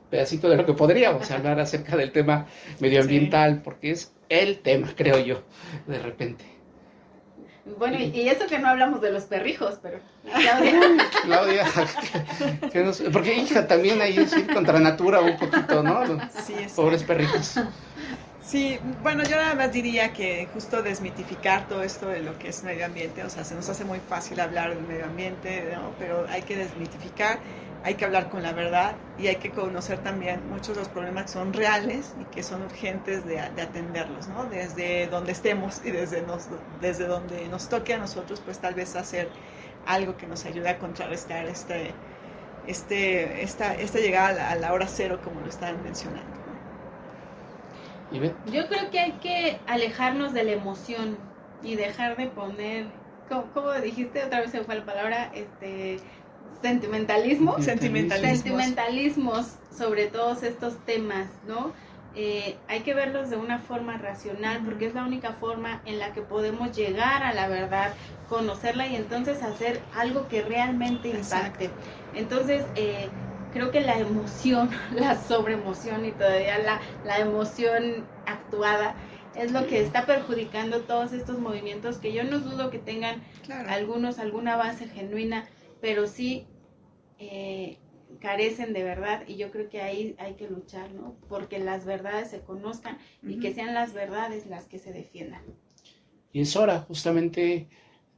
pedacito 0.08 0.48
de 0.48 0.56
lo 0.56 0.64
que 0.64 0.74
podríamos 0.74 1.28
hablar 1.32 1.58
acerca 1.58 1.96
del 1.96 2.12
tema 2.12 2.46
medioambiental, 2.80 3.60
porque 3.62 3.90
es 3.90 4.12
el 4.28 4.60
tema, 4.60 4.92
creo 4.94 5.18
yo, 5.18 5.42
de 5.88 5.98
repente. 5.98 6.44
Bueno, 7.78 7.96
y, 7.98 8.04
y 8.20 8.28
eso 8.28 8.46
que 8.46 8.58
no 8.58 8.68
hablamos 8.68 9.00
de 9.00 9.10
los 9.10 9.24
perrijos, 9.24 9.76
pero 9.82 9.98
Claudia, 10.32 10.80
Claudia, 11.22 11.64
que- 12.60 12.68
que 12.70 12.80
nos- 12.84 13.00
porque 13.12 13.34
hija 13.34 13.66
también 13.66 14.00
ahí 14.02 14.18
es 14.18 14.36
ir 14.36 14.52
contra 14.52 14.78
natura 14.78 15.20
un 15.20 15.36
poquito, 15.38 15.82
¿no? 15.82 16.04
Sí, 16.44 16.54
es 16.58 16.72
Pobres 16.72 17.02
perritos. 17.04 17.54
Sí, 18.44 18.78
bueno, 19.02 19.24
yo 19.24 19.36
nada 19.36 19.54
más 19.54 19.72
diría 19.72 20.12
que 20.12 20.46
justo 20.52 20.82
desmitificar 20.82 21.66
todo 21.66 21.82
esto 21.82 22.08
de 22.08 22.20
lo 22.20 22.38
que 22.38 22.48
es 22.48 22.62
medio 22.62 22.84
ambiente, 22.84 23.24
o 23.24 23.30
sea, 23.30 23.42
se 23.42 23.54
nos 23.54 23.68
hace 23.70 23.84
muy 23.86 24.00
fácil 24.00 24.38
hablar 24.38 24.74
del 24.74 24.86
medio 24.86 25.06
ambiente, 25.06 25.66
pero 25.98 26.26
hay 26.28 26.42
que 26.42 26.54
desmitificar, 26.54 27.38
hay 27.84 27.94
que 27.94 28.04
hablar 28.04 28.28
con 28.28 28.42
la 28.42 28.52
verdad 28.52 28.96
y 29.18 29.28
hay 29.28 29.36
que 29.36 29.50
conocer 29.50 29.98
también 30.00 30.46
muchos 30.50 30.76
de 30.76 30.82
los 30.82 30.88
problemas 30.90 31.24
que 31.24 31.28
son 31.30 31.54
reales 31.54 32.14
y 32.20 32.24
que 32.26 32.42
son 32.42 32.62
urgentes 32.62 33.24
de, 33.24 33.36
de 33.56 33.62
atenderlos, 33.62 34.28
¿no? 34.28 34.44
Desde 34.44 35.06
donde 35.06 35.32
estemos 35.32 35.80
y 35.82 35.90
desde, 35.90 36.20
nos, 36.22 36.48
desde 36.82 37.06
donde 37.06 37.48
nos 37.48 37.70
toque 37.70 37.94
a 37.94 37.98
nosotros, 37.98 38.42
pues 38.44 38.58
tal 38.58 38.74
vez 38.74 38.94
hacer 38.94 39.30
algo 39.86 40.16
que 40.18 40.26
nos 40.26 40.44
ayude 40.44 40.68
a 40.68 40.78
contrarrestar 40.78 41.46
este, 41.46 41.94
este, 42.66 43.42
esta, 43.42 43.74
esta 43.74 43.98
llegada 43.98 44.28
a 44.28 44.32
la, 44.32 44.50
a 44.50 44.56
la 44.56 44.72
hora 44.74 44.86
cero, 44.86 45.20
como 45.24 45.40
lo 45.40 45.48
estaban 45.48 45.82
mencionando. 45.82 46.33
Y 48.14 48.20
ve, 48.20 48.32
yo 48.52 48.68
creo 48.68 48.90
que 48.90 49.00
hay 49.00 49.12
que 49.12 49.58
alejarnos 49.66 50.32
de 50.32 50.44
la 50.44 50.52
emoción 50.52 51.18
y 51.64 51.74
dejar 51.74 52.16
de 52.16 52.28
poner, 52.28 52.86
¿cómo, 53.28 53.46
cómo 53.52 53.72
dijiste? 53.72 54.24
Otra 54.24 54.40
vez 54.40 54.52
se 54.52 54.58
me 54.58 54.64
fue 54.64 54.76
la 54.76 54.84
palabra, 54.84 55.32
este, 55.34 55.98
sentimentalismo. 56.62 57.60
Sentimentalismos. 57.60 58.38
sentimentalismos 58.38 59.46
sobre 59.76 60.06
todos 60.06 60.44
estos 60.44 60.78
temas, 60.86 61.26
¿no? 61.48 61.72
Eh, 62.16 62.56
hay 62.68 62.80
que 62.80 62.94
verlos 62.94 63.28
de 63.28 63.36
una 63.36 63.58
forma 63.58 63.98
racional 63.98 64.62
porque 64.64 64.86
es 64.86 64.94
la 64.94 65.02
única 65.02 65.32
forma 65.32 65.82
en 65.84 65.98
la 65.98 66.12
que 66.12 66.22
podemos 66.22 66.76
llegar 66.76 67.24
a 67.24 67.34
la 67.34 67.48
verdad, 67.48 67.92
conocerla 68.28 68.86
y 68.86 68.94
entonces 68.94 69.42
hacer 69.42 69.80
algo 69.96 70.28
que 70.28 70.42
realmente 70.42 71.08
impacte. 71.08 71.70
Entonces, 72.14 72.64
eh, 72.76 73.08
creo 73.54 73.72
que 73.72 73.80
la 73.82 73.98
emoción, 73.98 74.70
la 74.94 75.16
sobreemoción 75.22 76.06
y 76.06 76.12
todavía 76.12 76.58
la, 76.60 76.82
la 77.06 77.20
emoción 77.20 78.06
actuada 78.26 78.96
es 79.36 79.52
lo 79.52 79.66
que 79.66 79.80
está 79.82 80.06
perjudicando 80.06 80.82
todos 80.82 81.12
estos 81.14 81.40
movimientos 81.40 81.98
que 81.98 82.12
yo 82.12 82.24
no 82.24 82.40
dudo 82.40 82.70
que 82.70 82.80
tengan 82.80 83.22
Claro. 83.44 83.70
algunos 83.70 84.18
alguna 84.20 84.56
base 84.56 84.88
genuina, 84.88 85.48
pero 85.80 86.06
sí 86.08 86.46
eh, 87.18 87.78
carecen 88.20 88.72
de 88.74 88.84
verdad 88.84 89.24
y 89.26 89.36
yo 89.36 89.50
creo 89.52 89.68
que 89.70 89.82
ahí 89.82 90.16
hay 90.18 90.34
que 90.36 90.48
luchar, 90.48 90.92
¿no? 90.92 91.16
Porque 91.28 91.58
las 91.60 91.86
verdades 91.86 92.30
se 92.30 92.42
conozcan 92.42 92.98
y 93.22 93.40
que 93.40 93.54
sean 93.54 93.74
las 93.74 93.94
verdades 93.94 94.46
las 94.46 94.66
que 94.68 94.78
se 94.78 94.92
defiendan. 94.92 95.42
Y 96.32 96.40
es 96.42 96.56
hora 96.56 96.80
justamente 96.80 97.68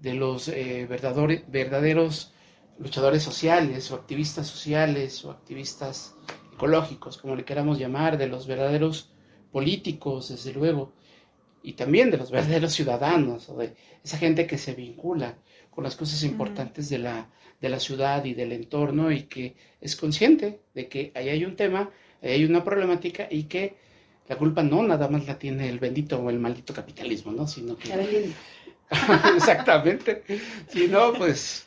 de 0.01 0.15
los 0.15 0.49
eh, 0.49 0.87
verdaderos 0.89 2.33
luchadores 2.79 3.23
sociales 3.23 3.91
o 3.91 3.95
activistas 3.95 4.47
sociales 4.47 5.25
o 5.25 5.31
activistas 5.31 6.15
ecológicos, 6.53 7.19
como 7.19 7.37
le 7.37 7.45
queramos 7.45 7.79
llamar, 7.79 8.19
de 8.19 8.27
los 8.27 8.47
verdaderos 8.47 9.11
políticos, 9.53 10.29
desde 10.29 10.53
luego, 10.53 10.93
y 11.63 11.75
también 11.75 12.11
de 12.11 12.19
los 12.19 12.31
verdaderos 12.37 12.73
ciudadanos, 12.73 13.49
o 13.49 13.57
de 13.57 13.75
esa 14.05 14.19
gente 14.19 14.47
que 14.47 14.59
se 14.59 14.75
vincula 14.75 15.39
con 15.71 15.85
las 15.85 15.97
cosas 15.97 16.23
importantes 16.23 16.89
de, 16.89 16.99
la, 16.99 17.31
de 17.61 17.69
la 17.69 17.81
ciudad 17.81 18.25
y 18.25 18.35
del 18.35 18.53
entorno 18.53 19.13
y 19.13 19.25
que 19.25 19.57
es 19.81 19.95
consciente 19.97 20.61
de 20.75 20.89
que 20.89 21.13
ahí 21.15 21.29
hay 21.29 21.45
un 21.45 21.57
tema, 21.57 21.91
ahí 22.23 22.31
hay 22.31 22.45
una 22.45 22.65
problemática 22.65 23.29
y 23.31 23.45
que 23.45 23.77
la 24.29 24.37
culpa 24.37 24.63
no 24.63 24.83
nada 24.83 25.09
más 25.09 25.27
la 25.27 25.39
tiene 25.39 25.69
el 25.69 25.79
bendito 25.79 26.19
o 26.19 26.31
el 26.31 26.39
maldito 26.39 26.73
capitalismo, 26.73 27.33
¿no? 27.33 27.47
Sino 27.47 27.77
que 27.77 28.33
Exactamente. 29.37 30.23
Si 30.69 30.89
no, 30.89 31.13
pues, 31.13 31.66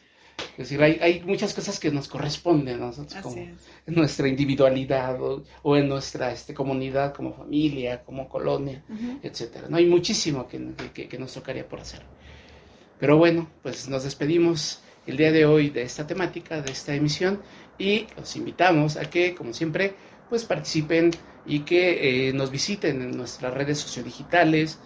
es 0.53 0.57
decir, 0.69 0.81
hay, 0.81 0.97
hay 1.01 1.21
muchas 1.21 1.53
cosas 1.53 1.79
que 1.79 1.89
nos 1.91 2.07
corresponden 2.07 2.75
a 2.81 2.87
nosotros 2.87 3.21
como 3.23 3.37
es. 3.37 3.49
en 3.87 3.95
nuestra 3.95 4.27
individualidad 4.27 5.21
o, 5.21 5.43
o 5.63 5.77
en 5.77 5.87
nuestra 5.87 6.31
este, 6.31 6.53
comunidad 6.53 7.13
como 7.13 7.33
familia, 7.33 8.03
como 8.03 8.27
colonia, 8.27 8.83
Ujú. 8.89 9.19
etcétera. 9.23 9.67
No 9.69 9.77
hay 9.77 9.85
muchísimo 9.85 10.47
que, 10.47 10.59
que- 10.93 11.07
que 11.07 11.17
nos 11.17 11.33
tocaría 11.33 11.67
por 11.67 11.79
hacer. 11.79 12.01
Pero 12.99 13.17
bueno, 13.17 13.49
pues 13.63 13.87
nos 13.87 14.03
despedimos 14.03 14.81
el 15.07 15.17
día 15.17 15.31
de 15.31 15.45
hoy 15.45 15.69
de 15.69 15.83
esta 15.83 16.05
temática, 16.05 16.61
de 16.61 16.71
esta 16.71 16.93
emisión 16.93 17.41
y 17.77 18.05
los 18.17 18.35
invitamos 18.35 18.97
a 18.97 19.05
que, 19.09 19.33
como 19.33 19.53
siempre, 19.53 19.93
pues 20.29 20.43
participen 20.45 21.11
y 21.45 21.61
que 21.61 22.27
eh, 22.29 22.33
nos 22.33 22.51
visiten 22.51 23.01
en 23.01 23.15
nuestras 23.17 23.53
redes 23.53 23.79
sociodigitales. 23.79 24.77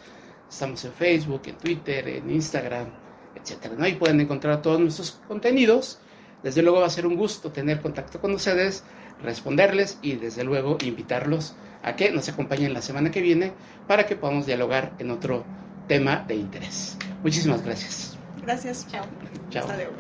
Estamos 0.50 0.86
en 0.86 0.94
Facebook, 0.94 1.42
en 1.48 1.58
Twitter, 1.58 2.08
en 2.08 2.30
Instagram, 2.30 2.88
etcétera. 3.36 3.76
¿no? 3.78 3.84
Ahí 3.84 3.94
pueden 3.94 4.20
encontrar 4.20 4.62
todos 4.62 4.80
nuestros 4.80 5.20
contenidos. 5.28 6.00
Desde 6.44 6.62
luego 6.62 6.82
va 6.82 6.88
a 6.88 6.90
ser 6.90 7.08
un 7.08 7.16
gusto 7.16 7.52
tener 7.52 7.82
contacto 7.82 8.20
con 8.20 8.34
ustedes, 8.34 8.84
responderles 9.22 9.98
y 10.02 10.16
desde 10.16 10.44
luego 10.44 10.78
invitarlos 10.84 11.56
a 11.84 11.96
que 11.96 12.12
nos 12.12 12.28
acompañen 12.30 12.74
la 12.74 12.82
semana 12.82 13.12
que 13.12 13.22
viene 13.22 13.54
para 13.88 14.06
que 14.06 14.16
podamos 14.16 14.46
dialogar 14.46 14.94
en 15.00 15.12
otro 15.12 15.46
tema 15.88 16.24
de 16.28 16.36
interés. 16.36 16.98
Muchísimas 17.24 17.64
gracias. 17.64 18.18
Gracias. 18.42 18.88
Chao. 18.90 19.06
Chao. 19.50 19.64
Hasta 19.64 19.76
luego. 19.78 19.94